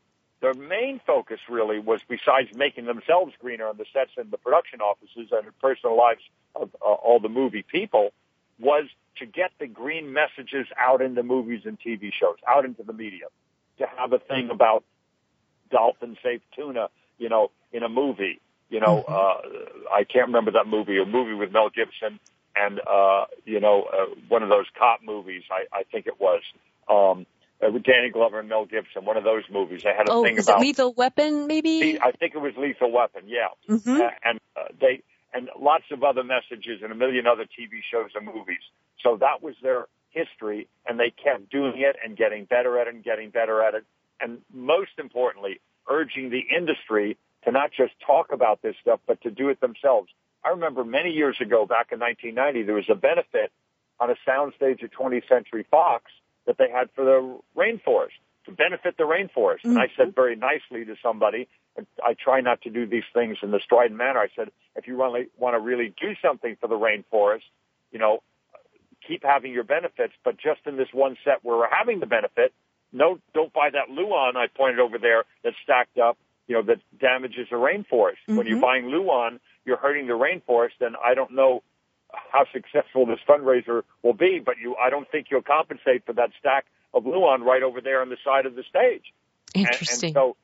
their 0.41 0.55
main 0.55 1.01
focus 1.07 1.41
really 1.49 1.79
was 1.79 2.01
besides 2.09 2.49
making 2.55 2.85
themselves 2.85 3.33
greener 3.41 3.67
on 3.67 3.77
the 3.79 3.87
sets 3.93 4.11
and 4.17 4.31
the 4.31 4.37
production 4.37 4.81
offices 4.81 5.29
and 5.33 5.47
the 5.47 5.53
personal 5.61 5.97
lives 5.97 6.21
of 6.55 6.71
uh, 6.83 6.85
all 6.85 7.21
the 7.21 7.29
movie 7.29 7.63
people 7.63 8.11
was 8.59 8.85
to 9.19 9.27
get 9.27 9.51
the 9.59 9.67
green 9.67 10.13
messages 10.13 10.67
out 10.79 11.01
in 11.01 11.15
the 11.15 11.23
movies 11.23 11.63
and 11.65 11.79
TV 11.81 12.11
shows, 12.13 12.37
out 12.47 12.65
into 12.65 12.83
the 12.83 12.93
media, 12.93 13.27
to 13.79 13.87
have 13.97 14.13
a 14.13 14.19
thing 14.19 14.51
about 14.51 14.85
dolphin 15.71 16.17
safe 16.23 16.43
tuna, 16.55 16.89
you 17.19 17.29
know, 17.29 17.51
in 17.73 17.83
a 17.83 17.89
movie. 17.89 18.41
You 18.69 18.81
know, 18.81 19.05
mm-hmm. 19.09 19.13
uh, 19.13 19.95
I 19.95 20.05
can't 20.05 20.27
remember 20.27 20.53
that 20.53 20.67
movie, 20.67 20.99
a 21.01 21.07
movie 21.07 21.35
with 21.35 21.53
Mel 21.53 21.71
Gibson 21.71 22.19
and, 22.57 22.81
uh, 22.81 23.27
you 23.45 23.61
know, 23.61 23.83
uh, 23.83 24.15
one 24.29 24.43
of 24.43 24.49
those 24.49 24.67
cop 24.79 25.01
movies, 25.05 25.43
I, 25.51 25.79
I 25.79 25.83
think 25.85 26.07
it 26.07 26.19
was. 26.21 26.43
Um, 26.89 27.27
uh, 27.65 27.71
with 27.71 27.83
Danny 27.83 28.11
Glover 28.11 28.41
and 28.41 28.49
Mel 28.49 28.67
Gibson, 28.67 29.05
one 29.05 29.17
of 29.17 29.25
those 29.25 29.45
movies. 29.51 29.83
They 29.83 29.95
had 29.97 30.09
a 30.09 30.13
oh, 30.13 30.23
thing 30.23 30.39
about 30.39 30.59
it 30.59 30.61
Lethal 30.61 30.93
Weapon, 30.93 31.47
maybe. 31.47 31.99
I 32.01 32.13
think 32.13 32.35
it 32.35 32.39
was 32.39 32.53
Lethal 32.57 32.93
Weapon. 32.93 33.23
Yeah, 33.27 33.49
mm-hmm. 33.69 34.01
uh, 34.01 34.11
and 34.25 34.41
uh, 34.57 34.65
they 34.81 35.03
and 35.33 35.51
lots 35.59 35.85
of 35.91 36.03
other 36.03 36.25
messages 36.25 36.81
and 36.83 36.93
a 36.93 36.95
million 36.95 37.27
other 37.27 37.45
TV 37.45 37.81
shows 37.91 38.11
and 38.15 38.25
movies. 38.25 38.63
So 39.03 39.19
that 39.19 39.43
was 39.43 39.55
their 39.63 39.87
history, 40.11 40.69
and 40.87 40.99
they 40.99 41.11
kept 41.11 41.51
doing 41.51 41.75
it 41.77 41.97
and 42.03 42.17
getting 42.17 42.45
better 42.45 42.79
at 42.79 42.89
it 42.89 42.95
and 42.95 43.05
getting 43.05 43.31
better 43.31 43.63
at 43.63 43.75
it. 43.75 43.85
And 44.21 44.39
most 44.53 44.93
importantly, 44.99 45.61
urging 45.89 46.31
the 46.31 46.43
industry 46.57 47.19
to 47.45 47.53
not 47.53 47.71
just 47.71 47.93
talk 48.05 48.33
about 48.33 48.63
this 48.63 48.75
stuff, 48.81 49.01
but 49.07 49.21
to 49.23 49.31
do 49.31 49.51
it 49.51 49.61
themselves. 49.61 50.09
I 50.43 50.51
remember 50.51 50.85
many 50.85 51.11
years 51.11 51.37
ago, 51.41 51.67
back 51.67 51.93
in 51.93 52.01
1990, 52.01 52.63
there 52.63 52.75
was 52.75 52.89
a 52.89 52.95
benefit 52.95 53.53
on 54.01 54.11
a 54.11 54.17
soundstage 54.27 54.83
at 54.83 54.93
20th 54.93 55.29
Century 55.29 55.67
Fox 55.71 56.05
that 56.47 56.59
they 56.59 56.71
had 56.71 56.89
for 56.95 57.05
the 57.05 57.39
rainforest 57.57 58.17
to 58.47 58.53
benefit 58.53 58.97
the 58.97 59.05
rainforest. 59.05 59.61
Mm-hmm. 59.61 59.71
And 59.71 59.79
I 59.79 59.89
said 59.97 60.15
very 60.15 60.37
nicely 60.37 60.85
to 60.85 60.95
somebody, 61.03 61.49
I 62.03 62.15
try 62.15 62.41
not 62.41 62.63
to 62.63 62.71
do 62.71 62.87
these 62.87 63.05
things 63.13 63.39
in 63.43 63.51
the 63.51 63.61
strident 63.63 63.99
manner. 63.99 64.21
I 64.21 64.29
said, 64.35 64.51
if 64.77 64.87
you 64.87 65.01
really 65.01 65.27
want 65.37 65.55
to 65.55 65.61
really 65.61 65.93
do 66.01 66.15
something 66.23 66.57
for 66.61 66.69
the 66.69 66.79
rainforest, 66.79 67.43
you 67.93 67.99
know, 67.99 68.23
keep 69.07 69.23
having 69.23 69.53
your 69.53 69.65
benefits, 69.65 70.15
but 70.25 70.37
just 70.37 70.61
in 70.67 70.77
this 70.77 70.89
one 70.93 71.17
set 71.25 71.45
where 71.45 71.57
we're 71.57 71.71
having 71.71 72.01
the 72.01 72.07
benefit, 72.07 72.53
no, 72.93 73.19
don't 73.35 73.53
buy 73.53 73.69
that 73.71 73.91
Luan 73.91 74.37
I 74.37 74.47
pointed 74.47 74.81
over 74.81 74.99
there 74.99 75.25
that's 75.45 75.57
stacked 75.63 75.99
up, 75.99 76.17
you 76.47 76.55
know, 76.55 76.63
that 76.63 76.79
damages 76.99 77.49
the 77.51 77.57
rainforest. 77.57 78.23
Mm-hmm. 78.27 78.37
When 78.37 78.47
you're 78.47 78.57
mm-hmm. 78.57 78.63
buying 78.63 78.87
Luan, 78.87 79.41
you're 79.65 79.77
hurting 79.77 80.07
the 80.07 80.15
rainforest, 80.15 80.81
and 80.81 80.97
I 81.05 81.15
don't 81.15 81.33
know 81.33 81.63
how 82.33 82.45
successful 82.53 83.07
this 83.07 83.19
fundraiser 83.29 83.83
will 84.03 84.15
be, 84.15 84.41
but 84.45 84.57
you, 84.61 84.77
I 84.77 84.91
don't 84.91 85.09
think 85.11 85.29
you'll 85.31 85.43
compensate 85.43 86.05
for 86.07 86.13
that 86.15 86.31
stack 86.39 86.67
of 86.95 87.07
Luan 87.07 87.43
right 87.43 87.63
over 87.63 87.81
there 87.81 88.01
on 88.01 88.09
the 88.09 88.17
side 88.25 88.47
of 88.47 88.55
the 88.55 88.63
stage. 88.69 89.13
Interesting. 89.55 90.11
And, 90.11 90.17
and 90.17 90.35
so 90.35 90.37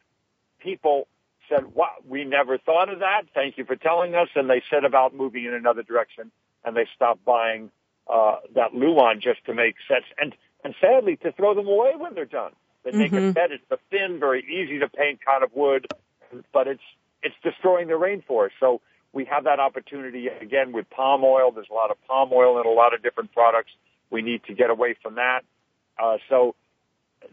people 0.61 1.09
said, 1.49 1.75
wow, 1.75 1.89
we 2.07 2.25
never 2.25 2.59
thought 2.59 2.93
of 2.93 3.01
that. 3.01 3.23
Thank 3.35 3.59
you 3.59 3.65
for 3.65 3.77
telling 3.77 4.15
us. 4.15 4.29
And 4.35 4.49
they 4.49 4.63
set 4.71 4.85
about 4.85 5.15
moving 5.15 5.45
in 5.45 5.55
another 5.55 5.83
direction 5.83 6.31
and 6.65 6.77
they 6.77 6.87
stopped 6.95 7.25
buying, 7.25 7.71
uh, 8.13 8.37
that 8.55 8.75
Luan 8.75 9.21
just 9.21 9.45
to 9.47 9.55
make 9.55 9.75
sets 9.89 10.07
and, 10.19 10.35
and 10.65 10.75
sadly 10.81 11.17
to 11.17 11.33
throw 11.33 11.55
them 11.55 11.67
away 11.67 11.93
when 11.97 12.15
they're 12.15 12.25
done. 12.25 12.53
They 12.85 12.93
make 12.93 13.13
mm-hmm. 13.13 13.31
a 13.31 13.33
set. 13.33 13.53
It's 13.53 13.65
a 13.71 13.79
thin, 13.91 14.19
very 14.19 14.43
easy 14.43 14.79
to 14.81 14.89
paint 14.89 15.21
kind 15.25 15.45
of 15.45 15.51
wood, 15.55 15.87
but 16.53 16.67
it's, 16.67 16.83
it's 17.23 17.35
destroying 17.43 17.89
the 17.89 17.95
rainforest. 17.95 18.51
So 18.59 18.81
we 19.13 19.27
have 19.27 19.45
that 19.45 19.61
opportunity 19.61 20.29
again 20.29 20.73
with 20.73 20.89
palm 20.91 21.23
oil. 21.25 21.51
There's 21.53 21.69
a 21.71 21.75
lot 21.75 21.91
of 21.91 21.97
palm 22.07 22.31
oil 22.33 22.61
in 22.61 22.67
a 22.67 22.71
lot 22.71 22.95
of 22.95 23.03
different 23.03 23.33
products. 23.33 23.71
We 24.11 24.23
need 24.23 24.45
to 24.45 24.55
get 24.55 24.71
away 24.71 24.97
from 25.03 25.17
that. 25.17 25.41
Uh, 26.03 26.17
so 26.29 26.55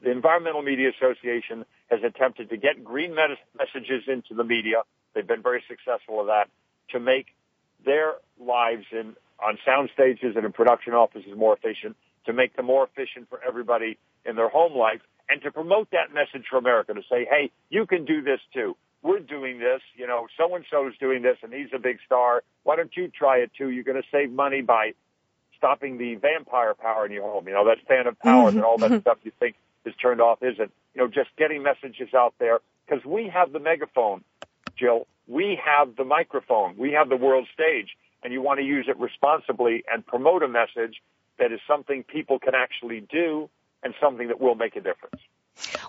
the 0.03 0.11
Environmental 0.11 0.61
Media 0.61 0.89
Association 0.89 1.65
has 1.89 2.01
attempted 2.03 2.49
to 2.49 2.57
get 2.57 2.83
green 2.83 3.15
messages 3.15 4.03
into 4.07 4.33
the 4.35 4.43
media. 4.43 4.83
They've 5.13 5.27
been 5.27 5.41
very 5.41 5.63
successful 5.67 6.21
at 6.21 6.27
that 6.27 6.49
to 6.91 6.99
make 6.99 7.27
their 7.85 8.13
lives 8.39 8.85
in 8.91 9.15
on 9.41 9.57
sound 9.65 9.89
stages 9.93 10.35
and 10.35 10.45
in 10.45 10.51
production 10.51 10.93
offices 10.93 11.31
more 11.35 11.55
efficient, 11.55 11.95
to 12.25 12.33
make 12.33 12.55
them 12.57 12.65
more 12.65 12.83
efficient 12.83 13.29
for 13.29 13.39
everybody 13.47 13.97
in 14.25 14.35
their 14.35 14.49
home 14.49 14.77
life, 14.77 14.99
and 15.29 15.41
to 15.43 15.51
promote 15.51 15.89
that 15.91 16.13
message 16.13 16.45
for 16.49 16.57
America 16.57 16.93
to 16.93 17.01
say, 17.09 17.25
hey, 17.29 17.49
you 17.69 17.85
can 17.85 18.03
do 18.03 18.21
this 18.21 18.41
too 18.53 18.75
we're 19.01 19.19
doing 19.19 19.59
this, 19.59 19.81
you 19.95 20.07
know, 20.07 20.27
so 20.37 20.55
and 20.55 20.65
so 20.69 20.87
is 20.87 20.93
doing 20.99 21.21
this 21.21 21.37
and 21.41 21.53
he's 21.53 21.69
a 21.73 21.79
big 21.79 21.99
star. 22.05 22.43
Why 22.63 22.75
don't 22.75 22.95
you 22.95 23.07
try 23.07 23.37
it 23.37 23.51
too? 23.57 23.69
You're 23.69 23.83
going 23.83 24.01
to 24.01 24.07
save 24.11 24.31
money 24.31 24.61
by 24.61 24.93
stopping 25.57 25.97
the 25.97 26.15
vampire 26.15 26.73
power 26.73 27.05
in 27.05 27.11
your 27.11 27.23
home. 27.23 27.47
You 27.47 27.53
know, 27.53 27.65
that 27.65 27.77
phantom 27.87 28.15
power 28.15 28.49
and 28.49 28.63
all 28.63 28.77
that 28.77 28.91
mm-hmm. 28.91 29.01
stuff 29.01 29.19
you 29.23 29.31
think 29.39 29.55
is 29.85 29.93
turned 30.01 30.21
off 30.21 30.39
isn't. 30.41 30.71
You 30.93 31.01
know, 31.01 31.07
just 31.07 31.29
getting 31.37 31.63
messages 31.63 32.13
out 32.13 32.33
there 32.39 32.59
because 32.87 33.05
we 33.05 33.29
have 33.33 33.53
the 33.53 33.59
megaphone, 33.59 34.23
Jill. 34.77 35.07
We 35.27 35.59
have 35.63 35.95
the 35.95 36.03
microphone. 36.03 36.75
We 36.77 36.91
have 36.93 37.07
the 37.07 37.17
world 37.17 37.47
stage 37.53 37.95
and 38.23 38.33
you 38.33 38.41
want 38.41 38.59
to 38.59 38.65
use 38.65 38.85
it 38.87 38.99
responsibly 38.99 39.83
and 39.91 40.05
promote 40.05 40.43
a 40.43 40.47
message 40.47 41.01
that 41.37 41.51
is 41.51 41.59
something 41.67 42.03
people 42.03 42.39
can 42.39 42.53
actually 42.55 43.01
do 43.01 43.49
and 43.83 43.93
something 44.01 44.27
that 44.27 44.41
will 44.41 44.55
make 44.55 44.75
a 44.75 44.81
difference. 44.81 45.21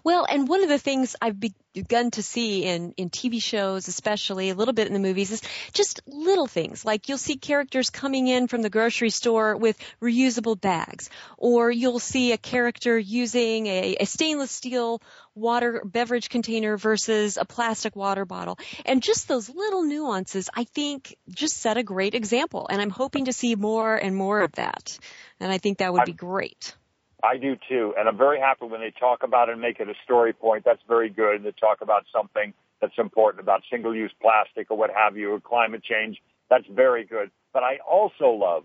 Well, 0.04 0.26
and 0.28 0.48
one 0.48 0.62
of 0.62 0.68
the 0.68 0.78
things 0.78 1.16
I've 1.20 1.38
begun 1.72 2.10
to 2.12 2.22
see 2.22 2.64
in, 2.64 2.92
in 2.96 3.10
TV 3.10 3.42
shows, 3.42 3.88
especially 3.88 4.50
a 4.50 4.54
little 4.54 4.74
bit 4.74 4.86
in 4.86 4.92
the 4.92 4.98
movies, 4.98 5.30
is 5.30 5.42
just 5.72 6.00
little 6.06 6.46
things. 6.46 6.84
Like 6.84 7.08
you'll 7.08 7.18
see 7.18 7.36
characters 7.36 7.90
coming 7.90 8.26
in 8.28 8.48
from 8.48 8.62
the 8.62 8.70
grocery 8.70 9.10
store 9.10 9.56
with 9.56 9.78
reusable 10.02 10.60
bags, 10.60 11.10
or 11.36 11.70
you'll 11.70 11.98
see 11.98 12.32
a 12.32 12.38
character 12.38 12.98
using 12.98 13.66
a, 13.66 13.96
a 14.00 14.06
stainless 14.06 14.50
steel 14.50 15.00
water 15.34 15.82
beverage 15.84 16.28
container 16.28 16.76
versus 16.76 17.36
a 17.36 17.44
plastic 17.44 17.94
water 17.94 18.24
bottle. 18.24 18.58
And 18.84 19.02
just 19.02 19.28
those 19.28 19.48
little 19.48 19.84
nuances, 19.84 20.50
I 20.54 20.64
think, 20.64 21.16
just 21.28 21.56
set 21.56 21.76
a 21.76 21.82
great 21.82 22.14
example. 22.14 22.66
And 22.68 22.80
I'm 22.80 22.90
hoping 22.90 23.26
to 23.26 23.32
see 23.32 23.54
more 23.54 23.96
and 23.96 24.16
more 24.16 24.40
of 24.40 24.52
that. 24.52 24.98
And 25.38 25.50
I 25.50 25.58
think 25.58 25.78
that 25.78 25.92
would 25.92 26.04
be 26.04 26.12
great. 26.12 26.74
I 27.22 27.36
do 27.36 27.56
too, 27.68 27.94
and 27.98 28.08
I'm 28.08 28.16
very 28.16 28.40
happy 28.40 28.66
when 28.66 28.80
they 28.80 28.92
talk 28.92 29.22
about 29.22 29.48
it 29.48 29.52
and 29.52 29.60
make 29.60 29.80
it 29.80 29.88
a 29.88 29.94
story 30.04 30.32
point. 30.32 30.64
That's 30.64 30.82
very 30.88 31.08
good. 31.08 31.36
And 31.36 31.44
they 31.44 31.52
talk 31.52 31.80
about 31.80 32.04
something 32.12 32.54
that's 32.80 32.98
important 32.98 33.42
about 33.42 33.62
single-use 33.70 34.12
plastic 34.20 34.70
or 34.70 34.76
what 34.76 34.90
have 34.94 35.16
you, 35.16 35.32
or 35.32 35.40
climate 35.40 35.82
change. 35.82 36.18
That's 36.48 36.66
very 36.70 37.04
good. 37.04 37.30
But 37.52 37.62
I 37.62 37.78
also 37.88 38.30
love, 38.30 38.64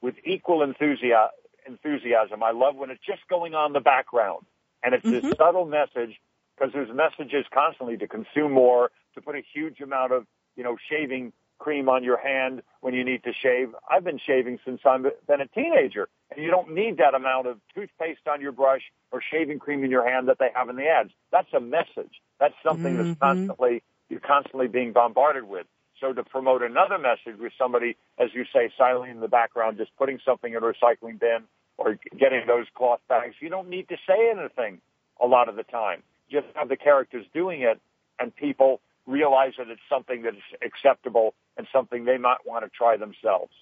with 0.00 0.16
equal 0.24 0.62
enthusiasm, 0.62 1.30
enthusiasm 1.66 2.42
I 2.42 2.50
love 2.50 2.74
when 2.74 2.90
it's 2.90 3.04
just 3.06 3.22
going 3.28 3.54
on 3.54 3.72
the 3.72 3.80
background, 3.80 4.44
and 4.82 4.94
it's 4.94 5.04
mm-hmm. 5.04 5.28
this 5.28 5.36
subtle 5.36 5.66
message 5.66 6.20
because 6.56 6.72
there's 6.72 6.90
messages 6.94 7.46
constantly 7.52 7.96
to 7.98 8.08
consume 8.08 8.52
more, 8.52 8.90
to 9.14 9.20
put 9.20 9.36
a 9.36 9.42
huge 9.54 9.80
amount 9.80 10.12
of 10.12 10.26
you 10.56 10.64
know 10.64 10.76
shaving 10.90 11.32
cream 11.62 11.88
on 11.88 12.02
your 12.02 12.16
hand 12.16 12.60
when 12.80 12.92
you 12.92 13.04
need 13.04 13.22
to 13.22 13.32
shave. 13.32 13.68
I've 13.88 14.02
been 14.02 14.18
shaving 14.18 14.58
since 14.64 14.80
I've 14.84 15.02
been 15.02 15.40
a 15.40 15.46
teenager, 15.46 16.08
and 16.30 16.42
you 16.42 16.50
don't 16.50 16.74
need 16.74 16.96
that 16.96 17.14
amount 17.14 17.46
of 17.46 17.58
toothpaste 17.72 18.26
on 18.28 18.40
your 18.40 18.50
brush 18.50 18.82
or 19.12 19.22
shaving 19.22 19.60
cream 19.60 19.84
in 19.84 19.90
your 19.90 20.08
hand 20.08 20.28
that 20.28 20.38
they 20.40 20.48
have 20.54 20.68
in 20.68 20.76
the 20.76 20.88
ads. 20.88 21.10
That's 21.30 21.52
a 21.54 21.60
message. 21.60 22.20
That's 22.40 22.54
something 22.66 22.94
mm-hmm. 22.94 23.08
that's 23.10 23.20
constantly 23.20 23.82
you're 24.08 24.20
constantly 24.20 24.66
being 24.66 24.92
bombarded 24.92 25.44
with. 25.44 25.66
So 26.00 26.12
to 26.12 26.24
promote 26.24 26.62
another 26.62 26.98
message 26.98 27.40
with 27.40 27.52
somebody, 27.56 27.96
as 28.18 28.30
you 28.34 28.44
say, 28.52 28.72
silently 28.76 29.10
in 29.10 29.20
the 29.20 29.28
background, 29.28 29.78
just 29.78 29.96
putting 29.96 30.18
something 30.24 30.52
in 30.52 30.58
a 30.58 30.66
recycling 30.66 31.20
bin 31.20 31.44
or 31.78 31.96
getting 32.18 32.42
those 32.46 32.66
cloth 32.74 33.00
bags, 33.08 33.36
you 33.40 33.48
don't 33.48 33.68
need 33.68 33.88
to 33.88 33.96
say 34.06 34.30
anything 34.36 34.80
a 35.22 35.26
lot 35.26 35.48
of 35.48 35.54
the 35.54 35.62
time. 35.62 36.02
Just 36.28 36.46
have 36.54 36.68
the 36.68 36.76
characters 36.76 37.24
doing 37.32 37.62
it 37.62 37.80
and 38.18 38.34
people 38.34 38.80
realize 39.06 39.52
that 39.58 39.68
it's 39.68 39.80
something 39.88 40.22
that's 40.22 40.36
acceptable 40.64 41.34
and 41.56 41.66
something 41.72 42.04
they 42.04 42.18
might 42.18 42.46
want 42.46 42.64
to 42.64 42.70
try 42.70 42.96
themselves. 42.96 43.52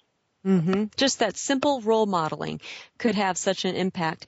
Mm-hmm. 0.45 0.85
Just 0.97 1.19
that 1.19 1.37
simple 1.37 1.81
role 1.81 2.07
modeling 2.07 2.61
could 2.97 3.15
have 3.15 3.37
such 3.37 3.65
an 3.65 3.75
impact. 3.75 4.27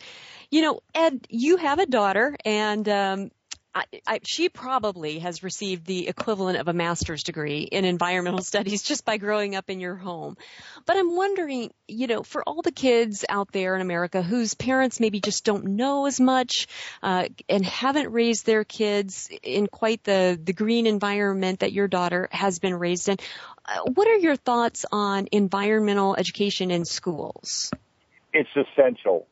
You 0.51 0.61
know, 0.61 0.79
Ed, 0.93 1.25
you 1.29 1.57
have 1.57 1.79
a 1.79 1.87
daughter, 1.87 2.35
and 2.45 2.87
um, 2.87 3.31
I, 3.75 3.85
I, 4.05 4.19
she 4.23 4.49
probably 4.49 5.19
has 5.19 5.41
received 5.41 5.85
the 5.85 6.07
equivalent 6.07 6.59
of 6.59 6.67
a 6.67 6.73
master's 6.73 7.23
degree 7.23 7.61
in 7.61 7.85
environmental 7.85 8.41
studies 8.43 8.83
just 8.83 9.03
by 9.03 9.17
growing 9.17 9.55
up 9.55 9.69
in 9.69 9.79
your 9.79 9.95
home. 9.95 10.37
But 10.85 10.97
I'm 10.97 11.15
wondering, 11.15 11.71
you 11.87 12.07
know, 12.07 12.23
for 12.23 12.43
all 12.43 12.61
the 12.61 12.71
kids 12.71 13.25
out 13.27 13.51
there 13.51 13.75
in 13.75 13.81
America 13.81 14.21
whose 14.21 14.53
parents 14.53 14.99
maybe 14.99 15.19
just 15.19 15.43
don't 15.43 15.65
know 15.65 16.05
as 16.05 16.19
much 16.19 16.67
uh, 17.01 17.27
and 17.49 17.65
haven't 17.65 18.11
raised 18.11 18.45
their 18.45 18.63
kids 18.63 19.29
in 19.41 19.67
quite 19.67 20.03
the 20.03 20.39
the 20.43 20.53
green 20.53 20.85
environment 20.85 21.59
that 21.59 21.73
your 21.73 21.87
daughter 21.87 22.27
has 22.31 22.59
been 22.59 22.75
raised 22.75 23.09
in, 23.09 23.17
uh, 23.65 23.79
what 23.93 24.07
are 24.07 24.17
your 24.17 24.35
thoughts 24.35 24.85
on 24.91 25.27
environmental 25.31 26.15
education 26.15 26.69
in 26.69 26.85
schools? 26.85 27.71
It's 28.33 28.49
essential. 28.55 29.27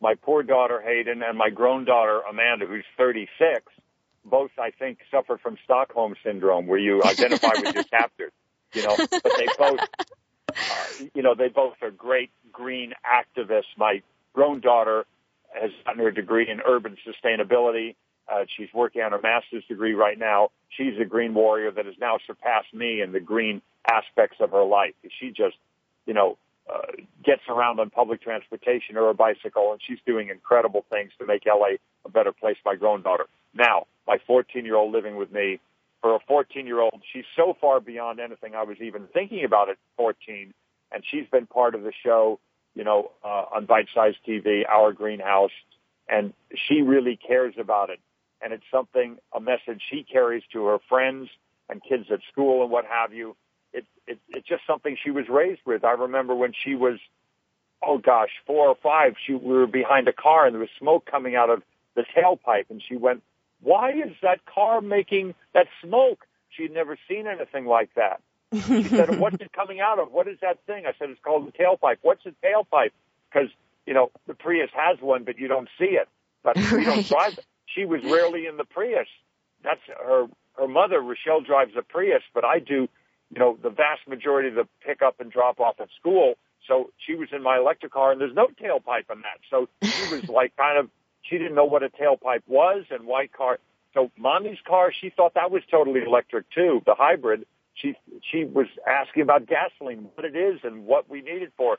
My 0.00 0.14
poor 0.14 0.42
daughter 0.42 0.80
Hayden 0.80 1.22
and 1.22 1.38
my 1.38 1.50
grown 1.50 1.84
daughter 1.84 2.20
Amanda, 2.28 2.66
who's 2.66 2.84
36, 2.98 3.72
both 4.28 4.50
I 4.58 4.70
think 4.70 4.98
suffer 5.10 5.38
from 5.38 5.56
Stockholm 5.64 6.14
syndrome, 6.24 6.66
where 6.66 6.78
you 6.78 7.02
identify 7.02 7.52
with 7.56 7.74
your 7.74 7.84
captors. 7.90 8.32
You 8.72 8.82
know, 8.82 8.96
but 8.96 9.32
they 9.38 9.46
both, 9.58 9.80
uh, 10.50 11.04
you 11.14 11.22
know, 11.22 11.34
they 11.34 11.48
both 11.48 11.74
are 11.82 11.90
great 11.90 12.30
green 12.52 12.92
activists. 13.04 13.76
My 13.78 14.02
grown 14.34 14.60
daughter 14.60 15.06
has 15.60 15.70
gotten 15.84 16.02
her 16.02 16.10
degree 16.10 16.48
in 16.50 16.60
urban 16.66 16.96
sustainability. 17.06 17.94
Uh, 18.28 18.44
she's 18.56 18.68
working 18.74 19.02
on 19.02 19.12
her 19.12 19.20
master's 19.22 19.64
degree 19.66 19.94
right 19.94 20.18
now. 20.18 20.50
She's 20.68 20.94
a 21.00 21.04
green 21.04 21.32
warrior 21.32 21.70
that 21.70 21.86
has 21.86 21.94
now 22.00 22.18
surpassed 22.26 22.74
me 22.74 23.00
in 23.00 23.12
the 23.12 23.20
green 23.20 23.62
aspects 23.88 24.38
of 24.40 24.50
her 24.50 24.64
life. 24.64 24.94
She 25.20 25.28
just, 25.28 25.56
you 26.06 26.14
know, 26.14 26.36
uh, 26.68 26.80
gets 27.24 27.42
around 27.48 27.78
on 27.78 27.90
public 27.90 28.20
transportation 28.20 28.96
or 28.96 29.08
a 29.10 29.14
bicycle, 29.14 29.70
and 29.70 29.80
she's 29.86 29.98
doing 30.04 30.28
incredible 30.30 30.84
things 30.90 31.12
to 31.18 31.26
make 31.26 31.44
LA 31.46 31.76
a 32.04 32.08
better 32.08 32.32
place. 32.32 32.56
My 32.64 32.74
grown 32.74 33.02
daughter. 33.02 33.26
Now, 33.56 33.86
my 34.06 34.18
14 34.26 34.64
year 34.64 34.76
old 34.76 34.92
living 34.92 35.16
with 35.16 35.32
me. 35.32 35.60
For 36.02 36.14
a 36.14 36.18
14 36.28 36.66
year 36.66 36.80
old, 36.80 37.02
she's 37.12 37.24
so 37.34 37.56
far 37.60 37.80
beyond 37.80 38.20
anything 38.20 38.54
I 38.54 38.62
was 38.62 38.76
even 38.80 39.08
thinking 39.12 39.44
about 39.44 39.70
at 39.70 39.76
14, 39.96 40.52
and 40.92 41.02
she's 41.10 41.26
been 41.32 41.46
part 41.46 41.74
of 41.74 41.82
the 41.82 41.92
show, 42.04 42.38
you 42.74 42.84
know, 42.84 43.10
uh, 43.24 43.44
on 43.54 43.66
Bite 43.66 43.88
Size 43.94 44.14
TV, 44.28 44.62
Our 44.68 44.92
Greenhouse, 44.92 45.50
and 46.08 46.32
she 46.68 46.82
really 46.82 47.16
cares 47.16 47.54
about 47.58 47.90
it. 47.90 47.98
And 48.42 48.52
it's 48.52 48.64
something, 48.70 49.16
a 49.34 49.40
message 49.40 49.80
she 49.90 50.04
carries 50.04 50.44
to 50.52 50.66
her 50.66 50.78
friends 50.88 51.28
and 51.68 51.82
kids 51.82 52.04
at 52.12 52.20
school 52.30 52.62
and 52.62 52.70
what 52.70 52.84
have 52.84 53.12
you 53.12 53.34
it, 53.76 53.84
it, 54.06 54.18
it's 54.30 54.48
just 54.48 54.62
something 54.66 54.96
she 55.02 55.10
was 55.10 55.26
raised 55.28 55.60
with. 55.66 55.84
I 55.84 55.92
remember 55.92 56.34
when 56.34 56.52
she 56.64 56.74
was, 56.74 56.98
oh 57.82 57.98
gosh, 57.98 58.30
four 58.46 58.68
or 58.68 58.76
five, 58.82 59.14
she, 59.26 59.34
we 59.34 59.52
were 59.52 59.66
behind 59.66 60.08
a 60.08 60.12
car 60.12 60.46
and 60.46 60.54
there 60.54 60.60
was 60.60 60.70
smoke 60.78 61.06
coming 61.08 61.36
out 61.36 61.50
of 61.50 61.62
the 61.94 62.04
tailpipe 62.16 62.70
and 62.70 62.82
she 62.86 62.96
went, 62.96 63.22
why 63.60 63.92
is 63.92 64.12
that 64.22 64.44
car 64.46 64.80
making 64.80 65.34
that 65.54 65.66
smoke? 65.82 66.26
She'd 66.50 66.72
never 66.72 66.96
seen 67.08 67.26
anything 67.26 67.66
like 67.66 67.90
that. 67.94 68.20
She 68.52 68.84
said, 68.84 69.18
what's 69.18 69.36
it 69.40 69.52
coming 69.52 69.80
out 69.80 69.98
of? 69.98 70.12
What 70.12 70.28
is 70.28 70.38
that 70.40 70.58
thing? 70.66 70.86
I 70.86 70.92
said, 70.98 71.10
it's 71.10 71.20
called 71.22 71.46
the 71.46 71.52
tailpipe. 71.52 71.98
What's 72.02 72.24
a 72.26 72.32
tailpipe? 72.44 72.92
Because, 73.30 73.48
you 73.86 73.92
know, 73.92 74.10
the 74.26 74.34
Prius 74.34 74.70
has 74.74 75.00
one, 75.00 75.24
but 75.24 75.38
you 75.38 75.48
don't 75.48 75.68
see 75.78 75.86
it. 75.86 76.08
But 76.42 76.54
don't 76.54 77.06
drive 77.06 77.38
it. 77.38 77.44
She 77.66 77.84
was 77.84 78.02
rarely 78.04 78.46
in 78.46 78.56
the 78.56 78.64
Prius. 78.64 79.08
That's 79.62 79.80
her, 79.88 80.26
her 80.56 80.68
mother, 80.68 81.00
Rochelle, 81.00 81.40
drives 81.40 81.72
a 81.76 81.82
Prius, 81.82 82.22
but 82.32 82.44
I 82.44 82.60
do 82.60 82.88
you 83.30 83.40
know, 83.40 83.58
the 83.62 83.70
vast 83.70 84.06
majority 84.08 84.48
of 84.48 84.54
the 84.54 84.68
pickup 84.84 85.20
and 85.20 85.30
drop 85.30 85.60
off 85.60 85.80
at 85.80 85.88
school. 85.98 86.34
So 86.66 86.90
she 86.98 87.14
was 87.14 87.28
in 87.32 87.42
my 87.42 87.58
electric 87.58 87.92
car 87.92 88.12
and 88.12 88.20
there's 88.20 88.34
no 88.34 88.48
tailpipe 88.48 89.10
in 89.10 89.22
that. 89.22 89.40
So 89.50 89.68
she 89.82 90.14
was 90.14 90.28
like 90.28 90.56
kind 90.56 90.78
of, 90.78 90.90
she 91.28 91.38
didn't 91.38 91.54
know 91.54 91.64
what 91.64 91.82
a 91.82 91.88
tailpipe 91.88 92.42
was 92.46 92.84
and 92.90 93.06
white 93.06 93.32
car. 93.32 93.58
So 93.94 94.10
mommy's 94.18 94.58
car, 94.66 94.92
she 94.98 95.10
thought 95.10 95.34
that 95.34 95.50
was 95.50 95.62
totally 95.70 96.00
electric 96.02 96.50
too, 96.50 96.82
the 96.86 96.94
hybrid. 96.94 97.46
She, 97.74 97.94
she 98.30 98.44
was 98.44 98.66
asking 98.86 99.22
about 99.22 99.46
gasoline, 99.46 100.08
what 100.14 100.24
it 100.24 100.36
is 100.36 100.60
and 100.64 100.86
what 100.86 101.08
we 101.08 101.20
need 101.20 101.42
it 101.42 101.52
for. 101.56 101.78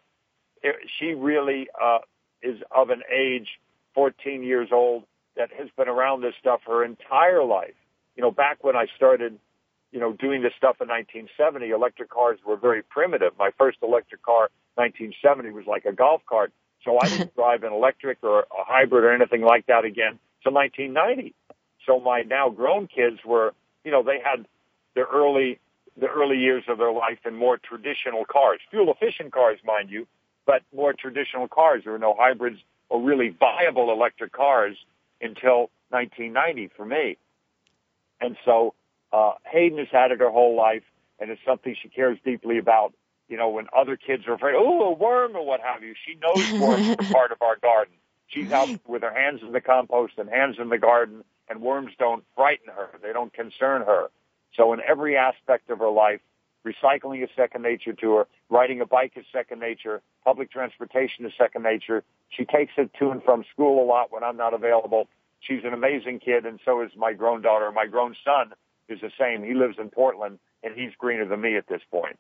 It, 0.62 0.76
she 1.00 1.14
really, 1.14 1.68
uh, 1.82 2.00
is 2.42 2.60
of 2.72 2.90
an 2.90 3.02
age, 3.12 3.48
14 3.96 4.44
years 4.44 4.70
old, 4.72 5.04
that 5.36 5.50
has 5.58 5.70
been 5.76 5.88
around 5.88 6.22
this 6.22 6.34
stuff 6.40 6.62
her 6.68 6.84
entire 6.84 7.44
life. 7.44 7.74
You 8.16 8.24
know, 8.24 8.32
back 8.32 8.64
when 8.64 8.76
I 8.76 8.88
started 8.96 9.40
you 9.92 10.00
know, 10.00 10.14
doing 10.14 10.42
this 10.42 10.54
stuff 10.58 10.78
in 10.82 10.88
1970, 10.88 11.70
electric 11.70 12.10
cars 12.10 12.40
were 12.46 12.58
very 12.58 12.84
primitive. 12.84 13.34
My 13.40 13.52
first 13.58 13.78
electric 13.82 14.22
car, 14.22 14.50
1970, 14.76 15.52
was 15.52 15.66
like 15.66 15.86
a 15.86 15.94
golf 15.94 16.22
cart. 16.28 16.52
So 16.84 16.98
I 17.02 17.08
didn't 17.08 17.36
drive 17.36 17.64
an 17.64 17.74
electric 17.74 18.20
or 18.24 18.42
a 18.42 18.46
hybrid 18.66 19.04
or 19.04 19.14
anything 19.14 19.42
like 19.42 19.66
that 19.68 19.86
again 19.86 20.20
till 20.44 20.54
1990. 20.54 21.34
So 21.86 22.00
my 22.00 22.22
now 22.22 22.50
grown 22.50 22.88
kids 22.88 23.20
were, 23.26 23.54
you 23.84 23.92
know, 23.92 24.04
they 24.04 24.20
had 24.24 24.46
their 24.96 25.06
early, 25.06 25.60
the 26.00 26.08
early 26.08 26.38
years 26.38 26.64
of 26.68 26.78
their 26.78 26.92
life 26.92 27.20
in 27.26 27.36
more 27.36 27.58
traditional 27.58 28.26
cars, 28.26 28.60
fuel 28.70 28.92
efficient 28.92 29.32
cars, 29.32 29.60
mind 29.66 29.90
you, 29.90 30.08
but 30.46 30.62
more 30.76 30.94
traditional 30.94 31.48
cars. 31.48 31.84
There 31.84 31.94
were 31.94 32.00
no 32.00 32.16
hybrids 32.18 32.58
or 32.90 33.02
really 33.02 33.30
viable 33.30 33.92
electric 33.92 34.32
cars 34.32 34.78
until 35.22 35.70
1990 35.90 36.72
for 36.76 36.86
me. 36.86 37.18
And 38.20 38.36
so 38.46 38.74
uh, 39.12 39.34
Hayden 39.46 39.78
has 39.78 39.88
had 39.92 40.12
it 40.12 40.20
her 40.20 40.30
whole 40.30 40.56
life, 40.56 40.84
and 41.20 41.30
it's 41.30 41.42
something 41.46 41.76
she 41.82 41.90
cares 41.90 42.18
deeply 42.24 42.58
about. 42.58 42.94
You 43.28 43.38
know, 43.38 43.50
when 43.50 43.68
other 43.76 43.98
kids 43.98 44.26
are 44.28 44.34
afraid, 44.34 44.56
oh, 44.58 44.84
a 44.84 44.94
worm 44.94 45.36
or 45.36 45.46
what 45.46 45.60
have 45.62 45.84
you, 45.84 45.94
she 46.06 46.16
knows 46.16 46.62
worms 46.62 46.90
are 46.90 46.96
part 47.14 47.32
of 47.32 47.42
our 47.42 47.58
garden. 47.58 47.94
She's 48.28 48.52
out 48.52 48.70
with 48.88 49.02
her 49.02 49.14
hands 49.14 49.42
in 49.42 49.52
the 49.52 49.62
compost 49.62 50.14
and 50.18 50.30
hands 50.30 50.58
in 50.60 50.70
the 50.70 50.78
garden, 50.78 51.24
and 51.50 51.62
worms 51.62 51.92
don't 51.98 52.24
frighten 52.36 52.68
her. 52.74 52.90
They 53.02 53.14
don't 53.14 53.34
concern 53.34 53.82
her. 53.84 54.10
So 54.56 54.74
in 54.74 54.80
every 54.88 55.18
aspect 55.18 55.70
of 55.70 55.80
her 55.80 55.90
life, 55.90 56.22
recycling 56.66 57.24
is 57.24 57.30
second 57.36 57.62
nature 57.62 57.94
to 57.94 58.16
her. 58.16 58.28
Riding 58.50 58.82
a 58.82 58.86
bike 58.86 59.14
is 59.16 59.26
second 59.32 59.60
nature. 59.60 60.02
Public 60.26 60.52
transportation 60.52 61.26
is 61.26 61.34
second 61.38 61.64
nature. 61.64 62.04
She 62.30 62.44
takes 62.46 62.74
it 62.78 62.92
to 63.00 63.12
and 63.12 63.24
from 63.24 63.46
school 63.54 63.84
a 63.84 63.86
lot 63.86 64.12
when 64.12 64.24
I'm 64.24 64.38
not 64.38 64.54
available. 64.54 65.08
She's 65.40 65.64
an 65.64 65.74
amazing 65.74 66.20
kid, 66.20 66.46
and 66.46 66.60
so 66.66 66.82
is 66.82 66.92
my 66.98 67.14
grown 67.14 67.42
daughter. 67.42 67.72
My 67.72 67.86
grown 67.86 68.16
son 68.26 68.54
is 68.90 69.00
the 69.02 69.12
same. 69.20 69.44
He 69.44 69.54
lives 69.54 69.78
in 69.80 69.90
Portland 69.90 70.40
and 70.64 70.76
he's 70.76 70.92
greener 70.98 71.26
than 71.26 71.42
me 71.42 71.56
at 71.56 71.68
this 71.68 71.82
point. 71.92 72.18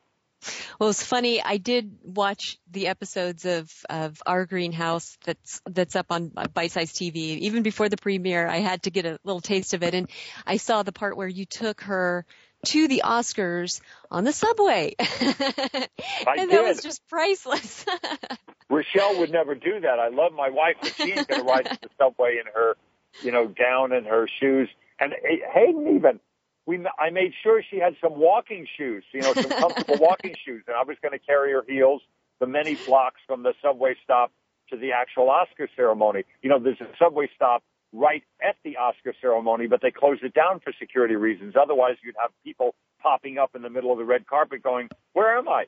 Well, 0.79 0.89
it's 0.89 1.03
funny. 1.03 1.41
I 1.41 1.57
did 1.57 1.97
watch 2.03 2.57
the 2.71 2.87
episodes 2.87 3.45
of, 3.45 3.71
of 3.89 4.21
Our 4.25 4.45
Greenhouse 4.45 5.17
that's 5.25 5.61
that's 5.65 5.95
up 5.95 6.07
on 6.11 6.31
Bite 6.53 6.71
Size 6.71 6.93
TV. 6.93 7.39
Even 7.39 7.63
before 7.63 7.89
the 7.89 7.97
premiere, 7.97 8.47
I 8.47 8.57
had 8.57 8.83
to 8.83 8.91
get 8.91 9.05
a 9.05 9.19
little 9.23 9.41
taste 9.41 9.73
of 9.73 9.83
it, 9.83 9.93
and 9.93 10.09
I 10.45 10.57
saw 10.57 10.83
the 10.83 10.91
part 10.91 11.17
where 11.17 11.27
you 11.27 11.45
took 11.45 11.81
her 11.81 12.25
to 12.67 12.87
the 12.87 13.03
Oscars 13.05 13.81
on 14.09 14.23
the 14.23 14.33
subway, 14.33 14.95
and 14.99 15.39
did. 15.39 16.49
that 16.51 16.63
was 16.63 16.81
just 16.81 17.07
priceless. 17.07 17.85
Rochelle 18.69 19.19
would 19.19 19.31
never 19.31 19.55
do 19.55 19.79
that. 19.81 19.99
I 19.99 20.09
love 20.09 20.33
my 20.33 20.49
wife, 20.49 20.75
but 20.81 20.93
she's 20.95 21.25
going 21.25 21.41
to 21.41 21.47
ride 21.47 21.65
the 21.65 21.89
subway 21.97 22.37
in 22.39 22.51
her, 22.53 22.75
you 23.21 23.31
know, 23.31 23.47
gown 23.47 23.93
and 23.93 24.05
her 24.05 24.27
shoes. 24.39 24.69
And 24.99 25.13
eh, 25.13 25.37
Hayden 25.53 25.95
even 25.95 26.19
we 26.67 26.85
I 26.99 27.09
made 27.09 27.31
sure 27.41 27.63
she 27.67 27.79
had 27.79 27.95
some 28.01 28.19
walking 28.19 28.67
shoes, 28.77 29.03
you 29.13 29.21
know, 29.21 29.33
some 29.33 29.49
comfortable 29.49 29.97
walking 29.99 30.35
shoes, 30.45 30.63
and 30.67 30.75
I 30.75 30.83
was 30.83 30.97
going 31.01 31.17
to 31.17 31.25
carry 31.25 31.53
her 31.53 31.63
heels 31.67 32.01
the 32.39 32.45
many 32.45 32.75
blocks 32.75 33.19
from 33.25 33.41
the 33.41 33.53
subway 33.63 33.95
stop 34.03 34.31
to 34.69 34.77
the 34.77 34.91
actual 34.91 35.29
Oscar 35.29 35.69
ceremony. 35.75 36.23
You 36.43 36.49
know, 36.49 36.59
there's 36.59 36.79
a 36.81 36.87
subway 36.99 37.29
stop 37.35 37.63
right 37.93 38.21
at 38.45 38.57
the 38.63 38.77
Oscar 38.77 39.15
ceremony, 39.19 39.65
but 39.67 39.81
they 39.81 39.91
closed 39.91 40.23
it 40.23 40.33
down 40.33 40.59
for 40.59 40.73
security 40.77 41.15
reasons. 41.15 41.55
Otherwise, 41.59 41.95
you'd 42.03 42.15
have 42.19 42.31
people 42.43 42.75
popping 43.01 43.37
up 43.37 43.55
in 43.55 43.61
the 43.61 43.69
middle 43.69 43.93
of 43.93 43.97
the 43.97 44.03
red 44.03 44.27
carpet 44.27 44.61
going, 44.61 44.89
"Where 45.13 45.37
am 45.37 45.47
I?" 45.47 45.65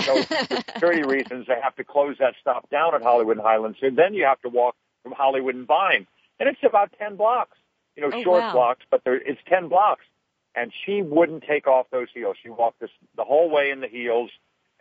So 0.00 0.22
for 0.22 0.56
security 0.74 1.02
reasons, 1.02 1.46
they 1.48 1.58
have 1.60 1.74
to 1.76 1.84
close 1.84 2.16
that 2.20 2.34
stop 2.40 2.68
down 2.68 2.94
at 2.94 3.02
Hollywood 3.02 3.38
and 3.38 3.46
Highlands, 3.46 3.78
and 3.80 3.96
then 3.96 4.12
you 4.12 4.24
have 4.24 4.40
to 4.42 4.50
walk 4.50 4.76
from 5.02 5.12
Hollywood 5.12 5.54
and 5.54 5.66
Vine, 5.66 6.06
and 6.38 6.48
it's 6.48 6.62
about 6.62 6.92
ten 6.98 7.16
blocks. 7.16 7.56
You 7.96 8.02
know, 8.02 8.10
oh, 8.14 8.22
short 8.22 8.42
wow. 8.42 8.52
blocks, 8.52 8.84
but 8.90 9.02
there, 9.04 9.16
it's 9.16 9.40
ten 9.48 9.68
blocks 9.68 10.04
and 10.54 10.72
she 10.84 11.02
wouldn't 11.02 11.44
take 11.44 11.66
off 11.66 11.86
those 11.90 12.08
heels. 12.12 12.36
She 12.42 12.50
walked 12.50 12.80
this, 12.80 12.90
the 13.16 13.24
whole 13.24 13.50
way 13.50 13.70
in 13.70 13.80
the 13.80 13.88
heels 13.88 14.30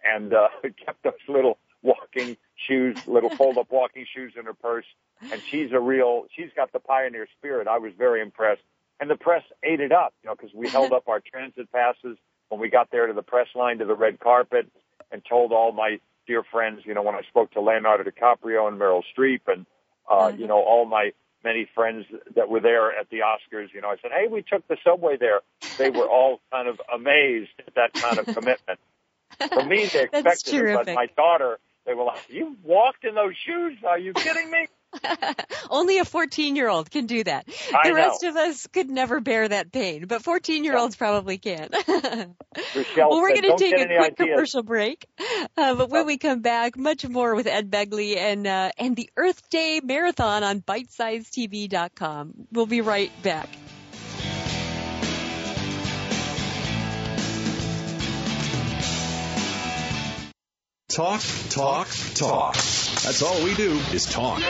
and 0.03 0.33
uh, 0.33 0.49
kept 0.85 1.03
those 1.03 1.13
little 1.27 1.57
walking 1.81 2.37
shoes, 2.67 2.97
little 3.07 3.29
fold-up 3.37 3.67
walking 3.71 4.05
shoes 4.13 4.33
in 4.37 4.45
her 4.45 4.53
purse. 4.53 4.85
And 5.31 5.41
she's 5.49 5.71
a 5.71 5.79
real, 5.79 6.25
she's 6.35 6.49
got 6.55 6.71
the 6.73 6.79
pioneer 6.79 7.27
spirit. 7.37 7.67
I 7.67 7.77
was 7.77 7.93
very 7.97 8.21
impressed. 8.21 8.61
And 8.99 9.09
the 9.09 9.15
press 9.15 9.43
ate 9.63 9.79
it 9.79 9.91
up, 9.91 10.13
you 10.23 10.29
know, 10.29 10.35
because 10.35 10.53
we 10.53 10.67
held 10.69 10.91
up 10.91 11.07
our 11.07 11.21
transit 11.21 11.71
passes 11.71 12.17
when 12.49 12.59
we 12.59 12.69
got 12.69 12.91
there 12.91 13.07
to 13.07 13.13
the 13.13 13.23
press 13.23 13.47
line 13.55 13.77
to 13.79 13.85
the 13.85 13.95
red 13.95 14.19
carpet 14.19 14.67
and 15.11 15.23
told 15.27 15.51
all 15.51 15.71
my 15.71 15.99
dear 16.27 16.43
friends, 16.43 16.81
you 16.85 16.93
know, 16.93 17.01
when 17.01 17.15
I 17.15 17.21
spoke 17.23 17.51
to 17.51 17.61
Leonardo 17.61 18.03
DiCaprio 18.03 18.67
and 18.67 18.79
Meryl 18.79 19.03
Streep 19.17 19.41
and, 19.47 19.65
uh, 20.09 20.27
mm-hmm. 20.27 20.41
you 20.41 20.47
know, 20.47 20.61
all 20.61 20.85
my 20.85 21.11
many 21.43 21.67
friends 21.73 22.05
that 22.35 22.49
were 22.49 22.59
there 22.59 22.91
at 22.97 23.09
the 23.09 23.19
Oscars, 23.19 23.73
you 23.73 23.81
know, 23.81 23.89
I 23.89 23.95
said, 24.01 24.11
hey, 24.11 24.27
we 24.27 24.41
took 24.41 24.67
the 24.67 24.77
subway 24.83 25.17
there. 25.17 25.41
They 25.77 25.89
were 25.89 26.07
all 26.07 26.39
kind 26.51 26.67
of 26.67 26.79
amazed 26.93 27.51
at 27.67 27.75
that 27.75 27.93
kind 27.93 28.19
of 28.19 28.25
commitment. 28.25 28.79
For 29.53 29.65
me, 29.65 29.85
they 29.85 30.03
expected 30.13 30.53
it, 30.53 30.75
but 30.85 30.93
my 30.93 31.07
daughter, 31.15 31.59
they 31.85 31.93
were 31.93 32.03
like, 32.03 32.21
you 32.29 32.57
walked 32.63 33.03
in 33.05 33.15
those 33.15 33.33
shoes? 33.45 33.77
Are 33.87 33.97
you 33.97 34.13
kidding 34.13 34.51
me? 34.51 34.67
Only 35.69 35.99
a 35.99 36.05
14 36.05 36.55
year 36.55 36.67
old 36.67 36.91
can 36.91 37.05
do 37.05 37.23
that. 37.23 37.47
I 37.73 37.89
the 37.89 37.93
rest 37.93 38.23
know. 38.23 38.29
of 38.29 38.35
us 38.35 38.67
could 38.67 38.89
never 38.89 39.19
bear 39.19 39.47
that 39.47 39.71
pain, 39.71 40.05
but 40.07 40.21
14 40.23 40.63
year 40.63 40.77
olds 40.77 40.95
yeah. 40.95 40.99
probably 40.99 41.37
can. 41.37 41.69
Michelle 42.75 43.09
well, 43.09 43.21
we're 43.21 43.29
going 43.29 43.43
to 43.43 43.55
take 43.57 43.73
a 43.73 43.85
quick 43.85 43.99
ideas. 43.99 44.13
commercial 44.17 44.63
break, 44.63 45.05
uh, 45.57 45.75
but 45.75 45.89
when 45.89 46.05
we 46.05 46.17
come 46.17 46.41
back, 46.41 46.77
much 46.77 47.07
more 47.07 47.35
with 47.35 47.47
Ed 47.47 47.71
Begley 47.71 48.17
and 48.17 48.45
uh, 48.45 48.71
and 48.77 48.95
the 48.95 49.09
Earth 49.15 49.49
Day 49.49 49.81
Marathon 49.83 50.43
on 50.43 50.61
BitesizeTV.com. 50.61 52.33
We'll 52.51 52.65
be 52.65 52.81
right 52.81 53.11
back. 53.23 53.49
Talk, 60.91 61.21
talk, 61.49 61.87
talk. 62.15 62.55
That's 62.55 63.21
all 63.21 63.41
we 63.45 63.55
do 63.55 63.79
is 63.93 64.05
talk. 64.05 64.41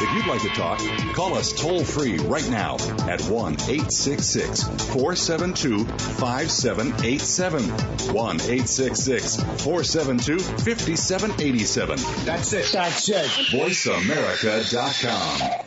If 0.00 0.12
you'd 0.14 0.26
like 0.26 0.40
to 0.42 0.48
talk, 0.48 0.80
call 1.14 1.34
us 1.34 1.52
toll 1.52 1.84
free 1.84 2.16
right 2.18 2.48
now 2.50 2.74
at 3.08 3.20
1 3.22 3.52
866 3.52 4.64
472 4.64 5.84
5787. 5.84 7.62
1 7.62 7.74
866 8.14 9.36
472 9.36 10.38
5787. 10.38 11.98
That's 12.24 12.52
it. 12.52 12.68
That's 12.72 13.08
it. 13.08 13.26
VoiceAmerica.com. 13.52 15.64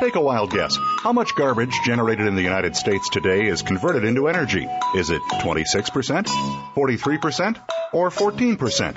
Take 0.00 0.14
a 0.14 0.20
wild 0.20 0.52
guess. 0.52 0.76
How 1.02 1.12
much 1.12 1.34
garbage 1.34 1.74
generated 1.84 2.26
in 2.26 2.36
the 2.36 2.42
United 2.42 2.76
States 2.76 3.08
today 3.10 3.46
is 3.46 3.62
converted 3.62 4.04
into 4.04 4.28
energy? 4.28 4.66
Is 4.94 5.10
it 5.10 5.20
26%, 5.40 6.26
43%, 6.74 7.60
or 7.92 8.10
14%? 8.10 8.96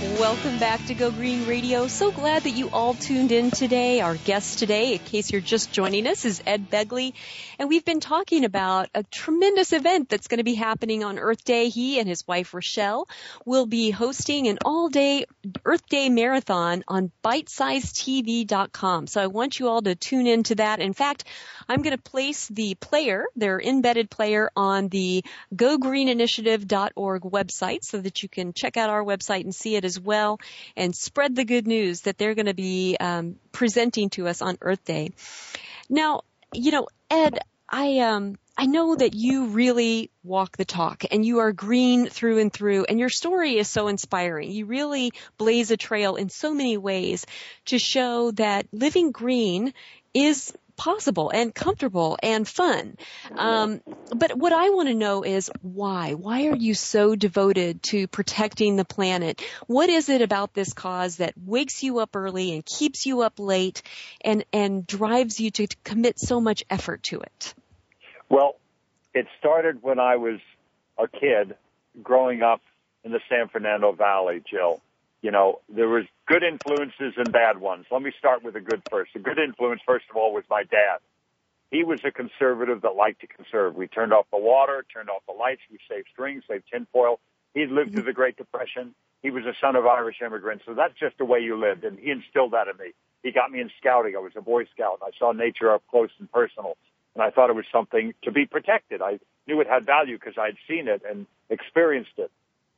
Welcome 0.00 0.60
back 0.60 0.86
to 0.86 0.94
Go 0.94 1.10
Green 1.10 1.44
Radio. 1.48 1.88
So 1.88 2.12
glad 2.12 2.44
that 2.44 2.50
you 2.52 2.70
all 2.70 2.94
tuned 2.94 3.32
in 3.32 3.50
today. 3.50 4.00
Our 4.00 4.14
guest 4.14 4.60
today, 4.60 4.92
in 4.92 5.00
case 5.00 5.32
you're 5.32 5.40
just 5.40 5.72
joining 5.72 6.06
us, 6.06 6.24
is 6.24 6.40
Ed 6.46 6.70
Begley. 6.70 7.14
And 7.58 7.68
we've 7.68 7.84
been 7.84 7.98
talking 7.98 8.44
about 8.44 8.88
a 8.94 9.02
tremendous 9.02 9.72
event 9.72 10.08
that's 10.08 10.28
going 10.28 10.38
to 10.38 10.44
be 10.44 10.54
happening 10.54 11.02
on 11.02 11.18
Earth 11.18 11.44
Day. 11.44 11.70
He 11.70 11.98
and 11.98 12.08
his 12.08 12.26
wife 12.26 12.54
Rochelle 12.54 13.08
will 13.44 13.66
be 13.66 13.90
hosting 13.90 14.46
an 14.46 14.58
all 14.64 14.88
day 14.88 15.26
Earth 15.64 15.86
Day 15.88 16.08
marathon 16.08 16.84
on 16.86 17.10
bitesizedtv.com. 17.24 19.08
So 19.08 19.20
I 19.20 19.26
want 19.26 19.58
you 19.58 19.68
all 19.68 19.82
to 19.82 19.96
tune 19.96 20.28
in 20.28 20.44
to 20.44 20.54
that. 20.56 20.78
In 20.78 20.92
fact, 20.92 21.24
I'm 21.68 21.82
going 21.82 21.96
to 21.96 22.02
place 22.02 22.46
the 22.46 22.76
player, 22.76 23.24
their 23.34 23.60
embedded 23.60 24.08
player 24.08 24.50
on 24.54 24.88
the 24.88 25.24
gogreeninitiative.org 25.52 27.22
website 27.22 27.82
so 27.82 27.98
that 27.98 28.22
you 28.22 28.28
can 28.28 28.52
check 28.52 28.76
out 28.76 28.88
our 28.88 29.02
website 29.02 29.42
and 29.42 29.54
see 29.54 29.74
it 29.74 29.84
as 29.84 29.98
well 29.98 30.38
and 30.76 30.94
spread 30.94 31.34
the 31.34 31.44
good 31.44 31.66
news 31.66 32.02
that 32.02 32.18
they're 32.18 32.36
going 32.36 32.46
to 32.46 32.54
be 32.54 32.96
um, 33.00 33.34
presenting 33.50 34.10
to 34.10 34.28
us 34.28 34.42
on 34.42 34.58
Earth 34.60 34.84
Day. 34.84 35.10
Now, 35.90 36.22
you 36.52 36.70
know, 36.70 36.86
Ed, 37.10 37.38
I 37.68 37.98
um 37.98 38.36
I 38.56 38.66
know 38.66 38.96
that 38.96 39.14
you 39.14 39.46
really 39.48 40.10
walk 40.24 40.56
the 40.56 40.64
talk 40.64 41.04
and 41.10 41.24
you 41.24 41.38
are 41.38 41.52
green 41.52 42.08
through 42.08 42.38
and 42.40 42.52
through 42.52 42.86
and 42.88 42.98
your 42.98 43.08
story 43.08 43.56
is 43.58 43.68
so 43.68 43.88
inspiring. 43.88 44.50
You 44.50 44.66
really 44.66 45.12
blaze 45.36 45.70
a 45.70 45.76
trail 45.76 46.16
in 46.16 46.28
so 46.28 46.54
many 46.54 46.76
ways 46.76 47.24
to 47.66 47.78
show 47.78 48.30
that 48.32 48.66
living 48.72 49.12
green 49.12 49.74
is 50.14 50.52
possible 50.78 51.28
and 51.28 51.54
comfortable 51.54 52.16
and 52.22 52.48
fun. 52.48 52.96
Um, 53.36 53.82
but 54.16 54.38
what 54.38 54.54
I 54.54 54.70
want 54.70 54.88
to 54.88 54.94
know 54.94 55.22
is 55.24 55.50
why? 55.60 56.14
Why 56.14 56.46
are 56.46 56.56
you 56.56 56.72
so 56.72 57.14
devoted 57.14 57.82
to 57.90 58.06
protecting 58.06 58.76
the 58.76 58.84
planet? 58.86 59.42
What 59.66 59.90
is 59.90 60.08
it 60.08 60.22
about 60.22 60.54
this 60.54 60.72
cause 60.72 61.16
that 61.16 61.34
wakes 61.36 61.82
you 61.82 61.98
up 61.98 62.16
early 62.16 62.54
and 62.54 62.64
keeps 62.64 63.04
you 63.04 63.20
up 63.20 63.38
late 63.38 63.82
and, 64.22 64.44
and 64.52 64.86
drives 64.86 65.38
you 65.38 65.50
to 65.50 65.66
commit 65.84 66.18
so 66.18 66.40
much 66.40 66.64
effort 66.70 67.02
to 67.04 67.20
it? 67.20 67.54
Well, 68.30 68.56
it 69.12 69.26
started 69.38 69.82
when 69.82 69.98
I 69.98 70.16
was 70.16 70.38
a 70.96 71.08
kid 71.08 71.56
growing 72.02 72.42
up 72.42 72.62
in 73.04 73.12
the 73.12 73.20
San 73.28 73.48
Fernando 73.48 73.92
Valley, 73.92 74.42
Jill 74.48 74.80
you 75.22 75.30
know, 75.30 75.60
there 75.68 75.88
was 75.88 76.04
good 76.26 76.42
influences 76.42 77.14
and 77.16 77.32
bad 77.32 77.58
ones. 77.58 77.86
Let 77.90 78.02
me 78.02 78.12
start 78.18 78.42
with 78.44 78.54
the 78.54 78.60
good 78.60 78.82
first. 78.90 79.12
The 79.14 79.20
good 79.20 79.38
influence, 79.38 79.80
first 79.84 80.06
of 80.10 80.16
all, 80.16 80.32
was 80.32 80.44
my 80.48 80.62
dad. 80.62 80.98
He 81.70 81.84
was 81.84 82.00
a 82.04 82.10
conservative 82.10 82.82
that 82.82 82.94
liked 82.94 83.20
to 83.20 83.26
conserve. 83.26 83.74
We 83.74 83.88
turned 83.88 84.12
off 84.12 84.26
the 84.32 84.38
water, 84.38 84.84
turned 84.92 85.10
off 85.10 85.22
the 85.26 85.34
lights, 85.34 85.60
we 85.70 85.78
saved 85.88 86.08
strings, 86.12 86.44
saved 86.48 86.64
tinfoil. 86.72 87.20
He 87.52 87.66
lived 87.66 87.92
through 87.92 88.04
the 88.04 88.12
Great 88.12 88.36
Depression. 88.36 88.94
He 89.22 89.30
was 89.30 89.44
a 89.44 89.52
son 89.60 89.74
of 89.76 89.84
Irish 89.86 90.22
immigrants, 90.24 90.64
so 90.64 90.74
that's 90.74 90.94
just 90.98 91.18
the 91.18 91.24
way 91.24 91.40
you 91.40 91.58
lived, 91.58 91.84
and 91.84 91.98
he 91.98 92.10
instilled 92.10 92.52
that 92.52 92.68
in 92.68 92.76
me. 92.76 92.92
He 93.22 93.32
got 93.32 93.50
me 93.50 93.60
in 93.60 93.70
scouting. 93.80 94.14
I 94.14 94.20
was 94.20 94.32
a 94.36 94.40
Boy 94.40 94.64
Scout. 94.66 95.00
I 95.02 95.10
saw 95.18 95.32
nature 95.32 95.72
up 95.72 95.82
close 95.90 96.10
and 96.20 96.30
personal, 96.30 96.76
and 97.14 97.22
I 97.22 97.30
thought 97.30 97.50
it 97.50 97.56
was 97.56 97.64
something 97.72 98.14
to 98.22 98.30
be 98.30 98.46
protected. 98.46 99.02
I 99.02 99.18
knew 99.46 99.60
it 99.60 99.66
had 99.66 99.84
value 99.84 100.16
because 100.16 100.38
I'd 100.38 100.56
seen 100.68 100.86
it 100.86 101.02
and 101.08 101.26
experienced 101.50 102.16
it. 102.16 102.30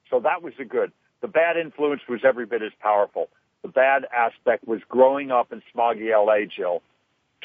So 0.08 0.20
that 0.20 0.42
was 0.42 0.54
the 0.58 0.64
good. 0.64 0.92
The 1.20 1.28
bad 1.28 1.56
influence 1.56 2.02
was 2.08 2.20
every 2.24 2.46
bit 2.46 2.62
as 2.62 2.72
powerful. 2.80 3.28
The 3.62 3.68
bad 3.68 4.06
aspect 4.14 4.66
was 4.66 4.80
growing 4.88 5.30
up 5.30 5.52
in 5.52 5.62
smoggy 5.74 6.10
LA, 6.10 6.46
Jill. 6.46 6.82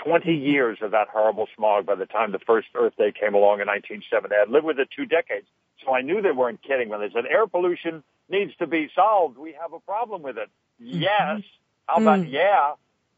20 0.04 0.34
years 0.34 0.78
of 0.82 0.92
that 0.92 1.08
horrible 1.10 1.48
smog 1.56 1.86
by 1.86 1.96
the 1.96 2.06
time 2.06 2.32
the 2.32 2.40
first 2.40 2.68
Earth 2.76 2.94
Day 2.98 3.12
came 3.12 3.34
along 3.34 3.62
in 3.62 3.68
1970. 3.68 4.36
I'd 4.36 4.50
lived 4.50 4.66
with 4.66 4.80
it 4.80 4.90
two 4.96 5.06
decades. 5.06 5.48
So 5.84 5.94
I 5.94 6.02
knew 6.02 6.22
they 6.22 6.32
weren't 6.32 6.62
kidding 6.62 6.90
when 6.90 7.00
they 7.00 7.10
said 7.14 7.26
air 7.26 7.48
pollution 7.48 8.04
needs 8.30 8.56
to 8.58 8.68
be 8.68 8.90
solved. 8.96 9.38
We 9.38 9.54
have 9.60 9.74
a 9.74 9.80
problem 9.80 10.22
with 10.22 10.38
it. 10.38 10.50
Mm-hmm. 10.82 11.02
Yes. 11.02 11.42
How 11.88 12.02
about 12.02 12.22
mm. 12.22 12.32
yeah? 12.32 12.74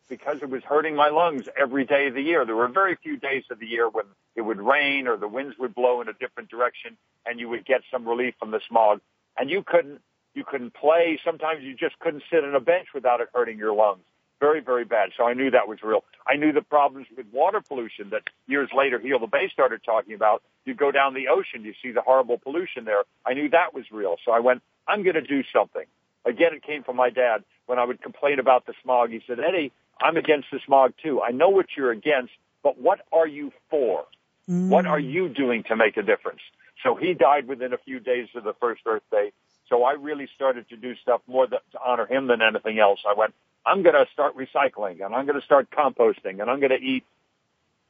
Because 0.10 0.42
it 0.42 0.50
was 0.50 0.64
hurting 0.64 0.96
my 0.96 1.10
lungs 1.10 1.48
every 1.60 1.86
day 1.86 2.08
of 2.08 2.14
the 2.14 2.22
year. 2.22 2.46
There 2.46 2.56
were 2.56 2.68
very 2.68 2.96
few 2.96 3.18
days 3.18 3.44
of 3.50 3.60
the 3.60 3.68
year 3.68 3.90
when 3.90 4.06
it 4.36 4.42
would 4.42 4.60
rain 4.60 5.08
or 5.08 5.18
the 5.18 5.28
winds 5.28 5.58
would 5.58 5.74
blow 5.74 6.02
in 6.02 6.10
a 6.10 6.14
different 6.14 6.50
direction 6.50 6.98
and 7.26 7.40
you 7.40 7.50
would 7.50 7.66
get 7.66 7.82
some 7.92 8.08
relief 8.08 8.36
from 8.40 8.52
the 8.52 8.62
smog. 8.68 9.02
And 9.38 9.50
you 9.50 9.64
couldn't 9.64 10.02
you 10.38 10.44
couldn't 10.46 10.76
play. 10.76 11.20
Sometimes 11.26 11.64
you 11.64 11.74
just 11.76 11.98
couldn't 12.00 12.24
sit 12.32 12.44
on 12.44 12.54
a 12.54 12.60
bench 12.60 12.90
without 12.94 13.20
it 13.22 13.30
hurting 13.34 13.58
your 13.58 13.74
lungs. 13.74 14.04
Very, 14.40 14.62
very 14.62 14.86
bad. 14.86 15.10
So 15.18 15.24
I 15.24 15.34
knew 15.34 15.50
that 15.50 15.68
was 15.68 15.80
real. 15.82 16.04
I 16.28 16.36
knew 16.36 16.54
the 16.54 16.62
problems 16.62 17.08
with 17.18 17.26
water 17.34 17.60
pollution 17.60 18.12
that 18.12 18.22
years 18.46 18.70
later 18.76 19.00
Heal 19.00 19.18
the 19.20 19.26
Bay 19.26 19.50
started 19.52 19.82
talking 19.84 20.14
about. 20.14 20.44
You 20.64 20.76
go 20.76 20.92
down 20.92 21.16
the 21.16 21.28
ocean, 21.30 21.66
you 21.66 21.74
see 21.82 21.92
the 21.92 22.02
horrible 22.02 22.38
pollution 22.38 22.86
there. 22.86 23.02
I 23.26 23.34
knew 23.34 23.50
that 23.50 23.74
was 23.74 23.86
real. 23.92 24.18
So 24.24 24.32
I 24.32 24.40
went, 24.40 24.62
I'm 24.88 25.02
going 25.02 25.16
to 25.16 25.22
do 25.22 25.42
something. 25.52 25.86
Again, 26.24 26.54
it 26.54 26.62
came 26.62 26.84
from 26.84 26.98
my 26.98 27.10
dad. 27.10 27.44
when 27.66 27.80
I 27.80 27.86
would 27.86 28.02
complain 28.02 28.38
about 28.38 28.68
the 28.68 28.74
smog, 28.84 29.10
he 29.10 29.22
said, 29.26 29.40
Eddie, 29.40 29.72
I'm 30.00 30.18
against 30.18 30.50
the 30.52 30.60
smog 30.68 30.94
too. 31.02 31.20
I 31.20 31.32
know 31.32 31.50
what 31.50 31.68
you're 31.76 31.92
against, 31.92 32.34
but 32.62 32.80
what 32.80 33.00
are 33.12 33.28
you 33.28 33.52
for? 33.72 34.06
Mm. 34.48 34.70
What 34.70 34.86
are 34.86 35.00
you 35.00 35.30
doing 35.30 35.64
to 35.64 35.76
make 35.76 35.98
a 35.98 36.04
difference? 36.04 36.42
So 36.84 36.96
he 36.96 37.16
died 37.16 37.48
within 37.48 37.74
a 37.74 37.78
few 37.78 38.00
days 38.00 38.28
of 38.36 38.44
the 38.44 38.54
first 38.60 38.82
Earth 38.86 39.02
Day. 39.10 39.32
So 39.70 39.84
I 39.84 39.94
really 39.94 40.28
started 40.36 40.70
to 40.70 40.78
do 40.78 40.96
stuff 41.02 41.22
more 41.28 41.48
to 41.48 41.60
honor 41.84 42.06
him 42.06 42.28
than 42.28 42.42
anything 42.42 42.80
else. 42.80 43.00
I 43.08 43.14
went, 43.14 43.34
I'm 43.66 43.84
going 43.84 43.96
to 43.96 44.06
start 44.14 44.36
recycling 44.38 45.06
and 45.06 45.14
I'm 45.14 45.26
going 45.26 45.40
to 45.40 45.46
start 45.46 45.70
composting 45.70 46.42
and 46.42 46.50
I'm 46.50 46.60
going 46.60 46.72
to 46.72 46.82
eat 46.82 47.04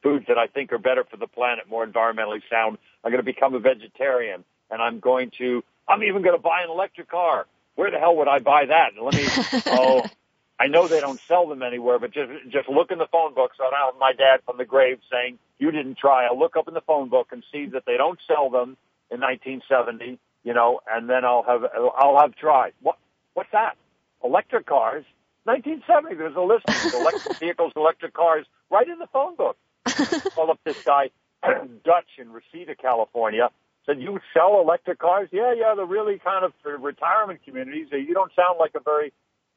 foods 0.02 0.26
that 0.28 0.38
I 0.38 0.46
think 0.46 0.72
are 0.72 0.78
better 0.78 1.04
for 1.04 1.16
the 1.16 1.26
planet, 1.26 1.68
more 1.68 1.86
environmentally 1.86 2.42
sound. 2.50 2.78
I'm 3.04 3.10
going 3.10 3.24
to 3.24 3.32
become 3.32 3.54
a 3.54 3.60
vegetarian 3.60 4.44
and 4.70 4.82
I'm 4.82 5.00
going 5.00 5.30
to, 5.38 5.62
I'm 5.88 6.02
even 6.02 6.22
going 6.22 6.36
to 6.36 6.42
buy 6.42 6.62
an 6.64 6.70
electric 6.70 7.10
car. 7.10 7.46
Where 7.76 7.90
the 7.90 7.98
hell 7.98 8.16
would 8.16 8.28
I 8.28 8.40
buy 8.40 8.66
that? 8.66 9.00
Let 9.00 9.14
me, 9.14 9.26
oh, 9.66 10.04
I 10.58 10.66
know 10.66 10.88
they 10.88 11.00
don't 11.00 11.20
sell 11.28 11.46
them 11.46 11.62
anywhere, 11.62 12.00
but 12.00 12.12
just, 12.12 12.30
just 12.48 12.68
look 12.68 12.90
in 12.90 12.98
the 12.98 13.06
phone 13.06 13.34
book. 13.34 13.52
So 13.56 13.64
have 13.64 13.94
my 14.00 14.12
dad 14.12 14.40
from 14.44 14.58
the 14.58 14.64
grave 14.64 14.98
saying, 15.10 15.38
you 15.58 15.70
didn't 15.70 15.98
try. 15.98 16.26
I'll 16.26 16.38
look 16.38 16.56
up 16.56 16.66
in 16.66 16.74
the 16.74 16.80
phone 16.80 17.08
book 17.08 17.28
and 17.30 17.44
see 17.52 17.66
that 17.66 17.84
they 17.86 17.96
don't 17.96 18.18
sell 18.26 18.50
them 18.50 18.76
in 19.10 19.20
1970, 19.20 20.18
you 20.48 20.54
know, 20.54 20.80
and 20.90 21.10
then 21.10 21.26
I'll 21.26 21.42
have, 21.42 21.60
I'll 21.94 22.18
have 22.18 22.34
tried. 22.34 22.72
What, 22.80 22.96
what's 23.34 23.50
that? 23.52 23.76
Electric 24.24 24.64
cars? 24.64 25.04
1970, 25.44 26.16
there's 26.16 26.36
a 26.36 26.40
list 26.40 26.64
of 26.66 26.94
electric 26.94 27.38
vehicles, 27.40 27.72
electric 27.76 28.14
cars, 28.14 28.46
right 28.70 28.88
in 28.88 28.98
the 28.98 29.08
phone 29.12 29.36
book. 29.36 29.58
Call 30.34 30.50
up 30.50 30.58
this 30.64 30.82
guy, 30.82 31.10
Dutch 31.84 32.08
in 32.16 32.32
Reseda, 32.32 32.76
California, 32.76 33.50
said, 33.84 34.00
you 34.00 34.20
sell 34.32 34.62
electric 34.62 34.98
cars? 34.98 35.28
Yeah, 35.32 35.52
yeah, 35.54 35.74
they're 35.76 35.84
really 35.84 36.18
kind 36.18 36.46
of 36.46 36.54
for 36.62 36.78
retirement 36.78 37.40
communities. 37.44 37.88
You 37.92 38.14
don't 38.14 38.32
sound 38.34 38.56
like 38.58 38.72
a 38.74 38.80
very, 38.80 39.12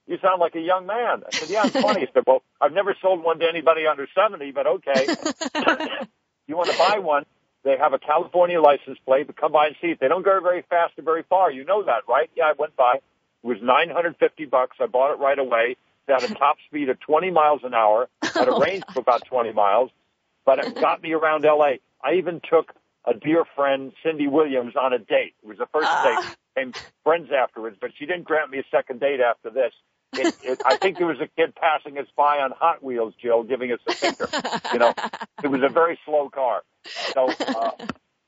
you 0.07 0.17
sound 0.21 0.41
like 0.41 0.55
a 0.55 0.59
young 0.59 0.87
man. 0.87 1.23
I 1.25 1.31
said, 1.31 1.49
yeah, 1.49 1.61
I'm 1.63 1.71
20. 1.71 2.01
He 2.01 2.07
said, 2.13 2.23
well, 2.27 2.43
I've 2.59 2.73
never 2.73 2.97
sold 3.01 3.23
one 3.23 3.39
to 3.39 3.45
anybody 3.47 3.87
under 3.89 4.09
70, 4.13 4.51
but 4.51 4.67
okay. 4.67 5.07
you 6.47 6.57
want 6.57 6.69
to 6.69 6.77
buy 6.77 6.99
one? 6.99 7.23
They 7.63 7.77
have 7.77 7.93
a 7.93 7.99
California 7.99 8.59
license 8.59 8.97
plate, 9.05 9.27
but 9.27 9.37
come 9.37 9.51
by 9.51 9.67
and 9.67 9.75
see 9.81 9.87
it. 9.87 9.99
They 9.99 10.07
don't 10.07 10.23
go 10.23 10.39
very 10.41 10.63
fast 10.69 10.93
or 10.97 11.03
very 11.03 11.23
far. 11.29 11.51
You 11.51 11.63
know 11.63 11.83
that, 11.83 12.03
right? 12.07 12.29
Yeah, 12.35 12.45
I 12.45 12.53
went 12.57 12.75
by. 12.75 12.95
It 12.95 13.47
was 13.47 13.57
950 13.61 14.45
bucks. 14.45 14.77
I 14.79 14.87
bought 14.87 15.13
it 15.13 15.19
right 15.19 15.37
away. 15.37 15.77
It 16.07 16.21
had 16.21 16.29
a 16.29 16.33
top 16.33 16.57
speed 16.67 16.89
of 16.89 16.99
20 16.99 17.29
miles 17.31 17.61
an 17.63 17.73
hour, 17.73 18.09
had 18.21 18.47
a 18.47 18.59
range 18.59 18.83
of 18.89 18.97
about 18.97 19.25
20 19.25 19.53
miles, 19.53 19.91
but 20.45 20.59
it 20.59 20.75
got 20.75 21.01
me 21.01 21.13
around 21.13 21.43
LA. 21.43 21.73
I 22.03 22.13
even 22.15 22.41
took 22.49 22.73
a 23.05 23.13
dear 23.13 23.45
friend, 23.55 23.93
Cindy 24.03 24.27
Williams, 24.27 24.75
on 24.75 24.93
a 24.93 24.99
date. 24.99 25.33
It 25.43 25.47
was 25.47 25.57
the 25.57 25.67
first 25.67 25.89
uh. 25.89 26.03
date. 26.03 26.35
Became 26.55 26.73
friends 27.03 27.29
afterwards, 27.31 27.77
but 27.79 27.91
she 27.97 28.05
didn't 28.05 28.25
grant 28.25 28.51
me 28.51 28.57
a 28.57 28.63
second 28.69 28.99
date 28.99 29.21
after 29.21 29.49
this. 29.49 29.71
It, 30.13 30.35
it, 30.43 30.61
I 30.65 30.77
think 30.77 30.97
there 30.97 31.07
was 31.07 31.21
a 31.21 31.27
kid 31.27 31.55
passing 31.55 31.97
us 31.97 32.07
by 32.17 32.39
on 32.39 32.51
Hot 32.51 32.83
Wheels, 32.83 33.13
Jill, 33.21 33.43
giving 33.43 33.71
us 33.71 33.79
a 33.87 33.93
finger. 33.93 34.27
You 34.73 34.79
know, 34.79 34.93
it 35.43 35.47
was 35.47 35.61
a 35.63 35.69
very 35.69 35.97
slow 36.05 36.29
car. 36.29 36.63
So, 37.13 37.29
uh, 37.29 37.71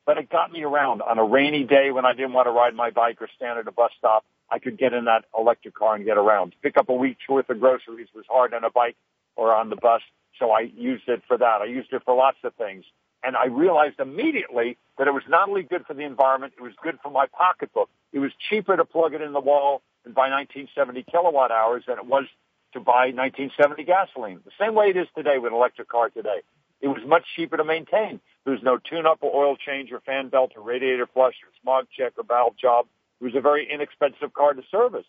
but 0.05 0.17
it 0.17 0.29
got 0.29 0.51
me 0.51 0.63
around 0.63 1.01
on 1.01 1.17
a 1.17 1.23
rainy 1.23 1.63
day 1.63 1.91
when 1.91 2.05
I 2.05 2.13
didn't 2.13 2.33
want 2.33 2.47
to 2.47 2.51
ride 2.51 2.73
my 2.73 2.89
bike 2.89 3.21
or 3.21 3.27
stand 3.35 3.59
at 3.59 3.67
a 3.67 3.71
bus 3.71 3.91
stop. 3.97 4.25
I 4.49 4.59
could 4.59 4.77
get 4.77 4.93
in 4.93 5.05
that 5.05 5.25
electric 5.37 5.73
car 5.73 5.95
and 5.95 6.05
get 6.05 6.17
around. 6.17 6.55
Pick 6.61 6.77
up 6.77 6.89
a 6.89 6.93
week's 6.93 7.27
worth 7.27 7.49
of 7.49 7.59
groceries 7.59 8.07
was 8.13 8.25
hard 8.29 8.53
on 8.53 8.63
a 8.63 8.69
bike 8.69 8.95
or 9.35 9.53
on 9.53 9.69
the 9.69 9.75
bus, 9.75 10.01
so 10.39 10.51
I 10.51 10.61
used 10.61 11.07
it 11.07 11.23
for 11.27 11.37
that. 11.37 11.61
I 11.61 11.65
used 11.65 11.91
it 11.91 12.03
for 12.05 12.15
lots 12.15 12.37
of 12.43 12.53
things. 12.55 12.85
And 13.23 13.37
I 13.37 13.45
realized 13.45 13.99
immediately 13.99 14.77
that 14.97 15.07
it 15.07 15.13
was 15.13 15.23
not 15.29 15.47
only 15.47 15.63
good 15.63 15.85
for 15.85 15.93
the 15.93 16.03
environment, 16.03 16.53
it 16.57 16.61
was 16.61 16.73
good 16.83 16.99
for 17.01 17.09
my 17.09 17.25
pocketbook. 17.27 17.89
It 18.11 18.19
was 18.19 18.31
cheaper 18.49 18.75
to 18.75 18.85
plug 18.85 19.13
it 19.13 19.21
in 19.21 19.31
the 19.31 19.39
wall 19.39 19.81
and 20.05 20.13
buy 20.13 20.29
1970 20.29 21.03
kilowatt 21.09 21.51
hours 21.51 21.83
than 21.87 21.97
it 21.97 22.05
was 22.05 22.25
to 22.73 22.79
buy 22.79 23.11
1970 23.13 23.83
gasoline. 23.83 24.39
The 24.43 24.51
same 24.59 24.75
way 24.75 24.87
it 24.87 24.97
is 24.97 25.07
today 25.15 25.37
with 25.37 25.51
an 25.51 25.57
electric 25.57 25.89
car 25.89 26.09
today. 26.09 26.41
It 26.81 26.87
was 26.87 27.01
much 27.07 27.23
cheaper 27.35 27.57
to 27.57 27.63
maintain. 27.63 28.19
There 28.43 28.53
was 28.53 28.63
no 28.63 28.77
tune-up 28.77 29.19
or 29.21 29.33
oil 29.33 29.55
change 29.55 29.91
or 29.91 30.01
fan 30.01 30.27
belt 30.29 30.51
or 30.57 30.63
radiator 30.63 31.07
flush 31.07 31.35
or 31.43 31.49
smog 31.61 31.85
check 31.95 32.13
or 32.17 32.25
valve 32.25 32.57
job. 32.57 32.87
It 33.21 33.23
was 33.23 33.35
a 33.35 33.41
very 33.41 33.71
inexpensive 33.71 34.33
car 34.33 34.53
to 34.53 34.61
service. 34.69 35.05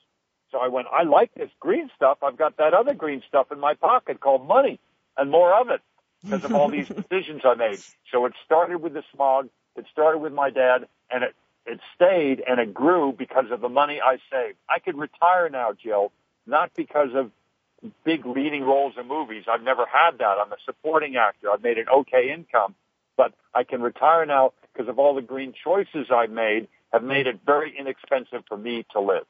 So 0.52 0.58
I 0.58 0.68
went, 0.68 0.86
I 0.92 1.02
like 1.02 1.34
this 1.34 1.50
green 1.58 1.90
stuff. 1.96 2.18
I've 2.22 2.36
got 2.36 2.58
that 2.58 2.74
other 2.74 2.94
green 2.94 3.22
stuff 3.26 3.50
in 3.50 3.58
my 3.58 3.74
pocket 3.74 4.20
called 4.20 4.46
money 4.46 4.78
and 5.16 5.30
more 5.30 5.52
of 5.60 5.68
it 5.68 5.80
because 6.22 6.44
of 6.44 6.54
all 6.54 6.68
these 6.68 6.88
decisions 7.10 7.42
I 7.44 7.54
made. 7.54 7.80
So 8.12 8.24
it 8.26 8.34
started 8.44 8.78
with 8.78 8.92
the 8.92 9.02
smog. 9.12 9.48
It 9.74 9.86
started 9.90 10.18
with 10.18 10.32
my 10.32 10.50
dad 10.50 10.86
and 11.10 11.24
it 11.24 11.34
it 11.66 11.80
stayed 11.94 12.42
and 12.46 12.60
it 12.60 12.74
grew 12.74 13.12
because 13.16 13.46
of 13.50 13.60
the 13.60 13.68
money 13.68 14.00
I 14.04 14.16
saved. 14.30 14.58
I 14.68 14.78
could 14.78 14.98
retire 14.98 15.48
now, 15.48 15.72
Jill, 15.72 16.12
not 16.46 16.72
because 16.74 17.10
of 17.14 17.30
big 18.04 18.26
leading 18.26 18.62
roles 18.62 18.94
in 19.00 19.08
movies. 19.08 19.44
I've 19.50 19.62
never 19.62 19.84
had 19.86 20.18
that. 20.18 20.36
I'm 20.44 20.52
a 20.52 20.56
supporting 20.64 21.16
actor. 21.16 21.50
I've 21.50 21.62
made 21.62 21.78
an 21.78 21.86
okay 21.88 22.32
income, 22.32 22.74
but 23.16 23.32
I 23.54 23.64
can 23.64 23.82
retire 23.82 24.26
now 24.26 24.52
because 24.72 24.88
of 24.88 24.98
all 24.98 25.14
the 25.14 25.22
green 25.22 25.54
choices 25.62 26.08
I've 26.10 26.30
made 26.30 26.68
have 26.92 27.02
made 27.02 27.26
it 27.26 27.40
very 27.44 27.76
inexpensive 27.76 28.44
for 28.48 28.56
me 28.56 28.86
to 28.92 29.00
live. 29.00 29.26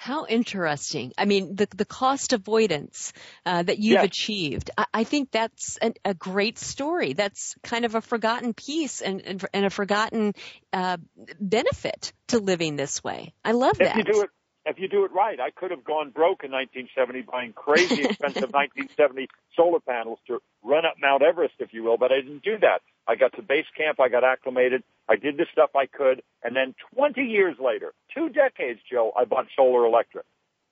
How 0.00 0.24
interesting. 0.24 1.12
I 1.18 1.26
mean, 1.26 1.56
the, 1.56 1.68
the 1.76 1.84
cost 1.84 2.32
avoidance 2.32 3.12
uh, 3.44 3.62
that 3.64 3.78
you've 3.78 4.00
yes. 4.00 4.04
achieved, 4.06 4.70
I, 4.78 4.86
I 4.94 5.04
think 5.04 5.30
that's 5.30 5.76
an, 5.76 5.92
a 6.06 6.14
great 6.14 6.58
story. 6.58 7.12
That's 7.12 7.54
kind 7.62 7.84
of 7.84 7.94
a 7.94 8.00
forgotten 8.00 8.54
piece 8.54 9.02
and, 9.02 9.20
and, 9.20 9.44
and 9.52 9.66
a 9.66 9.68
forgotten 9.68 10.32
uh, 10.72 10.96
benefit 11.38 12.14
to 12.28 12.38
living 12.38 12.76
this 12.76 13.04
way. 13.04 13.34
I 13.44 13.52
love 13.52 13.78
if 13.78 13.88
that. 13.88 13.96
You 13.98 14.04
do 14.04 14.22
it, 14.22 14.30
if 14.64 14.78
you 14.78 14.88
do 14.88 15.04
it 15.04 15.12
right, 15.12 15.38
I 15.38 15.50
could 15.50 15.70
have 15.70 15.84
gone 15.84 16.12
broke 16.12 16.44
in 16.44 16.50
1970 16.50 17.20
buying 17.30 17.52
crazy 17.52 18.04
expensive 18.08 18.54
1970 18.54 19.28
solar 19.54 19.80
panels 19.80 20.18
to 20.28 20.40
run 20.64 20.86
up 20.86 20.94
Mount 20.98 21.22
Everest, 21.22 21.56
if 21.58 21.74
you 21.74 21.82
will, 21.82 21.98
but 21.98 22.10
I 22.10 22.22
didn't 22.22 22.42
do 22.42 22.56
that. 22.62 22.80
I 23.10 23.16
got 23.16 23.34
to 23.34 23.42
base 23.42 23.66
camp. 23.76 23.98
I 23.98 24.08
got 24.08 24.22
acclimated. 24.22 24.84
I 25.08 25.16
did 25.16 25.36
the 25.36 25.46
stuff 25.50 25.70
I 25.74 25.86
could. 25.86 26.22
And 26.44 26.54
then 26.54 26.76
20 26.94 27.20
years 27.22 27.56
later, 27.58 27.92
two 28.14 28.28
decades, 28.28 28.78
Joe, 28.88 29.10
I 29.18 29.24
bought 29.24 29.46
solar 29.56 29.84
electric. 29.84 30.26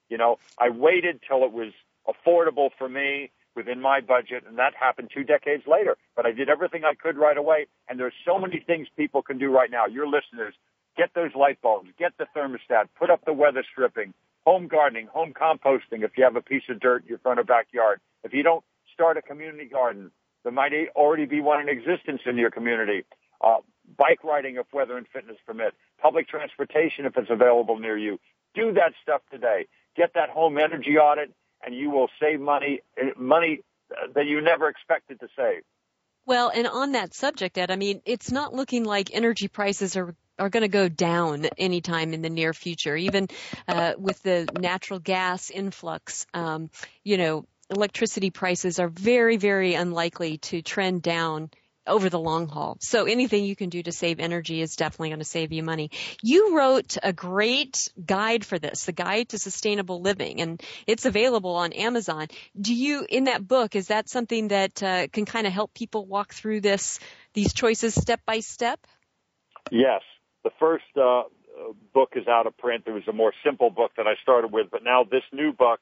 You 0.07 0.17
know, 0.17 0.39
I 0.57 0.69
waited 0.69 1.19
till 1.27 1.43
it 1.43 1.51
was 1.51 1.73
affordable 2.07 2.69
for 2.77 2.87
me 2.87 3.31
within 3.57 3.81
my 3.81 3.99
budget, 3.99 4.45
and 4.47 4.57
that 4.57 4.73
happened 4.73 5.09
two 5.13 5.25
decades 5.25 5.63
later. 5.67 5.97
But 6.15 6.25
I 6.25 6.31
did 6.31 6.47
everything 6.47 6.85
I 6.85 6.93
could 6.93 7.17
right 7.17 7.37
away. 7.37 7.67
And 7.89 7.99
there's 7.99 8.13
so 8.25 8.39
many 8.39 8.63
things 8.65 8.87
people 8.95 9.21
can 9.21 9.37
do 9.37 9.51
right 9.51 9.69
now. 9.69 9.85
Your 9.87 10.07
listeners, 10.07 10.53
get 10.95 11.09
those 11.13 11.35
light 11.35 11.61
bulbs, 11.61 11.89
get 11.99 12.13
the 12.17 12.25
thermostat, 12.33 12.85
put 12.97 13.09
up 13.09 13.25
the 13.25 13.33
weather 13.33 13.65
stripping, 13.69 14.13
home 14.45 14.69
gardening, 14.69 15.07
home 15.07 15.33
composting 15.33 16.03
if 16.03 16.11
you 16.17 16.23
have 16.23 16.37
a 16.37 16.41
piece 16.41 16.63
of 16.69 16.79
dirt 16.79 17.01
in 17.03 17.09
your 17.09 17.17
front 17.19 17.37
or 17.37 17.43
backyard. 17.43 17.99
If 18.23 18.33
you 18.33 18.43
don't 18.43 18.63
start 18.93 19.17
a 19.17 19.21
community 19.21 19.65
garden, 19.65 20.11
there 20.43 20.51
might 20.51 20.71
already 20.95 21.25
be 21.25 21.41
one 21.41 21.61
in 21.61 21.69
existence 21.69 22.21
in 22.25 22.37
your 22.37 22.51
community. 22.51 23.03
Uh, 23.41 23.57
bike 23.97 24.23
riding 24.23 24.55
if 24.55 24.65
weather 24.73 24.97
and 24.97 25.07
fitness 25.07 25.37
permit. 25.45 25.73
Public 26.01 26.27
transportation 26.27 27.05
if 27.05 27.17
it's 27.17 27.29
available 27.29 27.77
near 27.79 27.97
you. 27.97 28.19
Do 28.55 28.73
that 28.73 28.93
stuff 29.01 29.21
today. 29.31 29.67
Get 29.95 30.13
that 30.15 30.29
home 30.29 30.57
energy 30.57 30.97
audit 30.97 31.33
and 31.63 31.75
you 31.75 31.89
will 31.89 32.07
save 32.21 32.39
money, 32.39 32.79
eh, 32.97 33.11
money 33.17 33.61
that 34.15 34.25
you 34.25 34.41
never 34.41 34.69
expected 34.69 35.19
to 35.19 35.27
save. 35.35 35.63
Well, 36.25 36.51
and 36.53 36.67
on 36.67 36.91
that 36.91 37.13
subject, 37.13 37.57
Ed, 37.57 37.71
I 37.71 37.75
mean, 37.75 38.01
it's 38.05 38.31
not 38.31 38.53
looking 38.53 38.83
like 38.83 39.13
energy 39.13 39.47
prices 39.47 39.97
are 39.97 40.15
are 40.37 40.49
going 40.49 40.61
to 40.61 40.69
go 40.69 40.87
down 40.87 41.45
anytime 41.57 42.13
in 42.13 42.21
the 42.21 42.29
near 42.29 42.53
future. 42.53 42.95
Even 42.95 43.27
uh, 43.67 43.93
with 43.97 44.23
the 44.23 44.47
natural 44.57 44.99
gas 44.99 45.49
influx, 45.49 46.25
um, 46.33 46.69
you 47.03 47.17
know, 47.17 47.45
electricity 47.69 48.29
prices 48.29 48.79
are 48.79 48.89
very, 48.89 49.37
very 49.37 49.75
unlikely 49.75 50.37
to 50.39 50.61
trend 50.61 51.01
down 51.01 51.49
over 51.87 52.09
the 52.09 52.19
long 52.19 52.47
haul. 52.47 52.77
So 52.81 53.05
anything 53.05 53.43
you 53.45 53.55
can 53.55 53.69
do 53.69 53.81
to 53.83 53.91
save 53.91 54.19
energy 54.19 54.61
is 54.61 54.75
definitely 54.75 55.09
going 55.09 55.19
to 55.19 55.25
save 55.25 55.51
you 55.51 55.63
money. 55.63 55.89
You 56.21 56.55
wrote 56.55 56.97
a 57.01 57.11
great 57.11 57.89
guide 58.03 58.45
for 58.45 58.59
this, 58.59 58.85
the 58.85 58.91
guide 58.91 59.29
to 59.29 59.39
sustainable 59.39 60.01
living, 60.01 60.41
and 60.41 60.61
it's 60.87 61.05
available 61.05 61.55
on 61.55 61.73
Amazon. 61.73 62.27
Do 62.59 62.75
you, 62.75 63.05
in 63.09 63.25
that 63.25 63.45
book, 63.47 63.75
is 63.75 63.87
that 63.87 64.07
something 64.07 64.49
that 64.49 64.83
uh, 64.83 65.07
can 65.07 65.25
kind 65.25 65.47
of 65.47 65.53
help 65.53 65.73
people 65.73 66.05
walk 66.05 66.33
through 66.33 66.61
this, 66.61 66.99
these 67.33 67.53
choices 67.53 67.95
step 67.95 68.21
by 68.25 68.39
step? 68.39 68.79
Yes. 69.71 70.01
The 70.43 70.51
first 70.59 70.85
uh, 70.95 71.23
book 71.93 72.13
is 72.15 72.27
out 72.27 72.47
of 72.47 72.57
print. 72.57 72.85
There 72.85 72.93
was 72.93 73.07
a 73.09 73.13
more 73.13 73.33
simple 73.43 73.69
book 73.69 73.91
that 73.97 74.07
I 74.07 74.13
started 74.21 74.51
with, 74.51 74.67
but 74.71 74.83
now 74.83 75.03
this 75.03 75.23
new 75.33 75.51
book 75.53 75.79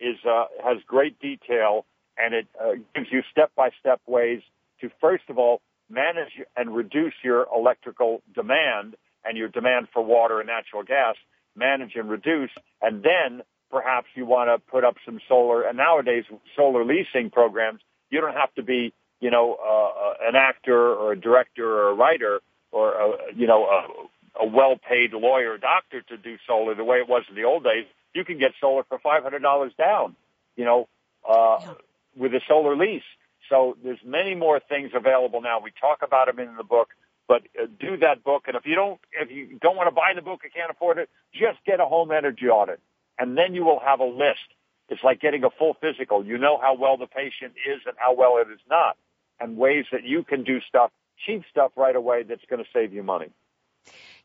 is 0.00 0.16
uh, 0.28 0.44
has 0.62 0.78
great 0.86 1.18
detail 1.20 1.84
and 2.16 2.34
it 2.34 2.46
uh, 2.60 2.72
gives 2.94 3.08
you 3.10 3.22
step 3.30 3.50
by 3.56 3.70
step 3.80 4.00
ways 4.06 4.40
to 4.80 4.90
first 5.00 5.24
of 5.28 5.38
all 5.38 5.60
manage 5.90 6.32
and 6.56 6.74
reduce 6.74 7.14
your 7.22 7.46
electrical 7.54 8.22
demand 8.34 8.96
and 9.24 9.36
your 9.36 9.48
demand 9.48 9.88
for 9.92 10.04
water 10.04 10.40
and 10.40 10.46
natural 10.48 10.82
gas, 10.82 11.16
manage 11.56 11.92
and 11.94 12.10
reduce, 12.10 12.50
and 12.82 13.02
then 13.02 13.42
perhaps 13.70 14.06
you 14.14 14.24
want 14.24 14.48
to 14.48 14.70
put 14.70 14.84
up 14.84 14.96
some 15.04 15.20
solar. 15.28 15.62
And 15.62 15.76
nowadays, 15.76 16.24
solar 16.56 16.84
leasing 16.84 17.30
programs, 17.30 17.80
you 18.10 18.20
don't 18.20 18.34
have 18.34 18.54
to 18.54 18.62
be, 18.62 18.92
you 19.20 19.30
know, 19.30 19.56
uh, 19.56 20.28
an 20.28 20.36
actor 20.36 20.94
or 20.94 21.12
a 21.12 21.20
director 21.20 21.66
or 21.66 21.90
a 21.90 21.94
writer 21.94 22.40
or 22.70 22.92
a, 22.92 23.10
you 23.34 23.46
know 23.46 23.64
a, 23.64 24.44
a 24.44 24.46
well-paid 24.46 25.12
lawyer 25.12 25.52
or 25.52 25.58
doctor 25.58 26.02
to 26.02 26.16
do 26.16 26.36
solar 26.46 26.74
the 26.74 26.84
way 26.84 26.98
it 26.98 27.08
was 27.08 27.24
in 27.28 27.34
the 27.34 27.44
old 27.44 27.64
days 27.64 27.86
you 28.18 28.24
can 28.24 28.38
get 28.38 28.52
solar 28.60 28.82
for 28.82 28.98
$500 28.98 29.76
down, 29.76 30.16
you 30.56 30.64
know, 30.64 30.88
uh, 31.28 31.58
yeah. 31.60 31.74
with 32.16 32.34
a 32.34 32.40
solar 32.48 32.76
lease. 32.76 33.02
So 33.48 33.76
there's 33.82 34.00
many 34.04 34.34
more 34.34 34.60
things 34.60 34.90
available 34.92 35.40
now. 35.40 35.60
We 35.60 35.70
talk 35.80 36.00
about 36.02 36.26
them 36.26 36.40
in 36.40 36.56
the 36.56 36.64
book, 36.64 36.88
but 37.28 37.42
uh, 37.60 37.66
do 37.78 37.96
that 37.98 38.24
book. 38.24 38.44
And 38.48 38.56
if 38.56 38.66
you 38.66 38.74
don't, 38.74 39.00
if 39.12 39.30
you 39.30 39.58
don't 39.60 39.76
want 39.76 39.86
to 39.86 39.94
buy 39.94 40.12
the 40.16 40.22
book 40.22 40.40
and 40.42 40.52
can't 40.52 40.70
afford 40.70 40.98
it, 40.98 41.08
just 41.32 41.58
get 41.64 41.78
a 41.78 41.86
home 41.86 42.10
energy 42.10 42.48
audit, 42.48 42.80
and 43.18 43.38
then 43.38 43.54
you 43.54 43.64
will 43.64 43.80
have 43.80 44.00
a 44.00 44.04
list. 44.04 44.48
It's 44.88 45.04
like 45.04 45.20
getting 45.20 45.44
a 45.44 45.50
full 45.50 45.76
physical. 45.80 46.24
You 46.24 46.38
know 46.38 46.58
how 46.60 46.74
well 46.74 46.96
the 46.96 47.06
patient 47.06 47.52
is 47.70 47.80
and 47.86 47.94
how 47.96 48.14
well 48.14 48.38
it 48.38 48.50
is 48.52 48.60
not, 48.68 48.96
and 49.38 49.56
ways 49.56 49.84
that 49.92 50.04
you 50.04 50.24
can 50.24 50.42
do 50.42 50.60
stuff, 50.68 50.90
cheap 51.24 51.44
stuff 51.50 51.72
right 51.76 51.94
away 51.94 52.24
that's 52.24 52.44
going 52.50 52.62
to 52.62 52.68
save 52.72 52.92
you 52.92 53.02
money. 53.02 53.28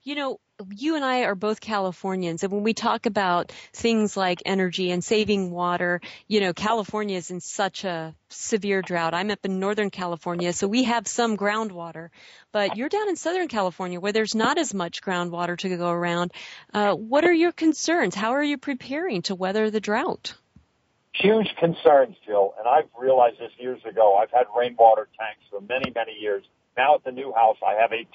You 0.06 0.16
know, 0.16 0.39
you 0.70 0.97
and 0.97 1.06
I 1.06 1.22
are 1.22 1.34
both 1.34 1.62
Californians, 1.62 2.43
and 2.43 2.51
when 2.51 2.64
we 2.64 2.74
talk 2.74 3.06
about 3.06 3.54
things 3.72 4.18
like 4.18 4.41
energy 4.45 4.91
and 4.91 5.01
saving 5.01 5.49
water, 5.49 6.01
you 6.28 6.41
know, 6.41 6.51
California 6.51 7.16
is 7.16 7.32
in 7.32 7.39
such 7.39 7.86
a 7.86 8.14
severe 8.28 8.82
drought. 8.82 9.14
I'm 9.14 9.32
up 9.32 9.39
in 9.45 9.62
Northern 9.62 9.89
California, 9.89 10.51
so 10.51 10.68
we 10.68 10.84
have 10.84 11.08
some 11.08 11.38
groundwater, 11.38 12.10
but 12.51 12.76
you're 12.76 12.89
down 12.89 13.08
in 13.08 13.16
Southern 13.16 13.47
California 13.47 13.97
where 13.97 14.12
there's 14.12 14.36
not 14.36 14.58
as 14.58 14.74
much 14.74 15.01
groundwater 15.01 15.58
to 15.58 15.78
go 15.78 15.89
around. 15.89 16.34
Uh, 16.74 16.93
what 16.95 17.24
are 17.24 17.34
your 17.34 17.54
concerns? 17.54 18.14
How 18.14 18.32
are 18.32 18.43
you 18.43 18.58
preparing 18.58 19.22
to 19.24 19.36
weather 19.36 19.72
the 19.72 19.80
drought? 19.80 20.36
Huge 21.14 21.56
concerns, 21.58 22.18
Jill, 22.26 22.56
and 22.60 22.68
I've 22.68 22.89
realized 22.99 23.39
this 23.39 23.51
years 23.58 23.80
ago. 23.86 24.18
I've 24.18 24.32
had 24.32 24.47
rainwater 24.54 25.08
tanks 25.18 25.43
for 25.49 25.62
many, 25.62 25.93
many 25.95 26.20
years 26.20 26.43
now 26.76 26.95
at 26.95 27.04
the 27.04 27.12
new 27.12 27.34
house, 27.34 27.58
I 27.66 27.80
have 27.80 27.91
a 27.91 28.06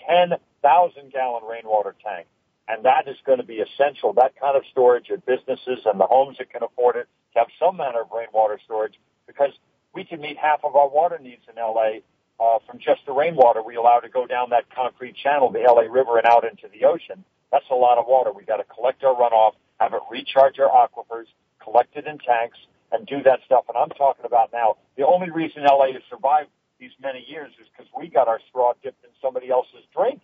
10,000 0.62 1.12
gallon 1.12 1.44
rainwater 1.44 1.94
tank. 2.04 2.26
And 2.68 2.84
that 2.84 3.08
is 3.08 3.16
going 3.24 3.38
to 3.38 3.46
be 3.46 3.64
essential, 3.64 4.12
that 4.14 4.38
kind 4.38 4.56
of 4.56 4.62
storage 4.70 5.10
at 5.10 5.24
businesses 5.24 5.80
and 5.86 5.98
the 5.98 6.06
homes 6.06 6.36
that 6.38 6.50
can 6.50 6.62
afford 6.62 6.96
it 6.96 7.08
to 7.32 7.38
have 7.40 7.48
some 7.58 7.76
manner 7.78 8.02
of 8.02 8.08
rainwater 8.12 8.60
storage 8.64 8.94
because 9.26 9.52
we 9.94 10.04
can 10.04 10.20
meet 10.20 10.36
half 10.36 10.60
of 10.64 10.76
our 10.76 10.88
water 10.88 11.18
needs 11.18 11.42
in 11.48 11.56
LA 11.56 12.04
uh, 12.40 12.58
from 12.66 12.78
just 12.78 13.00
the 13.06 13.12
rainwater 13.12 13.62
we 13.62 13.76
allow 13.76 13.98
to 14.00 14.08
go 14.08 14.26
down 14.26 14.50
that 14.50 14.64
concrete 14.74 15.16
channel, 15.16 15.50
the 15.50 15.64
LA 15.64 15.88
River, 15.90 16.18
and 16.18 16.26
out 16.26 16.44
into 16.44 16.68
the 16.72 16.84
ocean. 16.86 17.24
That's 17.50 17.64
a 17.70 17.74
lot 17.74 17.98
of 17.98 18.04
water. 18.06 18.30
We've 18.34 18.46
got 18.46 18.58
to 18.58 18.64
collect 18.64 19.02
our 19.02 19.14
runoff, 19.14 19.52
have 19.80 19.94
it 19.94 20.02
recharge 20.10 20.58
our 20.58 20.68
aquifers, 20.68 21.26
collect 21.62 21.96
it 21.96 22.06
in 22.06 22.18
tanks, 22.18 22.58
and 22.92 23.06
do 23.06 23.22
that 23.24 23.40
stuff. 23.46 23.64
And 23.68 23.76
I'm 23.76 23.90
talking 23.90 24.24
about 24.24 24.50
now. 24.52 24.76
The 24.96 25.06
only 25.06 25.30
reason 25.30 25.64
LA 25.64 25.92
has 25.92 26.02
survived 26.10 26.50
these 26.78 26.92
many 27.02 27.24
years 27.28 27.50
is 27.60 27.66
because 27.72 27.90
we 27.96 28.08
got 28.08 28.28
our 28.28 28.40
straw 28.48 28.72
dipped 28.82 29.02
in 29.04 29.10
somebody 29.20 29.50
else's 29.50 29.84
drink. 29.96 30.20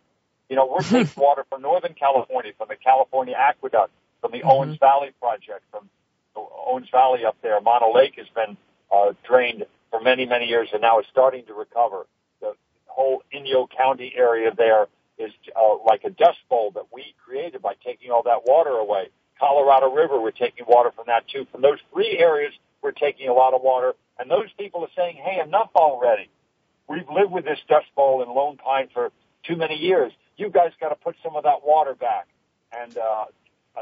You 0.48 0.56
know, 0.56 0.66
we're 0.66 0.82
taking 0.82 1.10
water 1.22 1.44
from 1.48 1.62
Northern 1.62 1.94
California, 1.94 2.52
from 2.56 2.68
the 2.68 2.76
California 2.76 3.34
Aqueduct, 3.36 3.92
from 4.20 4.32
the 4.32 4.38
mm-hmm. 4.38 4.48
Owens 4.48 4.78
Valley 4.78 5.10
Project, 5.20 5.62
from 5.70 5.88
Owens 6.36 6.88
Valley 6.90 7.24
up 7.24 7.36
there. 7.42 7.60
Mono 7.60 7.94
Lake 7.94 8.14
has 8.16 8.26
been 8.34 8.56
uh, 8.92 9.12
drained 9.26 9.66
for 9.90 10.00
many, 10.00 10.26
many 10.26 10.46
years 10.46 10.68
and 10.72 10.82
now 10.82 10.98
is 10.98 11.06
starting 11.10 11.44
to 11.46 11.54
recover. 11.54 12.06
The 12.40 12.54
whole 12.86 13.22
Inyo 13.32 13.68
County 13.70 14.12
area 14.16 14.52
there 14.56 14.86
is 15.18 15.32
uh, 15.54 15.76
like 15.86 16.02
a 16.04 16.10
dust 16.10 16.38
bowl 16.48 16.72
that 16.74 16.86
we 16.92 17.14
created 17.24 17.62
by 17.62 17.74
taking 17.84 18.10
all 18.10 18.24
that 18.24 18.42
water 18.44 18.70
away. 18.70 19.10
Colorado 19.38 19.92
River, 19.92 20.20
we're 20.20 20.30
taking 20.30 20.64
water 20.66 20.90
from 20.94 21.04
that 21.06 21.28
too. 21.28 21.46
From 21.52 21.62
those 21.62 21.78
three 21.92 22.18
areas, 22.18 22.52
we're 22.82 22.92
taking 22.92 23.28
a 23.28 23.32
lot 23.32 23.54
of 23.54 23.62
water. 23.62 23.94
And 24.18 24.30
those 24.30 24.50
people 24.58 24.82
are 24.82 24.94
saying, 24.96 25.16
hey, 25.16 25.40
enough 25.40 25.70
already. 25.74 26.28
We've 26.88 27.08
lived 27.08 27.32
with 27.32 27.44
this 27.44 27.58
dust 27.68 27.86
bowl 27.96 28.22
in 28.22 28.28
Lone 28.28 28.56
Pine 28.56 28.88
for 28.92 29.10
too 29.44 29.56
many 29.56 29.76
years. 29.76 30.12
You 30.36 30.50
guys 30.50 30.72
got 30.80 30.88
to 30.88 30.96
put 30.96 31.16
some 31.22 31.36
of 31.36 31.44
that 31.44 31.64
water 31.64 31.94
back. 31.94 32.26
And 32.76 32.98
uh, 32.98 33.26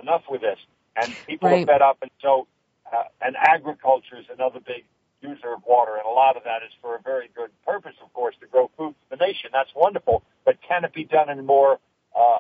enough 0.01 0.23
with 0.29 0.43
this. 0.43 0.59
And 0.97 1.15
people 1.27 1.49
right. 1.49 1.63
are 1.63 1.67
fed 1.67 1.83
up. 1.83 1.99
And 2.03 2.11
so, 2.21 2.47
uh, 2.93 3.05
and 3.23 3.37
agriculture 3.37 4.19
is 4.19 4.27
another 4.33 4.61
big 4.61 4.85
user 5.23 5.55
of 5.55 5.63
water. 5.67 5.97
And 5.97 6.05
a 6.05 6.11
lot 6.11 6.37
of 6.37 6.45
that 6.45 6.63
is 6.63 6.73
for 6.83 6.97
a 6.97 7.01
very 7.01 7.31
good 7.35 7.51
purpose, 7.65 7.95
of 8.05 8.13
course, 8.13 8.35
to 8.41 8.47
grow 8.47 8.71
food 8.77 8.95
for 9.09 9.17
the 9.17 9.25
nation. 9.25 9.51
That's 9.53 9.71
wonderful. 9.75 10.23
But 10.45 10.59
can 10.67 10.85
it 10.85 10.93
be 10.93 11.05
done 11.05 11.31
in 11.31 11.47
more, 11.47 11.79
uh, 12.19 12.39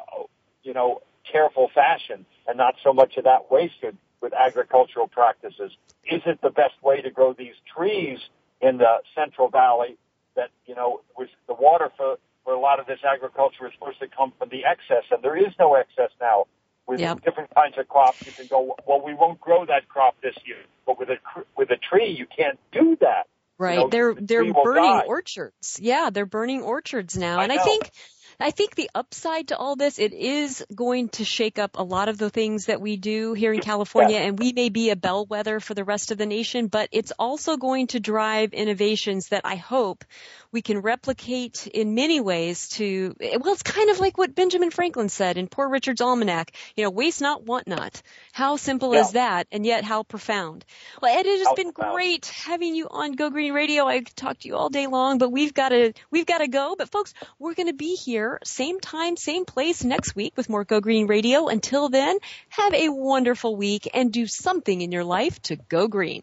you 0.62 0.74
know, 0.74 1.00
careful 1.30 1.70
fashion 1.74 2.26
and 2.46 2.58
not 2.58 2.74
so 2.82 2.92
much 2.92 3.16
of 3.16 3.24
that 3.24 3.50
wasted 3.50 3.96
with 4.20 4.34
agricultural 4.34 5.08
practices? 5.08 5.72
Is 6.04 6.20
it 6.26 6.40
the 6.42 6.50
best 6.50 6.74
way 6.82 7.00
to 7.00 7.10
grow 7.10 7.32
these 7.32 7.54
trees 7.74 8.18
in 8.60 8.78
the 8.78 8.98
Central 9.14 9.48
Valley 9.48 9.96
that, 10.36 10.50
you 10.66 10.74
know, 10.74 11.00
was 11.16 11.28
the 11.46 11.54
water 11.54 11.90
for, 11.96 12.18
for 12.45 12.53
a 12.55 12.61
lot 12.61 12.80
of 12.80 12.86
this 12.86 13.01
agriculture 13.05 13.66
is 13.66 13.72
supposed 13.74 14.01
to 14.01 14.09
come 14.09 14.32
from 14.38 14.49
the 14.51 14.64
excess, 14.64 15.05
and 15.11 15.22
there 15.22 15.36
is 15.36 15.53
no 15.59 15.74
excess 15.74 16.11
now. 16.20 16.47
With 16.84 16.99
yep. 16.99 17.22
different 17.24 17.55
kinds 17.55 17.78
of 17.78 17.88
crops, 17.88 18.26
you 18.26 18.32
can 18.32 18.49
go, 18.49 18.74
well, 18.84 19.01
we 19.01 19.14
won't 19.14 19.40
grow 19.40 19.64
that 19.64 19.88
crop 19.88 20.16
this 20.20 20.34
year, 20.45 20.59
but 20.84 20.99
with 20.99 21.11
a, 21.11 21.18
with 21.57 21.70
a 21.70 21.76
tree, 21.76 22.11
you 22.11 22.26
can't 22.26 22.59
do 22.72 22.97
that. 23.01 23.28
Right. 23.57 23.74
You 23.74 23.78
know, 23.78 23.88
they're, 23.88 24.14
the 24.14 24.20
they're 24.22 24.53
burning 24.53 25.03
orchards. 25.07 25.78
Yeah, 25.80 26.11
they're 26.11 26.26
burning 26.26 26.62
orchards 26.62 27.16
now. 27.16 27.38
I 27.38 27.45
and 27.45 27.55
know. 27.55 27.61
I 27.61 27.64
think, 27.64 27.90
I 28.43 28.51
think 28.51 28.74
the 28.74 28.90
upside 28.95 29.49
to 29.49 29.57
all 29.57 29.76
this, 29.76 29.99
it 29.99 30.12
is 30.12 30.64
going 30.74 31.11
to 31.11 31.24
shake 31.24 31.59
up 31.59 31.78
a 31.78 31.82
lot 31.82 32.09
of 32.09 32.18
the 32.18 32.28
things 32.28 32.66
that 32.66 32.80
we 32.80 32.97
do 32.97 33.34
here 33.34 33.53
in 33.53 33.61
California, 33.61 34.18
yeah. 34.18 34.26
and 34.26 34.38
we 34.38 34.53
may 34.53 34.68
be 34.68 34.90
a 34.90 34.97
bellwether 34.97 35.61
for 35.61 35.74
the 35.74 35.84
rest 35.84 36.11
of 36.11 36.18
the 36.18 36.26
nation, 36.26 36.66
but 36.66 36.88
it's 36.90 37.12
also 37.18 37.57
going 37.57 37.86
to 37.88 38.01
drive 38.01 38.53
innovations 38.53 39.28
that 39.28 39.43
I 39.45 39.55
hope 39.55 40.05
we 40.51 40.61
can 40.61 40.80
replicate 40.80 41.66
in 41.66 41.95
many 41.95 42.20
ways 42.20 42.68
to, 42.70 43.14
well, 43.18 43.55
it's 43.55 43.62
kind 43.62 43.90
of 43.90 44.01
like 44.01 44.18
what 44.18 44.34
Benjamin 44.34 44.70
Franklin 44.70 45.09
said 45.09 45.38
in 45.38 45.47
Poor 45.47 45.68
Richard's 45.68 46.01
Almanac, 46.01 46.53
you 46.76 46.84
know, 46.84 46.90
waste 46.90 47.22
not, 47.22 47.45
want 47.45 47.66
not. 47.66 48.03
How 48.32 48.57
simple 48.57 48.93
yeah. 48.93 49.01
is 49.01 49.12
that, 49.12 49.47
and 49.51 49.64
yet 49.64 49.84
how 49.84 50.03
profound? 50.03 50.64
Well, 51.01 51.16
Ed, 51.16 51.26
it 51.26 51.38
has 51.38 51.49
how 51.49 51.55
been 51.55 51.72
profound. 51.72 51.95
great 51.95 52.26
having 52.26 52.74
you 52.74 52.88
on 52.90 53.12
Go 53.12 53.30
Green 53.30 53.55
Radio. 53.55 53.86
I 53.86 54.01
could 54.01 54.16
talk 54.16 54.40
to 54.40 54.49
you 54.49 54.57
all 54.57 54.68
day 54.68 54.88
long, 54.88 55.18
but 55.18 55.30
we've 55.30 55.55
got 55.55 55.70
to, 55.70 55.93
we've 56.11 56.26
got 56.26 56.38
to 56.38 56.49
go. 56.49 56.74
But 56.76 56.90
folks, 56.90 57.14
we're 57.38 57.55
going 57.55 57.68
to 57.68 57.72
be 57.72 57.97
here 58.33 58.39
same 58.45 58.80
time, 58.80 59.16
same 59.16 59.45
place 59.45 59.85
next 59.85 60.14
week 60.14 60.35
with 60.37 60.49
more 60.49 60.64
Go 60.64 60.80
Green 60.80 61.07
Radio. 61.07 61.49
Until 61.49 61.89
then, 61.89 62.18
have 62.49 62.74
a 62.74 62.89
wonderful 62.89 63.57
week 63.57 63.89
and 63.93 64.12
do 64.12 64.26
something 64.26 64.80
in 64.80 64.93
your 64.93 65.05
life 65.05 65.41
to 65.43 65.57
go 65.57 65.89
green. 65.89 66.22